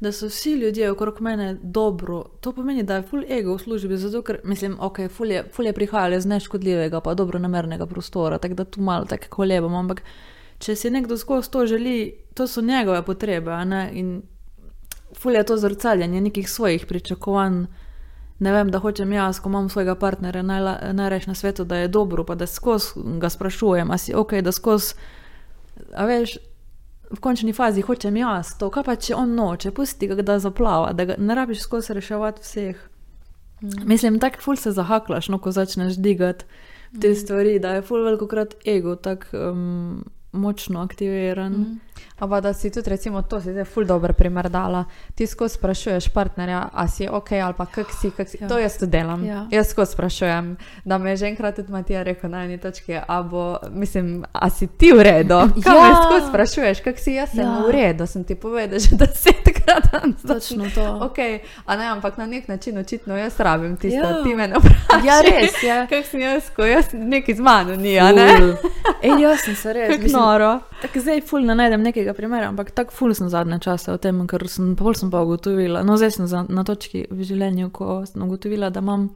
[0.01, 3.97] da so vsi ljudje okrog mene dobro, to pomeni, da je full ego v službi.
[3.97, 8.39] Zato, ker mislim, ok, full je, ful je prihajalo iz neškodljivega, pa dobro namernega prostora,
[8.39, 9.75] tako da tu malo tako kolebam.
[9.75, 10.03] Ampak
[10.59, 13.59] če si nekdo skozi to želi, to so njegove potrebe.
[13.93, 14.23] In
[15.15, 17.67] full je to zrcaljenje nekih svojih pričakovanj
[18.39, 20.43] ne vem, da hočem jaz, ko imam svojega partnerja,
[20.93, 24.53] najreč na svetu, da je dobro, pa da skozi ga sprašujem, ali si ok, da
[24.53, 24.95] skozi.
[25.95, 26.37] A veš,
[27.11, 30.93] v končni fazi hočem jaz to, kaj pa če on noče, pusti ga, da zaplava,
[30.93, 32.83] da ga ne rabiš skozi reševati vseh.
[33.61, 33.87] Mm.
[33.91, 36.45] Mislim, tako ful se zahaklaš, no, ko začneš digati
[37.01, 37.15] te mm.
[37.15, 41.53] stvari, da je ful veliko krat ego tako um, močno aktiviran.
[41.53, 41.81] Mm.
[42.19, 44.85] Ampak da si tudi, recimo, to si zdaj ful dobro primer dala.
[45.15, 48.39] Ti skozi sprašuješ partnerja, a si ok ali pa kak si, kak si.
[48.41, 48.49] Ja.
[48.49, 49.25] To jaz tudi delam.
[49.25, 49.47] Ja.
[49.51, 53.23] Jaz skozi sprašujem, da me je že enkrat tudi Matija rekel na eni točki, a
[53.23, 55.35] bo, mislim, a si ti v redu?
[55.65, 55.89] Kaj ja.
[55.89, 57.63] me skozi sprašuješ, kak si jaz sem ja.
[57.67, 59.91] v redu, sem ti povedal že desetkrat.
[60.27, 60.99] Točno to.
[61.01, 61.19] Ok,
[61.67, 64.23] a ne, ampak na nek način očitno jaz rabim tisto, ja.
[64.23, 65.05] ti me ne vprašaš.
[65.05, 65.69] Ja, res je.
[65.69, 65.87] Ja.
[65.91, 68.29] Kak sem jaz, ko jaz nekaj z mano ni, a ne?
[69.03, 69.91] Ej, jaz sem se res.
[69.93, 70.59] Kak noro.
[70.83, 74.21] Tako zdaj ful ne najdem nekega primera, ampak tako ful sem zadnje čase o tem,
[74.31, 75.83] ker sem pa, sem pa ugotovila.
[75.87, 79.09] No, zdaj sem na točki v življenju, ko sem ugotovila, da imam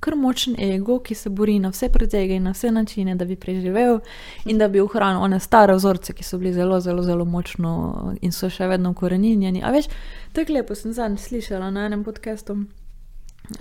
[0.00, 3.36] kar močen ego, ki se bori na vse pretege in na vse načine, da bi
[3.36, 4.00] preživel
[4.44, 8.32] in da bi ohranil one stare vzorce, ki so bili zelo, zelo, zelo močno in
[8.32, 9.64] so še vedno ukoreninjeni.
[9.64, 9.88] A veš,
[10.36, 12.58] tako lepo sem zadnjič slišala na enem podkastu,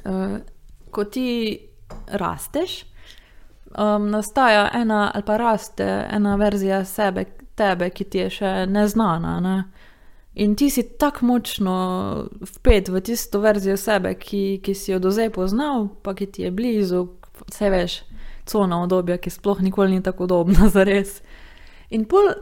[0.03, 0.35] uh,
[0.91, 1.29] ko ti
[2.11, 2.83] rasteš.
[3.75, 7.25] Um, nastaja ena ali pa raste ena verzija sebe,
[7.55, 9.39] tebe, ki ti je še neznana.
[9.43, 9.57] Ne?
[10.35, 11.75] In ti si tako močno
[12.57, 16.43] vpet v tisto verzijo sebe, ki, ki si jo do zdaj poznal, pa ki ti
[16.43, 17.05] je blizu,
[17.47, 18.01] vse veš,
[18.49, 21.21] cona obdobja, ki sploh nikoli ni tako udobna za res.
[21.95, 22.33] In pol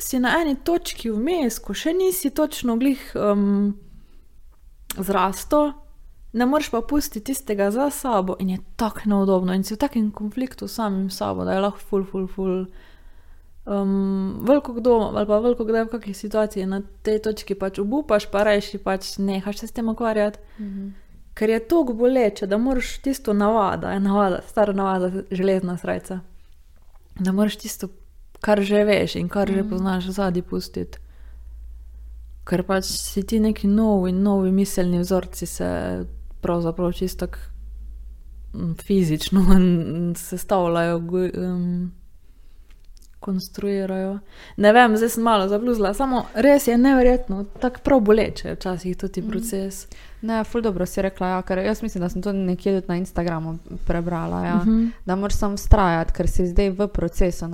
[0.00, 3.74] si na eni točki vmes, ko še nisi točno glih um,
[4.96, 5.72] zrasto.
[6.32, 10.08] Ne moreš pa pustiti tistega za sabo, in je tako neudobno, in si v takem
[10.16, 12.64] konfliktu s samim sabo, da je lahko ful, ful, ful.
[13.64, 18.26] Um, veliko kdo, ali pa veliko kdaj v kakšni situaciji na tej točki pač obupaš,
[18.26, 20.38] pa reči pač nehaš se s tem ukvarjati.
[20.58, 20.90] Mm -hmm.
[21.34, 26.20] Ker je to boleče, da moraš tisto navada, navada stara navada, železna srca.
[27.20, 27.88] Da moraš tisto,
[28.40, 29.56] kar že veš in kar mm -hmm.
[29.56, 29.70] že mhm.
[29.70, 30.98] poznaš, zadnji pustiti.
[32.44, 36.00] Ker pač si ti neki novi, novi miselni vzorci se
[36.40, 37.26] pravzaprav čisto
[38.86, 39.40] fizično
[40.16, 40.96] sestavljajo.
[40.96, 41.92] Um,
[43.22, 44.18] konstruirajo.
[44.56, 49.22] Ne vem, zdaj sem malo zabluzila, samo res je neverjetno, tako prav boleče včasih tudi
[49.22, 49.30] mm.
[49.30, 49.86] proces.
[50.22, 52.96] Ne, ful dobro si rekla, ja, ker jaz mislim, da sem to nekje tudi na
[52.96, 54.90] Instagramu prebrala, ja, mm -hmm.
[55.06, 57.48] da moraš sam strajati, ker si zdaj v procesu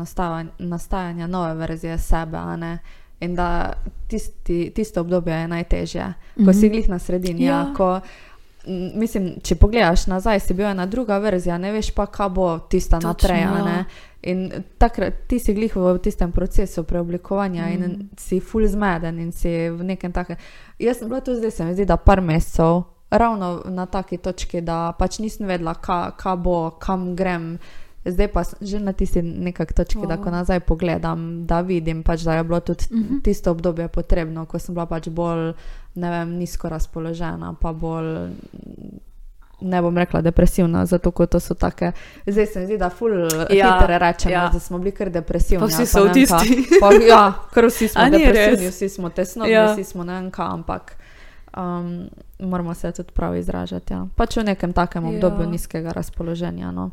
[0.59, 2.39] nastajanja nove verzije sebe,
[3.21, 3.73] in da
[4.09, 6.47] tisti, tisto obdobje je najtežje, mm -hmm.
[6.47, 6.73] ko si mhm.
[6.73, 7.45] glih na sredini.
[7.45, 7.59] Ja.
[7.59, 8.01] Ja, ko,
[8.95, 12.99] Mislim, če pogledaš nazaj, si bil ena druga verzija, ne veš pa, kaj bo tista
[13.01, 13.41] naprej.
[13.41, 13.85] Ja.
[14.23, 17.73] In takrat ti si glih v tistem procesu preoblikovanja mm.
[17.73, 20.37] in si full zmeden in si v nekem takem.
[20.79, 24.61] Jaz sem bila tu zdaj, se mi zdi, da par mesecev, ravno na taki točki,
[24.61, 27.59] da pač nisem vedela, kaj bo, kam grem.
[28.09, 30.09] Zdaj pa že na tisti nekak točki, oh.
[30.09, 33.23] da ko nazaj pogledam, da vidim, pač, da je bilo tudi mm -hmm.
[33.23, 35.53] tisto obdobje potrebno, ko sem bila pač bolj,
[35.95, 38.31] ne vem, nizko razpoložena, pa bolj
[39.61, 41.93] ne bom rekla depresivna, zato ker to so take.
[42.27, 43.13] Zdaj se mi zdi, da ful
[43.51, 44.51] ja, hitre rečemo, ja.
[44.53, 45.67] da smo bili kar depresivni.
[45.67, 46.65] Vsi so v tisti.
[47.09, 49.73] Ja, kar vsi smo depresivni, vsi smo tesno, ja.
[49.73, 50.97] vsi smo ne vem kam, ampak
[51.57, 52.09] um,
[52.39, 53.93] moramo se tudi prav izražati.
[53.93, 54.07] Ja.
[54.17, 55.51] Pač v nekem takem obdobju ja.
[55.51, 56.71] nizkega razpoloženja.
[56.71, 56.91] No.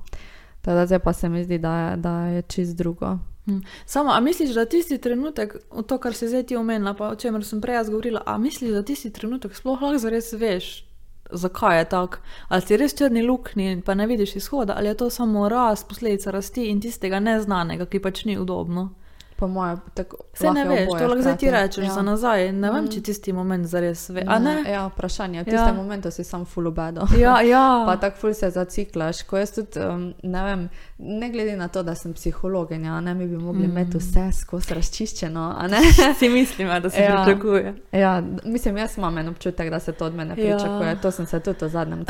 [0.62, 3.18] Teda zdaj pa se mi zdi, da je, da je čist drugo.
[3.46, 3.60] Hm.
[3.86, 5.56] Samo, a misliš, da tisti trenutek,
[5.88, 8.72] to, kar se zdaj ti omenila, pa o čemer sem prej jaz govorila, a misliš,
[8.72, 10.86] da tisti trenutek sploh lahko zares veš,
[11.31, 12.18] zakaj je tako?
[12.47, 16.31] Ali si res črni luknji, pa ne vidiš izhoda, ali je to samo rast, posledica
[16.31, 18.89] rasti in tistega neznanega, ki pač ni udobno?
[19.38, 21.91] Po mojem, tako Vse ne veš, to lahko zdaj ti rečeš ja.
[21.91, 22.52] za nazaj.
[22.53, 22.88] Ne vem, Mm.
[22.88, 24.24] če tisti moment zares ve.
[24.28, 24.64] A ne?
[24.66, 25.44] Ja, vprašanje.
[25.44, 25.52] V Ja.
[25.52, 27.02] tistem momentu si sam full obedo.
[27.18, 27.84] Ja, ja.
[27.86, 31.84] Pa tako ful se zaciklaš, ko jaz tudi, um, ne vem, ne glede na to,
[31.84, 33.72] da sem psihologinja, ne mi bi mogli Mm.
[33.72, 35.80] imeti vse skozi razčiščeno, ne?
[36.20, 37.24] si mislim, da se Ja.
[37.26, 37.76] pričakuje.
[37.94, 40.36] Ja, mislim, jaz imam en občutek, da se to od mene Ja.
[40.48, 40.98] pričakuje.
[41.02, 42.06] To sem se tudi v zadnjem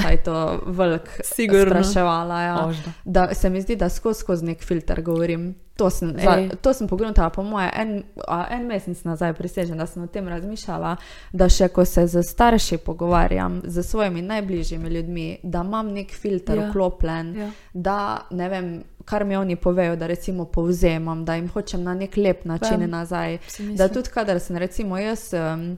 [0.68, 1.65] velik Sigurno.
[1.84, 2.41] spraševala.
[2.41, 2.65] Ja.
[2.68, 2.91] Ožda.
[3.06, 5.56] Da se mi zdi, da skozi nek filter govorim.
[5.76, 6.49] To sem, za, Ej.
[6.61, 8.03] to sem pogledala, po moje, en,
[8.49, 10.95] en mesec nazaj prisežem, da sem o tem razmišljala,
[11.34, 16.57] da še ko se z starši pogovarjam, z svojimi najbližjimi ljudmi, da imam nek filter
[16.57, 16.69] Ja.
[16.69, 17.49] vklopljen, Ja.
[17.73, 17.97] da
[18.31, 18.69] ne vem,
[19.06, 22.89] kar mi oni povejo, da recimo povzemam, da jim hočem na nek lep način Vem.
[22.89, 23.38] nazaj.
[23.76, 25.34] Da tudi, kadar sem recimo jaz.
[25.34, 25.77] Um,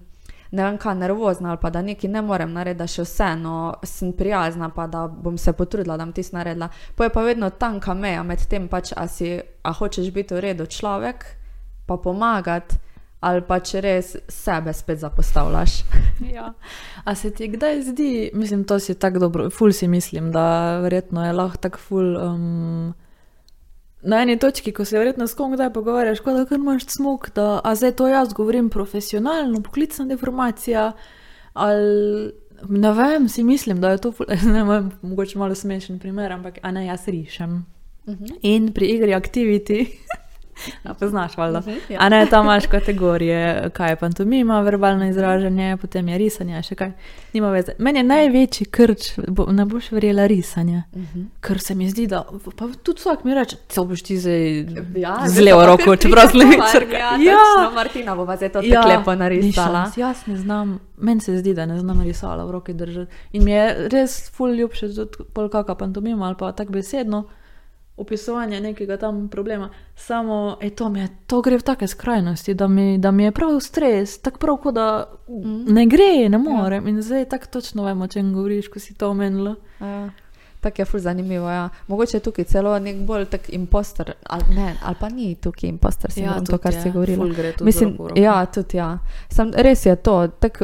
[0.51, 4.13] Ne vem, kaj nervozna ali pa da nekaj ne morem narediti, da še vseeno sem
[4.15, 6.69] prijazna, pa da bom se potrudila, da bom tisto naredila.
[6.95, 10.43] Pa je pa vedno tanka meja med tem, pač, a, si, a hočeš biti v
[10.49, 11.25] redu človek,
[11.87, 12.79] pa pomagati,
[13.27, 15.81] ali pa če res sebe spet zapostavljaš.
[16.33, 16.51] Ja.
[17.05, 21.25] A se ti kdaj zdi, mislim, to si tako dobro, ful si mislim, da verjetno
[21.25, 22.15] je lahko tako ful.
[22.17, 22.95] Um,
[24.07, 27.29] Na eni točki, ko se verjetno s kom kdaj pogovarjaš, kot da kar imaš smog,
[27.35, 30.91] da a zdaj to jaz govorim profesionalno, poklicna deformacija.
[31.53, 32.31] Ali
[32.69, 34.13] ne vem, si mislim, da je to,
[34.53, 37.65] ne vem, mogoče malo smešen primer, ampak a ne jaz rišem.
[38.07, 38.25] Mhm.
[38.41, 39.85] In pri igri Activity,
[40.83, 41.61] a poznaš, valjda.
[41.89, 41.97] Ja.
[41.99, 46.91] A ne, tam imaš kategorije, kaj je pantomima, verbalno izražanje, potem je risanje, še kaj.
[47.33, 47.71] Nima veze.
[47.77, 50.83] Meni je največji krč, bo, ne boš verjela risanje.
[50.95, 51.21] Mhm.
[51.39, 52.23] Ker se mi zdi, da
[52.57, 54.65] pa tudi vsak mi reče, da boš ti zdaj
[54.95, 56.97] Ja, z levo roko, čeprav z levičarka.
[56.97, 57.35] Ja, Ja.
[57.35, 59.83] točno, Martina bo zdaj to ja, lepo narisala.
[59.85, 63.11] šans, Jaz ne znam, meni se zdi, da ne znam risala v roki držati.
[63.31, 67.23] In mi je res ful ljubše tudi pol kakšna pantomima ali pa tako besedno
[67.97, 69.67] opisovanje nekega tam problema.
[69.95, 73.31] Samo, ej, to, mi je, to gre v take skrajnosti, da mi, da mi je
[73.31, 74.87] prav stres, tako prav, kot da
[75.29, 75.73] Mhm.
[75.73, 76.83] ne gre, ne morem.
[76.83, 76.89] Ja.
[76.89, 79.55] In zdaj tako točno vemo, o čem govoriš, ko si to omenila.
[79.81, 80.09] Ja.
[80.59, 81.49] Tako je ful zanimivo.
[81.49, 81.69] Ja.
[81.87, 86.11] Mogoče je tukaj celo nek bolj tak impostor, ali, ne, ali pa ni tukaj impostor,
[86.15, 87.25] ja, to, kar je, si govorila.
[87.61, 88.13] Mislim, roko.
[88.15, 88.97] ja, tudi ja.
[89.29, 90.27] Sam, res je to.
[90.29, 90.61] Tak,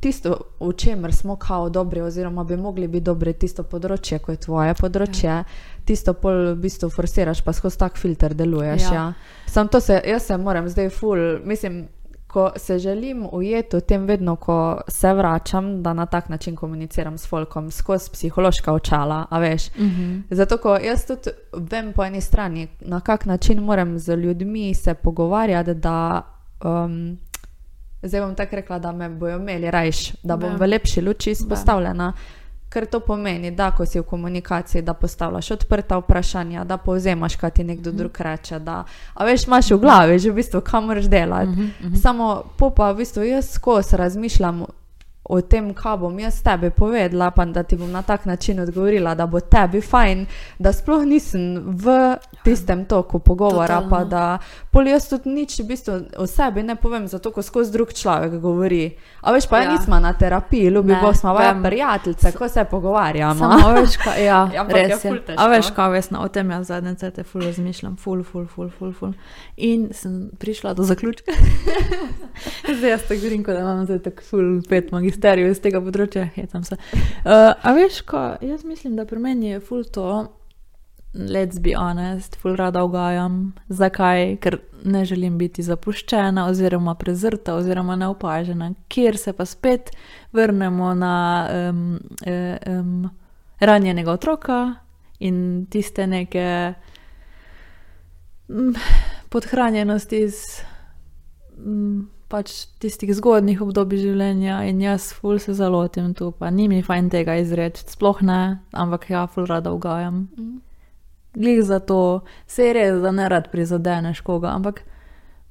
[0.00, 4.40] Tisto, v čemer smo kao dobri, oziroma bi mogli biti dobri, tisto področje, ko je
[4.44, 5.42] tvoje področje, ja.
[5.84, 8.86] tisto pol v bistvu forsiraš, pa skozi tak filter deluješ.
[8.86, 8.94] Ja.
[8.94, 9.06] Ja.
[9.50, 11.88] Sam to se, jaz se moram zdaj ful, mislim,
[12.28, 17.18] ko se želim ujeti v tem, vedno, ko se vračam, da na tak način komuniciram
[17.18, 19.70] s folkom, skozi psihološka očala, a veš.
[19.74, 20.20] Mhm.
[20.30, 24.94] Zato, ko jaz tudi vem po eni strani, na kak način moram z ljudmi se
[24.94, 26.22] pogovarjati, da
[26.64, 27.18] um,
[28.02, 30.58] zdaj bom tako rekla, da me bojo imeli rajš, da bom Vem.
[30.58, 32.12] v lepši luči izpostavljena.
[32.68, 37.50] Ker to pomeni, da ko si v komunikaciji, da postavljaš odprta vprašanja, da povzemaš, kaj
[37.50, 38.58] ti nekdo drug reče.
[38.58, 38.82] Da,
[39.14, 41.50] a veš, imaš v glavi že v bistvu, kam moraš delati.
[41.50, 41.94] Mhm, mhm.
[41.94, 44.66] Samo po pa v bistvu jaz skozi razmišljam
[45.24, 49.14] o tem, kaj bom jaz tebi povedala, pa da ti bom na tak način odgovorila,
[49.14, 50.26] da bo tebi fajn,
[50.58, 53.90] da sploh nisem v tistem toku pogovora, Totalno.
[53.90, 54.38] pa da
[54.72, 58.38] pol jaz tudi nič v bistvu o sebi ne povem, zato ko skozi drug človek
[58.40, 58.96] govori.
[59.20, 59.64] A veš, pa ja.
[59.68, 59.72] Ja.
[59.72, 63.38] nismo na terapiji, ljubi Bog, smo vaja prijateljice, ko se pogovarjamo.
[63.38, 65.10] Samo, veš, kaj, ja, Ja, je res je.
[65.26, 65.42] težko.
[65.42, 68.92] A veš, kaj vesna, o tem jaz zadnje cete ful razmišljam, ful, ful, ful, ful,
[68.92, 69.12] ful.
[69.56, 71.32] In sem prišla do zaključka.
[72.78, 76.26] zdaj jaz tako govorim, kot da imam zdaj tako ful pet magisterijev iz tega področja,
[76.36, 76.76] hecam se.
[77.24, 80.28] Uh, a veš, kaj, jaz mislim, da pri meni je ful to,
[81.14, 83.54] let's be honest, ful rada ugajam.
[83.68, 84.36] Zakaj?
[84.44, 89.90] Ker ne želim biti zapuščena oziroma prezrta oziroma neopažena, kjer se pa spet
[90.36, 91.14] vrnemo na
[91.70, 91.80] um,
[92.68, 93.08] um,
[93.60, 94.60] ranjenega otroka
[95.18, 96.74] in tiste neke
[98.48, 98.76] mm,
[99.32, 100.44] podhranjenosti iz
[101.56, 106.82] mm, pač tistih zgodnih obdobij življenja in jaz ful se zalotim tu, pa ni mi
[106.84, 110.28] fajn tega izreči, sploh ne, ampak ja, ful rada ugajam.
[110.36, 110.56] Mhm.
[111.38, 114.82] Glih za to, se je res, da ne rad prizadeneš koga, ampak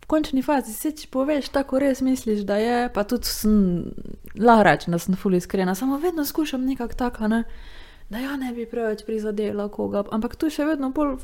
[0.03, 3.57] v končni fazi se če poveš, tako res misliš, da je, pa tudi sem,
[4.35, 7.43] lahko rečem, da sem ful iskrena, samo vedno skušam nekako tako, ne,
[8.09, 11.17] da ja ne bi preveč prizadela koga, ampak tu še vedno bolj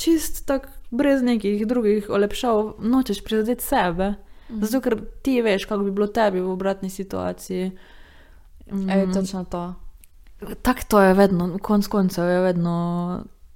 [0.00, 4.14] čist tak brez nekih drugih olepšav nočeš prizadeti sebe.
[4.50, 4.64] Mhm.
[4.64, 7.70] Zato, ker ti veš, kako bi bilo tebi v obratni situaciji.
[8.72, 9.74] Mm, Ej, točno to.
[10.62, 12.74] Tako to je vedno, konc koncev je vedno.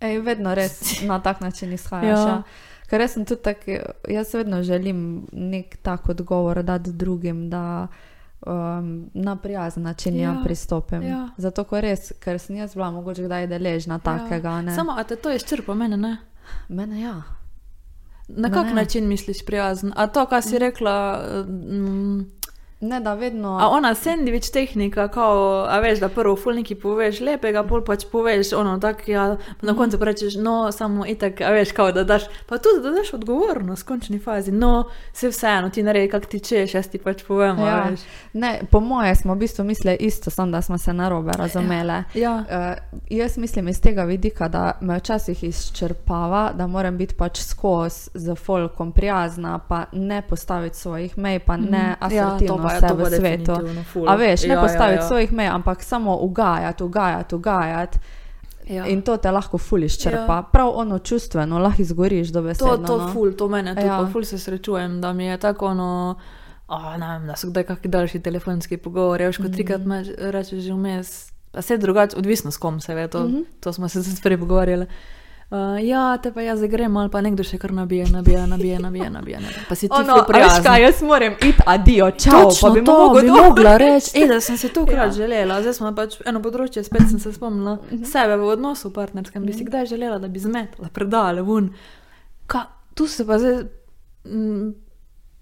[0.01, 2.19] Ej, vedno res na tak način izhajaš.
[2.19, 2.29] Ja.
[2.29, 2.43] Ja.
[2.91, 3.57] Ker jaz sem tudi tak,
[4.09, 7.87] jaz vedno želim nek tak odgovor dati drugim, da
[8.47, 11.03] um, na prijazen način ja, Ja, pristopim.
[11.03, 11.29] ja.
[11.37, 14.63] Zato, ker res, ker sem jaz bila mogoče kdaj deležna takega.
[14.63, 14.75] Ne?
[14.75, 16.17] Samo, a te to izčrpa mene, ne?
[16.69, 17.23] Mene ja.
[18.37, 19.93] Na kak način misliš prijazen?
[19.97, 22.21] A to, kar si rekla, mm,
[22.83, 23.59] Ne, da vedno.
[23.59, 28.53] a ona sandvič tehnika, kao, a veš, da prvo fulniki poveš lepega, pol pač poveš
[28.53, 29.29] ono tak, ja,
[29.61, 32.91] na koncu pa rečeš, no, samo itak, a veš, kao da daš, pa tudi da
[32.91, 36.99] daš odgovornost v končni fazi, no, se vseeno ti naredi, kak ti češ, jaz ti
[36.99, 37.85] pač povem, Ja.
[37.85, 38.01] veš.
[38.35, 42.03] Ne, po moje smo v bistvu mislili isto, samo da smo se narobe razumeli.
[42.15, 42.77] Ja, Uh,
[43.09, 47.73] jaz mislim iz tega vidika, da me včasih izčrpava, da moram biti pač skozi
[48.15, 52.63] z folkom prijazna, pa ne postaviti svojih mej, pa ne asertivno Mhm.
[52.65, 53.53] ja, vse to v svetu.
[54.07, 55.09] A veš, ne Ja, ja, postaviti ja.
[55.09, 57.99] svojih mej, ampak samo ugajati, ugajati, ugajati.
[58.67, 58.87] ja.
[58.87, 60.35] In to te lahko ful izčrpa.
[60.35, 60.43] Ja.
[60.43, 62.77] Prav ono čustveno, lahko izgoriš do To, besedno.
[62.79, 63.09] to no.
[63.09, 64.01] ful, to mene tudi, Ja.
[64.01, 64.09] ja.
[64.13, 66.15] ful se srečujem, da mi je tako ono,
[66.69, 69.53] oh, ne vem, da so kdaj kakšni daljši telefonski pogovori, veš, ko Mhm.
[69.53, 73.27] trikrat me rečeš že vmes, pa vse drugače, odvisno s kom se ve, to, mm.
[73.27, 73.45] -hmm.
[73.61, 74.83] to smo se tudi prej pogovarjali.
[74.83, 75.22] Uh,
[75.79, 79.37] ja, te pa jaz grem, ali pa nekdo še kar nabije, nabije, nabije, nabije, nabije.
[79.39, 79.65] nabije.
[79.69, 80.65] Pa si ti Ono, veš prijazen.
[80.65, 84.11] kaj, jaz moram iti, adijo, čau, Točno pa bi to bi mogla reči.
[84.15, 85.13] Ej, da sem si to krat Ja.
[85.13, 88.05] želela, zdaj smo pač eno področje, spet sem se spomnila Mhm.
[88.05, 89.45] sebe v odnosu partnerskem.
[89.45, 91.71] Bi si kdaj želela, da bi zmetala, predala ven.
[92.47, 92.65] Ka,
[92.95, 93.63] tu se pa zdaj,
[94.27, 94.75] m,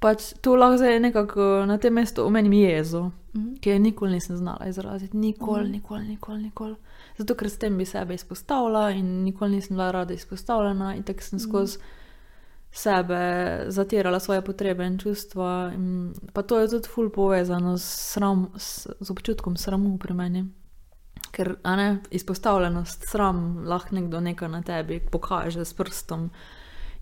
[0.00, 3.54] pač tu lahko zdaj nekako na tem mestu omenim jezo, Mhm.
[3.56, 5.16] ki je nikoli nisem znala izraziti.
[5.16, 6.74] Nikoli, nikoli, nikoli, nikoli.
[7.18, 11.22] Zato, ker s tem bi sebe izpostavila in nikoli nisem bila rada izpostavljena in tako
[11.22, 11.78] sem skozi
[12.72, 13.20] sebe
[13.68, 15.72] zatirala svoje potrebe in čustva.
[15.74, 17.84] In pa to je tudi ful povezano s,
[18.14, 20.44] sram, s, z občutkom sramu pri meni.
[21.30, 26.30] Ker ne, izpostavljenost, sram, lahko nekdo nekaj na tebi pokaže s prstom.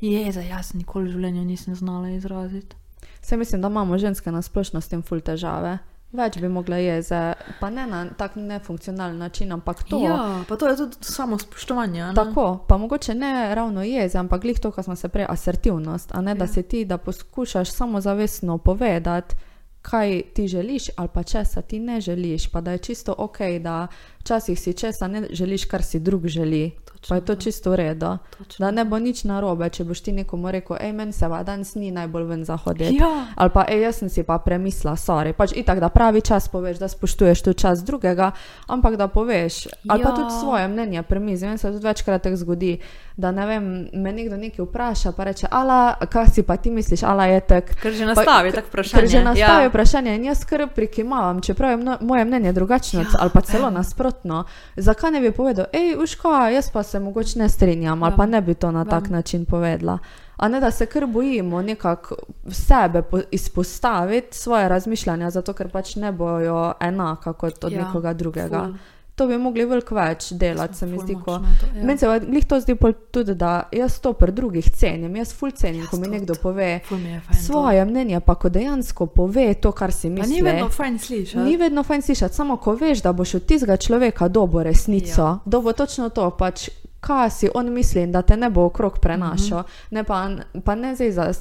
[0.00, 2.76] Je, za jaz nikoli v življenju nisem znala izraziti.
[3.20, 5.78] Se mislim, da imamo ženske na splošno s tem ful težave.
[6.12, 7.18] Več bi mogla jeze,
[7.60, 9.98] pa ne na tak nefunkcionalen način, ampak to.
[9.98, 12.02] Ja, pa to je tudi samo spoštovanje.
[12.02, 12.14] ne?
[12.14, 16.20] Tako, pa mogoče ne ravno jeze, ampak glih to, kar smo se prej, asertivnost, a
[16.20, 16.48] ne da Ja.
[16.48, 19.34] se ti, da poskušaš samozavestno povedati,
[19.82, 23.86] kaj ti želiš ali pa česa ti ne želiš, pa da je čisto ok, da
[24.20, 26.70] včasih si česa ne želiš, kar si drug želi,
[27.08, 28.18] pa je to čisto v redu.
[28.38, 28.64] Točno.
[28.66, 31.74] Da ne bo nič narobe, če boš ti nekomu rekel, hej, meni se va danes
[31.74, 32.96] ni najbolj ven zahoditi.
[32.98, 33.26] Ja.
[33.36, 35.32] Ali pa, ej, jaz sem si pa premislila, sorry.
[35.32, 38.32] Pač itak, da pravi čas poveš, da spoštuješ tudi čas drugega,
[38.66, 39.66] ampak da poveš.
[39.88, 40.16] Ali pa Ja.
[40.16, 41.46] tudi svoje mnenje premizi.
[41.46, 42.78] Meni se tudi večkrat tako zgodi,
[43.16, 47.02] da ne vem, me nekdo nekaj vpraša, pa reče, ala, kaj si pa ti misliš,
[47.02, 47.74] ala je tek.
[47.82, 49.00] Ker že nastavi tako vprašanje.
[49.02, 49.68] Ker že nastavi ja.
[49.68, 53.68] vprašanje in jaz skrb prikimavam, čeprav je mno, moje mnenje drugačno Ja, ali pa celo
[53.68, 53.70] evo.
[54.08, 54.44] Nasprotno.
[54.76, 58.40] Zakaj ne bi povedal, hej, uška, jaz pa se mogoče ne strinjam ali pa ne
[58.40, 59.12] bi to na tak Vem.
[59.12, 59.98] način povedala.
[60.36, 62.16] A ne da se kar bojimo nekako
[62.48, 68.12] sebe po- izpostaviti, svoje razmišljanja, zato ker pač ne bojo enaka kot od Ja, nekoga
[68.12, 68.60] drugega.
[68.60, 68.74] ful.
[69.18, 71.16] To bi mogli veliko več delati, se mi zdi.
[71.18, 71.82] Ko, ja.
[71.82, 72.76] Meni se glih to zdi
[73.10, 75.16] tudi, da jaz to pri drugih cenim.
[75.16, 76.14] Jaz ful cenim, Jaz ko mi tudi.
[76.14, 77.42] nekdo pove mi je fajn to.
[77.42, 80.34] svoje mnenje, pa ko dejansko pove to, kar si misli.
[80.34, 81.44] ni vedno fajn slišati.
[81.44, 85.22] Ni vedno fajn slišati, samo ko veš, da boš od tistega človeka dobo resnico.
[85.22, 85.38] Ja.
[85.44, 86.68] dobo točno to, pač,
[87.00, 89.58] kaj si on misli da te ne bo okrog prenašal.
[89.58, 89.66] Mm Mhm.
[89.68, 89.86] -hmm.
[89.90, 90.28] Ne pa,
[90.60, 91.32] pa ne zdaj, za,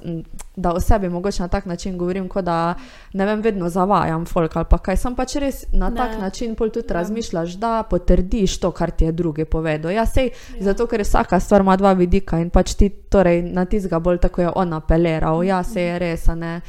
[0.55, 2.73] da o sebi mogoče na tak način govorim, kot da
[3.13, 4.97] ne vem, vedno zavajam folk ali pa kaj.
[4.97, 5.95] Sem pač res na Ne.
[5.97, 6.93] tak način pol tudi Ja.
[6.93, 9.91] razmišljaš, da potrdiš to, kar ti je drugi povedal.
[9.91, 10.63] Ja, sej, ja.
[10.63, 14.41] zato ker vsaka stvar ima dva vidika in pač ti torej na tizga bolj tako
[14.41, 15.43] je on apeliral.
[15.43, 16.61] Ja, se je res, a ne.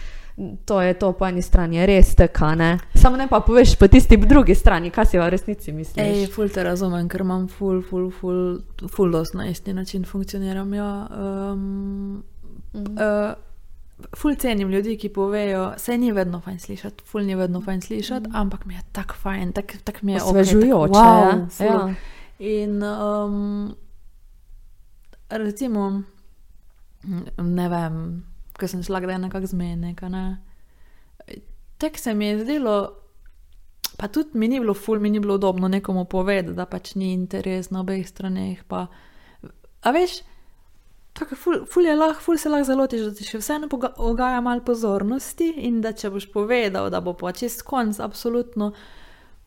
[0.65, 2.79] To je to po eni strani, res teka, ne.
[2.95, 5.99] Samo ne pa poveš po tisti drugi strani, kaj si v resnici misliš.
[5.99, 10.75] Ej, ful te razumem, ker imam ful, ful, ful, ful dost na isti način funkcioniram.
[10.75, 11.09] Ja.
[11.11, 12.23] Um,
[12.75, 12.93] Mhm.
[12.93, 13.35] uh,
[14.15, 18.31] ful cenim ljudi, ki povejo, se ni vedno fajn slišati, ful ni vedno fajn slišati,
[18.33, 21.35] ampak mi je tako fajn, tako tak mi je Osvežujoče, Okay, tak, ja.
[21.35, 21.67] wow, ful.
[21.67, 21.95] Ja.
[22.41, 23.75] In um,
[25.31, 26.03] recimo,
[27.39, 28.25] ne vem,
[28.59, 30.39] ko sem šla kdaj nekako zmenek, ne.
[31.79, 32.75] Tek se mi je zdelo,
[33.97, 37.13] pa tudi mi ni bilo ful, mi ni bilo udobno nekomu povedati, da pač ni
[37.13, 38.65] interes na obeh straneh.
[38.69, 38.87] Pa,
[39.83, 40.21] a veš,
[41.13, 44.41] tako je ful, ful je lahko, ful se lahko zalotiš, da ti še vseeno ugaja
[44.41, 48.73] malo pozornosti in da če boš povedal, da bo pa čist konc, absolutno.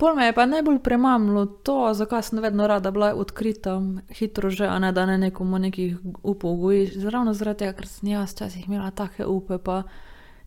[0.02, 3.76] Pol me je pa najbolj premamlo to, zakaj sem vedno rada bila odkrita,
[4.10, 6.95] hitro že, a ne da ne nekomu nekih upov gojiš.
[7.06, 9.84] Ravno zaradi tega, ker sem jaz včasih imela take upe, pa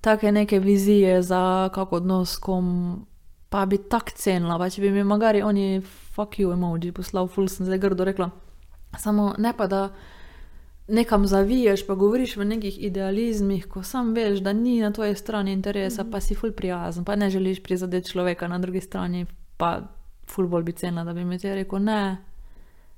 [0.01, 3.07] take neke vizije za kak odnos, kom
[3.49, 5.79] pa bi tak cenila, pa če bi mi magari oni
[6.17, 8.31] fuck you emoji poslal, ful sem zdaj grdo rekla.
[8.99, 9.85] Samo ne pa da
[10.89, 15.53] nekam zaviješ, pa govoriš v nekih idealizmih, ko sam veš, da ni na tvoji strani
[15.53, 16.11] interesa, mm.
[16.11, 19.27] pa si ful prijazen, pa ne želiš prizadeti človeka na drugi strani,
[19.57, 19.81] pa
[20.27, 22.17] ful bolj bi cena, da bi mi ti rekel ne,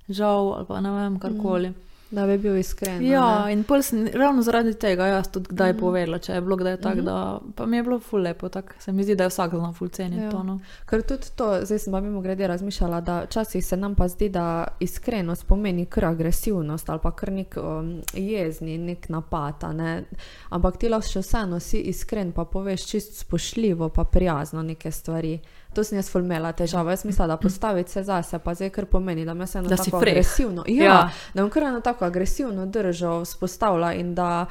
[0.08, 1.70] žal ali pa ne vem, karkoli.
[1.70, 1.86] Mm.
[2.10, 3.02] Da bi bil iskren.
[3.06, 5.78] Ja, in sem, ravno zaradi tega jaz tudi kdaj mm.
[5.78, 7.40] povedala, če je bilo kdaj tako, mm -hmm.
[7.56, 8.48] da mi je bilo ful lepo.
[8.48, 10.30] Tak, se mi zdi, da je vsak znal ful ceniti ja.
[10.30, 10.42] to.
[10.42, 10.58] No.
[10.90, 14.28] Ker tudi to, zdaj sem pa mimo grede razmišljala, da včasih se nam pa zdi,
[14.28, 19.54] da iskrenost pomeni kar agresivnost ali pa kar nek um, jezni, nek napad.
[19.74, 20.04] Ne?
[20.48, 25.40] Ampak ti lahko še vseeno si iskren, pa poveš čist spoštljivo, pa prijazno neke stvari.
[25.76, 26.94] To sem jaz fulmela težava.
[26.94, 30.00] Jaz mislim, da postaviti se zase, pa zdaj kar pomeni, da me se eno tako
[30.00, 30.12] frek.
[30.12, 30.64] agresivno.
[30.68, 31.10] Ja, ja.
[31.34, 34.46] Da bom kar eno tako agresivno držal, spostavila in da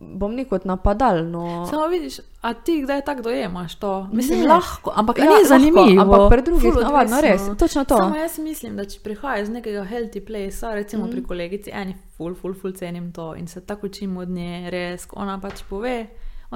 [0.00, 1.66] bom nekot napadalno.
[1.70, 4.08] Samo vidiš, a ti kdaj tako dojemaš to?
[4.12, 4.48] Mislim, ne.
[4.48, 6.02] lahko, ampak ja, ni zanimivo.
[6.02, 7.42] Ampak pri drugih navadno res.
[7.58, 7.96] Točno to.
[7.96, 11.10] Samo jaz mislim, da če prihajaš iz nekega healthy place, recimo mm.
[11.10, 15.08] pri kolegici, eni ful, ful, ful cenim to in se tako učim od nje, res,
[15.12, 16.06] ona pač pove.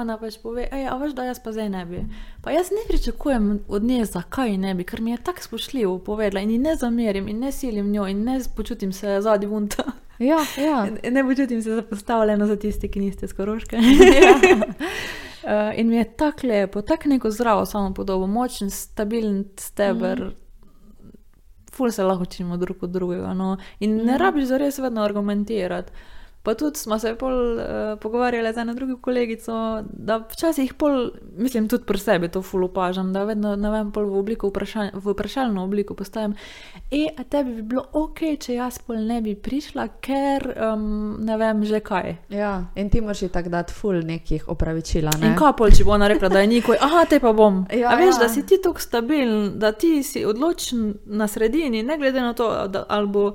[0.01, 1.99] Ona pač pove, a veš, da jaz pa zdaj ne bi.
[2.41, 6.41] Pa jaz ne pričakujem od nje, zakaj ne bi, ker mi je tako spoštljivo povedala
[6.41, 9.85] in ne zamerim in ne silim njo in ne počutim se zadnji vunta.
[10.19, 10.87] Ja, ja.
[11.17, 13.77] Ne počutim se zapostavljeno za tiste, ki niste skoroške.
[14.25, 14.35] ja.
[14.37, 20.25] uh, in mi je tako lepo, tako neko zdravo samo podobo, močen, stabilen steber.
[20.25, 20.33] Mm.
[21.73, 23.35] Ful se lahko učimo drug od drugega.
[23.35, 23.57] No?
[23.81, 24.07] In mm.
[24.07, 25.93] ne rabiš za res vedno argumentirati.
[26.43, 27.63] Pa tudi smo se pol, uh,
[28.01, 33.13] pogovarjali z eno drugo kolegico, da včasih pol, mislim, tudi pri sebi to ful opažam,
[33.13, 36.35] da vedno ne vem, pol v, vprašalj, v vprašalno obliko postavim.
[36.91, 41.37] E, a tebi bi bilo ok, če jaz pol ne bi prišla, ker um, ne
[41.37, 42.17] vem že kaj.
[42.33, 45.13] Ja, in ti moraš tako dati ful nekih opravičila.
[45.21, 45.35] Ne?
[45.35, 47.67] In kaj pol, če bo ona rekla, da je nikoj, aha, te pa bom.
[47.81, 48.25] Ja, a veš, ja.
[48.25, 52.49] da si ti tako stabilen, da ti si odločen na sredini, ne glede na to,
[52.69, 53.31] da, ali bo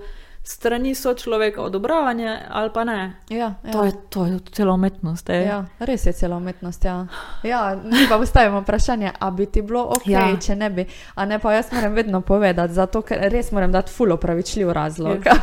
[0.48, 3.14] strani sočloveka odobravanje ali pa ne.
[3.30, 3.72] Ja, ja.
[3.72, 5.30] To, je, to je celo umetnost.
[5.30, 6.86] Ja, res je celo umetnost.
[6.86, 7.08] Ja.
[7.44, 10.28] Ja, mi pa postavimo vprašanje, ali bi ti bilo ok, ja.
[10.46, 10.86] če ne bi.
[11.16, 15.26] A ne pa jaz moram vedno povedati, zato ker res moram dati fulo pravičljiv razlog.
[15.26, 15.34] Ja,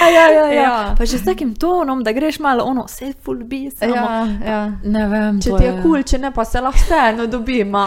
[0.00, 0.30] ja, ja.
[0.30, 0.62] ja, ja.
[0.62, 0.94] ja.
[0.98, 3.86] Pa že s takim tonom, da greš malo ono, vse full bi se.
[3.86, 4.72] Ja, ja.
[4.84, 5.40] Ne vem.
[5.40, 7.86] Če ti je kul, cool, če ne pa se lahko vseeno dobimo.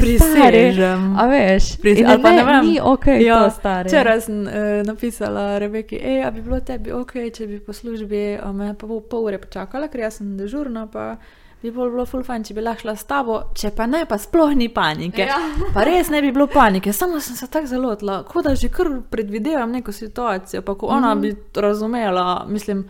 [0.00, 1.16] Prisežem.
[1.18, 2.22] A veš, Prisežem.
[2.22, 3.38] Ne, ne, ni ok, ja.
[3.44, 3.88] to stari.
[3.88, 8.38] Včeraj sem uh, napisala, Rebeki, ej, a bi bilo tebi ok, če bi po službi
[8.56, 11.16] me pa pol, pol ure počakala, ker jaz sem dežurna, pa
[11.62, 14.16] bi bilo, bilo ful fajn, če bi lahko šla s tabo, če pa ne, pa
[14.20, 15.26] sploh ni panike.
[15.28, 15.40] Ja.
[15.74, 18.70] Pa res ne bi bilo panike, samo sem se tako zelo odla, kot da že
[18.72, 21.20] kar predvidevam neko situacijo, pa ko ona mm.
[21.20, 22.86] bi razumela, mislim.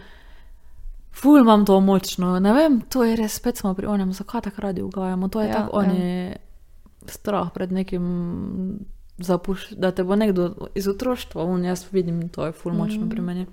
[1.16, 4.66] Ful imam to močno, ne vem, to je res, spet smo pri onem, zakaj tako
[4.66, 5.30] radi ugajamo.
[5.32, 5.92] To je ja, tako, ja.
[5.96, 6.36] je
[7.08, 8.04] strah pred nekim
[9.18, 13.10] zapuš, da te bo nekdo iz otroštva, in jaz vidim, da je to fulmočno mm.
[13.10, 13.46] pri meni.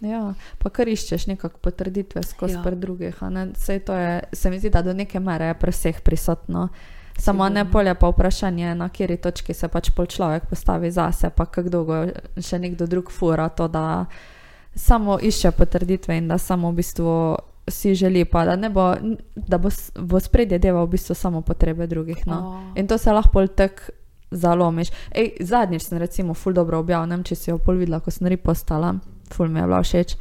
[0.00, 2.70] Ja, pa kar iščeš nekako potrditve skozi ja.
[2.70, 3.18] drugih.
[3.18, 6.68] Je, se mi zdi, da do neke mere je pri vseh prisotno.
[7.18, 7.54] Samo Sigurno.
[7.54, 11.68] ne polje pa vprašanje, na kateri točki se pač pol človek postavi zase, pa kako
[11.68, 11.96] dolgo
[12.38, 14.06] še nekdo drug fura to, da
[14.74, 17.14] samo išče potrditve in da samo v bistvu
[17.68, 18.94] si želi, pa da, bo,
[19.34, 22.22] da bo v spredje deva v bistvu samo potrebe drugih.
[22.26, 22.38] No.
[22.38, 22.78] Oh.
[22.78, 23.97] In to se lahko tako
[24.30, 24.88] zalomiš.
[25.10, 28.10] Ej, zadnjič sem recimo ful dobro objavil, ne vem, če si jo pol videla, ko
[28.10, 28.94] sem ripostala,
[29.32, 30.16] ful mi je bila všeč.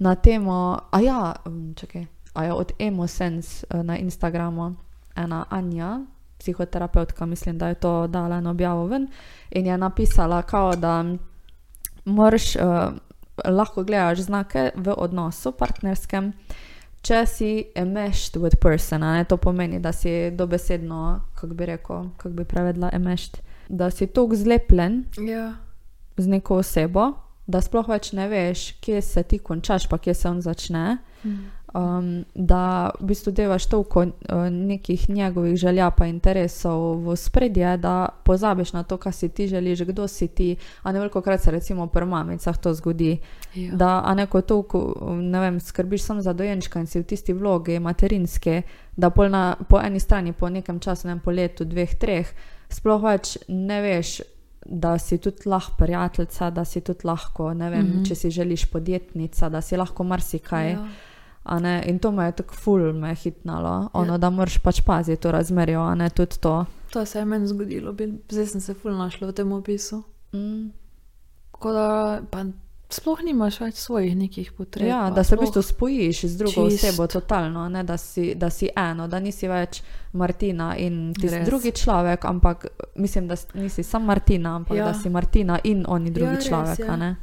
[0.00, 4.74] Na temo, a ja, um, čakaj, a ja, od Emosense uh, na Instagramu,
[5.16, 6.00] ena Anja,
[6.40, 9.08] psihoterapeutka, mislim, da je to dala eno objavo ven
[9.50, 11.04] in je napisala, kao, da
[12.04, 12.62] moraš, uh,
[13.44, 16.32] lahko gledaš znake v odnosu partnerskem,
[17.02, 22.08] če si a meshed with person, ne, to pomeni, da si dobesedno, kako bi rekel,
[22.16, 25.54] kako bi prevedla a meshed da si tako zlepljen ja.
[26.16, 27.12] z neko osebo,
[27.46, 30.98] da sploh več ne veš, kje se ti končaš, pa kje se on začne.
[31.24, 31.48] Mm.
[31.70, 38.08] Um, da v bistvu devaš toliko uh, nekih njegovih želja in interesov v spredje, da
[38.24, 40.56] pozabiš na to, kaj si ti želiš, kdo si ti.
[40.82, 43.18] A ne veliko krat se recimo pri mamicah to zgodi.
[43.54, 43.74] Ja.
[43.74, 47.78] Da, a neko toliko, ne vem, skrbiš samo za dojenčka in si v tisti vlogi
[47.78, 48.62] materinske,
[48.96, 52.34] da na, po eni strani po nekem času, ne vem, po letu, dveh, treh,
[52.74, 54.20] sploh več ne veš,
[54.66, 58.08] da si tudi lahko prijateljica, da si tudi lahko, ne vem, mm -hmm.
[58.08, 60.70] če si želiš podjetnica, da si lahko marsikaj.
[60.70, 60.88] Ja.
[61.86, 64.18] In to me je tako ful, me je hitnalo, ono, ja.
[64.18, 66.64] da moraš pač paziti to razmerje, a ne tudi to.
[66.92, 67.94] To se je meni zgodilo,
[68.28, 70.02] zdaj sem se ful našla v tem opisu.
[70.32, 70.70] Mm.
[71.62, 72.44] Da, pa
[72.94, 74.88] sploh nimaš več svojih nekih potreb.
[74.88, 76.84] Ja, da se v bistvu spojiš z drugo čist.
[76.84, 81.42] osebo, totalno, ne, da, si, da si eno, da nisi več Martina in ti si
[81.44, 84.90] drugi človek, ampak mislim, da nisi samo Martina, ampak ja.
[84.90, 86.78] da si Martina in oni drugi ja, človek.
[86.78, 87.14] Res, ja.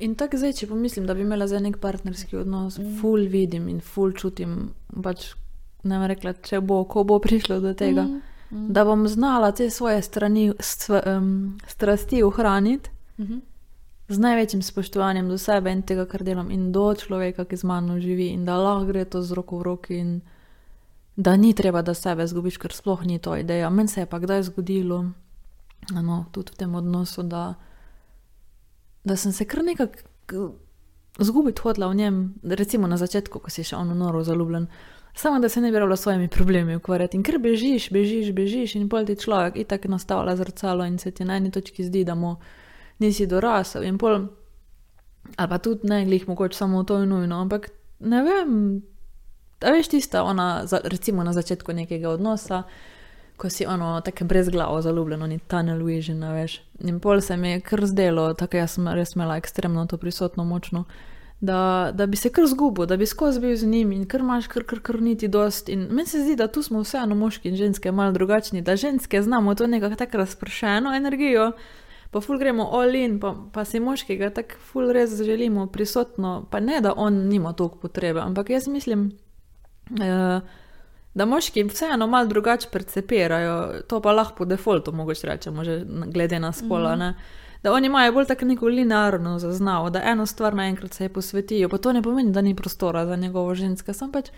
[0.00, 2.84] In tako zdaj, če pomislim, da bi imela za nek partnerski odnos, Mm.
[2.84, 3.00] mm.
[3.00, 4.70] ful vidim in ful čutim,
[5.02, 5.34] pač
[5.82, 8.20] ne vem rekla, če bo, ko bo prišlo do tega, Mm,
[8.50, 8.56] mm.
[8.64, 13.38] mm, da bom znala te svoje strani, st, um, strasti ohraniti mhm.
[14.10, 18.00] Z največjim spoštovanjem do sebe in tega, kar delam, in do človeka, ki z mano
[18.02, 19.98] živi, in da lahko gre to z roko v roki.
[20.02, 20.20] In,
[21.20, 23.68] Da ni treba, da sebe zgubiš, ker sploh ni to ideja.
[23.70, 25.02] Meni se je pa kdaj zgodilo,
[25.90, 27.54] no, tudi v tem odnosu, da,
[29.04, 30.54] da sem se kar nekako
[31.18, 34.66] zgubiti hodila v njem, recimo na začetku, ko si še ono noro zaljubljen.
[35.14, 37.18] Samo da se ne bi rabila s svojimi problemi ukvarjati.
[37.18, 41.24] In ker bežiš, bežiš, bežiš, in pol ti človek itak nastavlja zrcalo in se ti
[41.24, 42.36] na eni točki zdi, da mu
[43.00, 43.84] nisi dorasel.
[43.84, 44.26] In pol,
[45.36, 47.70] ali pa tudi ne, glih mogoče samo to je nujno, ampak
[48.00, 48.82] ne vem.
[49.60, 52.62] A veš, tista, ona, za- recimo na začetku nekega odnosa,
[53.36, 56.60] ko si ono tako brez glave zaljubljen, ni tunnel vision, veš.
[56.80, 60.44] In pol se mi je kar zdelo, tako jaz sem res imela ekstremno to prisotno
[60.44, 60.84] močno,
[61.40, 64.46] da, da bi se kar zgubil, da bi skozi bil z njim in kar imaš
[64.46, 65.68] kar, kar, kar niti dost.
[65.68, 69.22] In meni se zdi, da tu smo vseeno moški in ženske malo drugačni, da ženske
[69.22, 71.52] znamo to nekako tako razpršeno energijo.
[72.10, 76.60] Pa ful gremo all in, pa, pa si moškega tako ful res želimo prisotno, pa
[76.60, 79.12] ne da on nima toliko potrebe, ampak jaz mislim,
[80.02, 80.40] eh,
[81.14, 86.38] da moški vseeno malo drugače percepirajo, to pa lahko po defaultu mogoče rečemo, že glede
[86.38, 86.96] na spola.
[86.96, 87.14] Mm -hmm.
[87.62, 91.68] Da oni imajo bolj tako neko linearno zaznavo, da eno stvar naenkrat se je posvetijo,
[91.68, 94.30] pa to ne pomeni, da ni prostora za njegovo žensko, sem pač.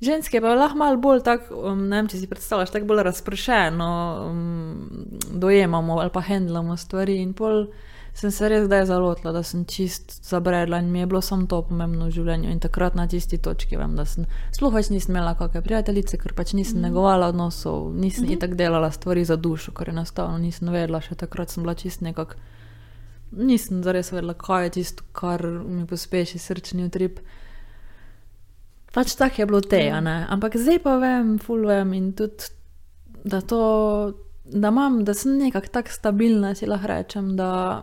[0.00, 3.88] Ženske pa lahko malo bolj tako, um, ne vem, če si predstavljaš, tako bolj razpršeno
[4.30, 7.18] um, dojemamo ali pa handlamo stvari.
[7.20, 7.66] In pol
[8.16, 11.60] sem se res zdaj zalotila, da sem čist zabredla in mi je bilo samo to
[11.68, 12.48] pomembno v življenju.
[12.48, 14.24] In takrat na tisti točki vem, da sem
[14.56, 16.86] sploh več nisem imela kakšne prijateljice, ker pač nisem mm.
[16.88, 18.36] negovala odnosov, nisem mm -hmm.
[18.38, 22.34] itak delala stvari za dušo, ker enostavno nisem vedela, še takrat sem bila čist nekako.
[23.32, 27.20] Nisem zares vedela, kaj je tisto, kar mi pospeši srčni utrip.
[28.94, 30.26] Pač tako je bilo te, a ne.
[30.28, 32.50] Ampak zdaj pa vem, ful vem in tudi,
[33.24, 34.12] da to,
[34.44, 37.82] da imam, da sem nekako tako stabilna, si lahko rečem, da,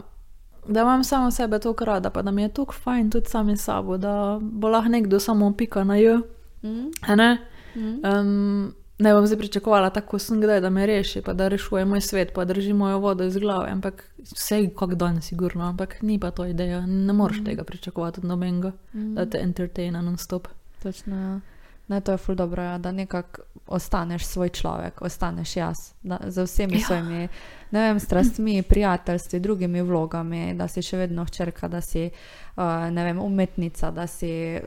[0.67, 3.97] da imam samo sebe toliko rada, pa da mi je toliko fajn tudi sami sabo,
[3.97, 6.21] da bo lahko nekdo samo pika na jo,
[6.63, 7.37] Mm, ne.
[7.75, 8.01] mm.
[8.03, 12.01] Um, ne bom zdaj pričakovala, tako sem kdaj, da me reši, pa da rešuje moj
[12.01, 16.31] svet, pa drži mojo vodo iz glave, ampak vse kak dan, sigurno, ampak ni pa
[16.31, 20.47] to ideja, ne moreš tega pričakovati od nobenega, da te entertaina non-stop.
[20.83, 21.15] Točno.
[21.15, 21.39] ja.
[21.87, 25.75] Ne, to je ful dobro, ja, da nekako ostaneš svoj človek, ostaneš jaz.
[26.03, 26.85] Da, za vsemi ja.
[26.87, 27.27] Svojimi
[27.71, 33.03] ne vem, strastmi, prijateljstvi, drugimi vlogami, da si še vedno hčerka, da si uh, ne
[33.03, 34.59] vem, umetnica, da si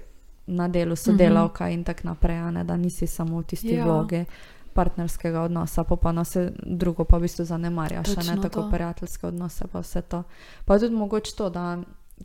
[0.47, 1.75] na delu sodelavka mm -hmm.
[1.75, 3.85] in tako naprej, ne, da nisi samo v tisti ja.
[3.85, 4.25] Vlogi
[4.73, 8.71] partnerskega odnosa, pa pa na vse drugo pa v bistvu zanemarjaš, ne tako to.
[8.71, 10.23] prijateljske odnose, pa vse to.
[10.65, 11.79] Pa tudi mogoče to, da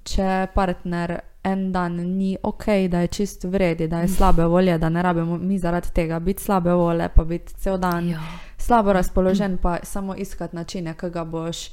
[0.04, 4.90] če partner en dan ni ok, da je čist vredi, da je slabe volje, da
[4.90, 8.20] ne rabimo mi zaradi tega biti slabe volje, pa biti cel dan Ja.
[8.58, 11.70] slabo razpoložen, pa samo iskati načine, ki ga boš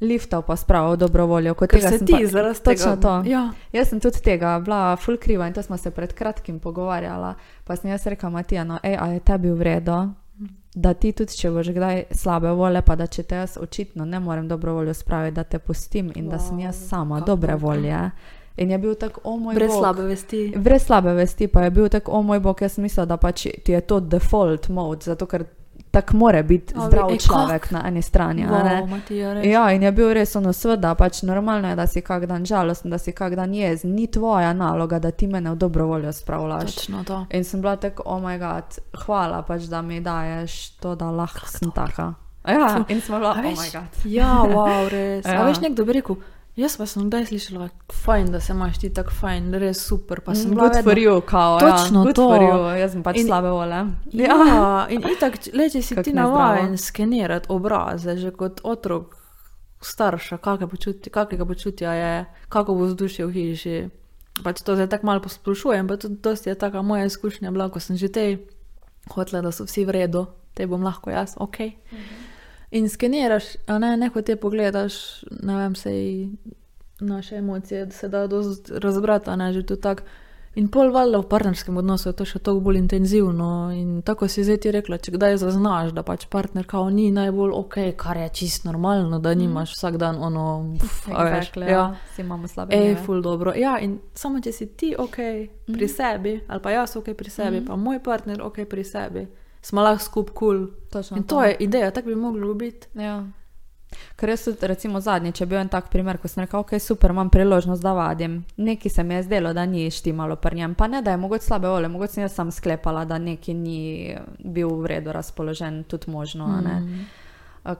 [0.00, 1.54] liftal pa spravil v dobro voljo.
[1.54, 3.00] Kot Ker tega se ti zaradi točno tega.
[3.02, 3.22] to.
[3.26, 3.50] Ja.
[3.72, 7.34] Jaz sem tudi tega bila full kriva in to smo se pred kratkim pogovarjala.
[7.64, 10.12] Pa sem jaz rekla, Matija, no, ej, a je tebi v redu,
[10.74, 14.20] da ti tudi, če boš kdaj slabe volje, pa da če te jaz očitno ne
[14.20, 17.54] morem dobro voljo spraviti, da te pustim in wow, da sem jaz sama kako dobre
[17.54, 18.10] volje.
[18.56, 19.78] In je bil tako, o moj Brez bog.
[19.78, 20.40] slabe vesti.
[20.56, 23.72] Brez slabe vesti pa je bil tako, o moj bog, jaz mislim, da pač ti
[23.72, 25.44] je to default mode, zato ker
[25.90, 27.70] tako more biti A, zdrav e, človek kak?
[27.70, 28.46] na eni strani.
[28.46, 29.32] Wow, Matija.
[29.42, 32.90] Ja, in je bil res ono, sveda, pač normalno je, da si kak dan žalosten,
[32.90, 36.74] da si kak dan jezen, ni tvoja naloga, da ti mene v dobro voljo spravljaš.
[36.74, 37.26] Točno to.
[37.30, 41.46] In sem bila tako, oh moj bog, hvala pač, da mi daješ to, da lahko
[41.46, 42.14] sem taka.
[42.48, 44.04] Ja, in smo bila, oh moj bog.
[44.04, 45.26] Ja, wow, res.
[45.26, 45.42] Ja.
[45.42, 46.16] A veš, nekdo bi rekel,
[46.56, 47.68] jaz pa sem kdaj slišala,
[48.04, 50.20] fajn, da se imaš ti tako fajn, res super.
[50.20, 51.60] Pa sem bila Good for you, kao.
[51.60, 52.26] Točno ja, to.
[52.28, 52.58] for you.
[52.80, 53.86] Jaz sem pač In- slabe vole.
[54.12, 54.36] Ja,
[54.90, 59.16] in itak, le če si Kako ti navaden skenirati obraze, že kot otrok
[59.80, 63.76] starša, kakega počutja, kakega počutja je, kako bo vzdušje v hiši.
[64.44, 67.80] Pač to zdaj tako malo posplošujem, pa tudi dosti je taka moja izkušnja bila, ko
[67.80, 68.38] sem že tej
[69.08, 71.72] hotela, da so vsi v redu, te bom lahko jaz, ok.
[72.70, 74.94] In skeniraš, a ne, neko te pogledaš,
[75.42, 76.28] ne vem, sej
[77.00, 78.28] naše emocije, da se da
[78.78, 80.02] razbrati, a ne, že tu tako.
[80.58, 83.70] In pol valjda v partnerskem odnosu je to še toliko bolj intenzivno.
[83.70, 87.54] In tako si zdaj ti rekla, če kdaj zaznaš, da pač partner kao ni najbolj
[87.54, 91.76] ok, kar je čist normalno, da nimaš vsak dan ono, pf, a veš, Exactly, ja.
[91.76, 91.84] ja.
[92.16, 93.54] Si imamo slabe Ej, ful dobro.
[93.54, 95.20] Ja, in samo če si ti ok
[95.70, 99.28] pri sebi, ali pa jaz ok pri sebi, pa moj partner ok pri sebi,
[99.62, 100.66] smo lahko skup kul.
[100.92, 101.18] Cool.
[101.18, 102.88] In to je ideja, tako bi moglo biti.
[102.94, 103.24] Ja.
[104.16, 107.10] Ker jaz tudi, recimo, zadnjič je bil en tak primer, ko sem rekel, ok, super,
[107.10, 108.44] imam priložnost, da vadim.
[108.56, 111.44] Nekaj se mi je zdelo, da ni štimalo pri njem, pa ne da je mogoče
[111.44, 116.10] slabe vole, mogoče sem jaz sam sklepala, da neki ni bil v redu razpoložen, tudi
[116.10, 116.46] možno.
[116.46, 117.06] Mm.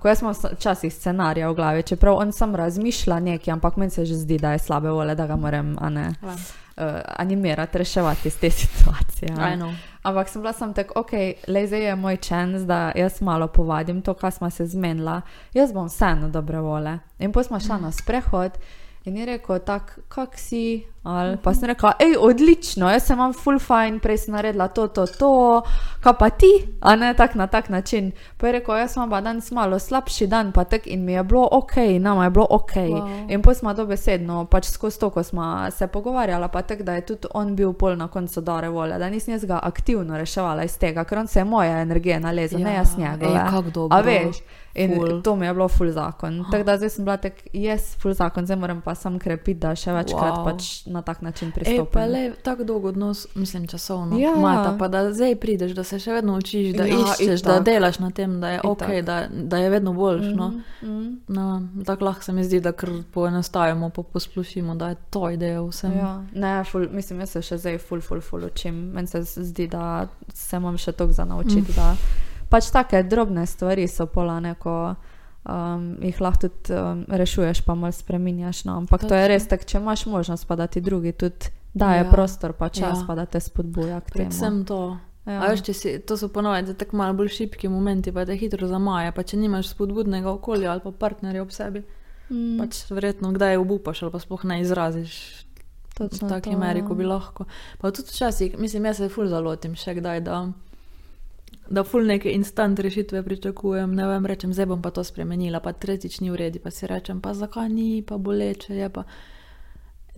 [0.00, 4.04] Ko jaz imam včasih scenarije v glavi, čeprav on sam razmišlja nekaj, ampak meni se
[4.04, 5.76] že zdi, da je slabe vole, da ga moram
[6.80, 9.28] uh, animirati, reševati iz te situacije.
[10.02, 11.12] Ampak sem bila sem tako, ok,
[11.46, 15.20] le zdaj je moj čas, da jaz malo povadim to, kar smo se zmenila,
[15.54, 16.98] jaz bom vseeno dobre vole.
[17.18, 17.82] In potem smo šla mm.
[17.82, 18.52] na sprehod
[19.04, 23.32] in je rekel, tako, kak si, Ali pa sem rekla, hej, odlično, jaz sem vam
[23.32, 25.30] full fine, prej sem naredila to, to, to,
[26.04, 26.50] kaj pa ti,
[26.80, 28.10] a ne tak na tak način.
[28.36, 31.24] Pa je rekel, jaz sem pa danes malo slabši dan, pa tek in mi je
[31.24, 32.74] bilo ok, nama je bilo ok.
[32.76, 33.32] Wow.
[33.32, 36.94] In potem smo to besedno, pač skozi to, ko smo se pogovarjali, pa tek, da
[37.00, 40.68] je tudi on bil pol na koncu dore volje, da nisem jaz ga aktivno reševala
[40.68, 42.64] iz tega, ker on se je moja energija nalezla, ja.
[42.64, 43.40] ne jaz njegove.
[43.90, 44.44] A veš?
[44.74, 45.22] In ful.
[45.22, 46.44] to mi je bilo full zakon.
[46.50, 49.74] Tako da zdaj sem bila tak, jaz full zakon, zdaj moram pa sam krepiti, da
[49.74, 50.44] še večkrat wow.
[50.46, 51.98] pač na tak način pristopiti.
[51.98, 54.18] Je pa tako dolgo odnos, mislim, časovno.
[54.18, 54.36] Ja.
[54.36, 57.98] Mata, pa da zdaj prideš, da se še vedno učiš, da ja, iščeš, da delaš
[57.98, 60.26] na tem, da je ok, da, da je vedno boljš.
[60.26, 60.60] Mm -hmm.
[60.80, 60.88] no.
[60.88, 61.20] mm.
[61.28, 65.62] no, tako lahko se mi zdi, da kar poenostavimo, pa posplošimo, da je to ideja
[65.62, 65.92] vsem.
[65.98, 66.24] Ja.
[66.34, 68.74] Ne, ful, mislim, jaz se še zdaj full, full, full učim.
[68.74, 71.72] Meni se zdi, da se moram še toliko za naučiti.
[71.72, 71.96] Mm.
[72.48, 74.94] Pač take drobne stvari so polane, ko
[75.44, 78.64] um, jih lahko tudi um, rešuješ, pa malo spremenjaš.
[78.64, 78.76] No.
[78.76, 82.10] Ampak to je res tako, če imaš možnost, pa da ti drugi tudi daje ja.
[82.10, 83.04] prostor, pa čas, ja.
[83.06, 84.24] pa da te spodbuja k temu.
[84.24, 84.80] Predvsem to.
[85.26, 85.44] Ja.
[85.46, 89.12] Veš, si, to so ponovadi tako malo bolj šipki momenti, pa te hitro zamaja.
[89.12, 91.84] Pa če nimaš spodbudnega okolja ali pa partnerja ob sebi,
[92.30, 92.56] mm.
[92.58, 95.20] pač verjetno kdaj obupaš ali pa sploh ne izraziš.
[96.00, 96.98] Točno v taki to, meri, ko ja.
[97.02, 97.44] bi lahko.
[97.78, 100.40] Pa tudi včasih, mislim, jaz se ful zalotim še kdaj, da
[101.70, 105.72] da ful neke instant rešitve pričakujem, ne vem, rečem, zdaj bom pa to spremenila, pa
[105.72, 109.04] tretjič ni v redu, pa si rečem, pa zakaj ni, pa boleče je pa.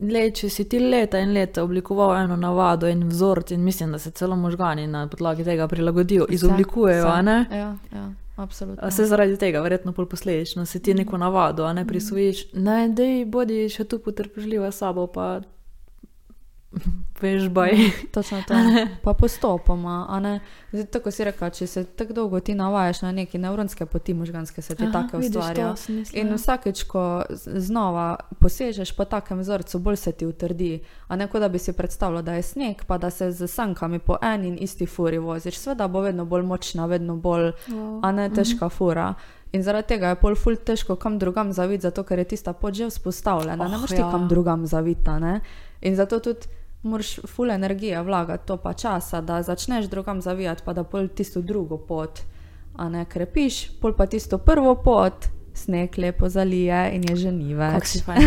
[0.02, 4.00] Le, če si ti leta in leta oblikoval eno navado in vzorec, in mislim, da
[4.00, 7.04] se celo možgani na podlagi tega prilagodijo, izoblikujejo?
[7.04, 8.06] Ja, ja,
[8.36, 8.90] absolutno.
[8.90, 13.68] Se zaradi tega, verjetno pol posledično, se ti neko navado, ne prisvojiš, ne, dej, bodi
[13.68, 15.42] še tu potrpežljiva sabo, pa
[17.20, 17.70] veš, baj.
[18.12, 18.54] Točno to.
[19.04, 20.22] Pa postopoma.
[20.72, 24.62] Zdaj, tako si rekel, če se tako dolgo ti navajaš na neke nevronske poti možganske,
[24.62, 25.74] se ti tako ustvarja.
[26.12, 26.34] In ja.
[26.34, 30.80] vsakeč, ko znova posežeš po takem vzorcu, bolj se ti utrdi.
[31.08, 33.98] A ne kot da bi si predstavljal, da je sneg, pa da se z sankami
[33.98, 35.58] po eni in isti furi voziš.
[35.58, 37.52] Sveda bo vedno bolj močna, vedno bolj,
[38.02, 38.74] a ne težka mhm.
[38.76, 39.14] fura.
[39.52, 42.74] In zaradi tega je pol ful težko kam drugam zaviti, zato ker je tista pot
[42.74, 43.64] že vzpostavljena.
[43.64, 44.10] Oh, ne moreš ti ja.
[44.10, 45.10] kam drugam zaviti.
[45.82, 46.48] In zato tudi
[46.82, 51.40] moraš ful energije vlagati, to pa časa, da začneš drugam zavijati, pa da pol tisto
[51.40, 52.20] drugo pot,
[52.76, 55.28] a ne krepiš, pol pa tisto prvo pot.
[55.54, 57.74] Sneg lepo zalije in je že ni več.
[57.74, 58.22] Tako si fajn,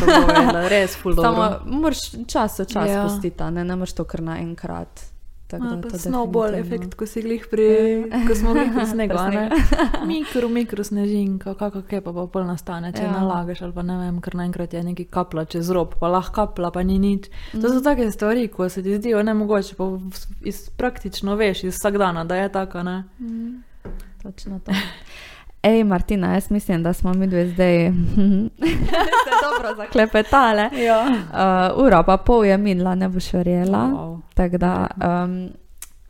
[0.53, 1.15] da je res ful.
[1.25, 3.01] Samo moraš čas v čas ja.
[3.03, 5.14] pustiti, ne, ne moreš to kar naenkrat.
[5.97, 7.67] Snowball efekt, ko si glih pri,
[8.27, 9.49] ko smo bili pri snegu, ne?
[10.09, 13.11] Mikro, mikro snežinka, kako je pa, pa pol nastane, če ja.
[13.11, 16.71] nalagaš ali pa ne vem, ker naenkrat je neki kapla čez rob, pa lahko kapla,
[16.71, 17.29] pa ni nič.
[17.53, 17.83] To so mhm.
[17.83, 19.91] take stvari, ko se ti zdijo nemogoče, pa
[20.45, 23.03] iz, praktično veš iz vsak dana, da je tako, ne?
[23.19, 23.63] Mm.
[24.23, 24.71] Točno to.
[25.65, 27.91] Ej, Martina, jaz mislim, da smo mi dve zdaj
[29.45, 30.69] dobro zaklepetale.
[30.85, 31.05] Ja.
[31.75, 33.77] Uh, ura pa pol je minila, ne boš verjela.
[33.77, 34.19] Wow.
[34.33, 34.87] Tako da.
[34.95, 35.49] Um,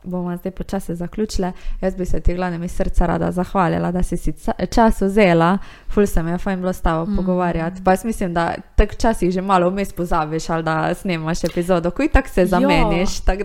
[0.06, 1.52] bomo zdaj počasi zaključili.
[1.80, 4.32] Jaz bi se ti glavno iz srca rada zahvalila, da si si
[4.70, 5.58] čas vzela,
[5.88, 7.16] ful sem je fajn bilo s tabo mm.
[7.16, 7.80] pogovarjati.
[7.84, 12.02] Pa jaz mislim, da tak časih že malo vmes pozabiš ali da snemaš epizodo, ko
[12.12, 13.20] tako se zameniš.
[13.20, 13.38] Tak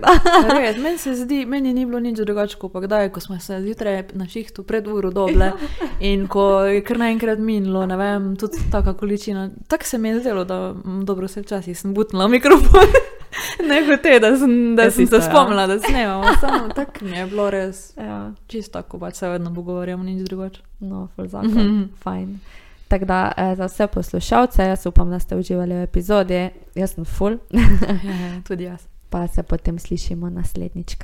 [0.58, 3.62] Res, meni se zdi, meni ni bilo nič drugače, kot pa kdaj, ko smo se
[3.62, 5.52] zjutraj na šihtu pred uro doble
[6.12, 9.50] in ko je kar naenkrat minilo, ne vem, tudi taka količina.
[9.68, 10.74] Tako se mi je zdelo, da
[11.04, 13.20] dobro se včasih sem butnila mikrofon.
[13.70, 15.22] ne hote, da sem, da sem se ja.
[15.22, 16.24] spomnila, da snemamo.
[16.40, 17.94] Samo tako mi je bilo res.
[17.98, 18.32] Ja.
[18.48, 20.62] Čisto tako, pač se vedno pogovarjamo, nič drugače.
[20.80, 21.88] No, zakon, mm -hmm.
[22.04, 22.40] fajn.
[22.88, 27.06] Tako da eh, za vse poslušalce, jaz upam, da ste uživali v epizodi, jaz sem
[27.06, 27.38] full.
[28.04, 28.82] ja, tudi jaz.
[29.10, 30.96] Pa se potem slišimo naslednjič.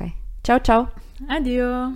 [0.43, 0.85] Čau, čau.
[1.29, 1.93] Adijo.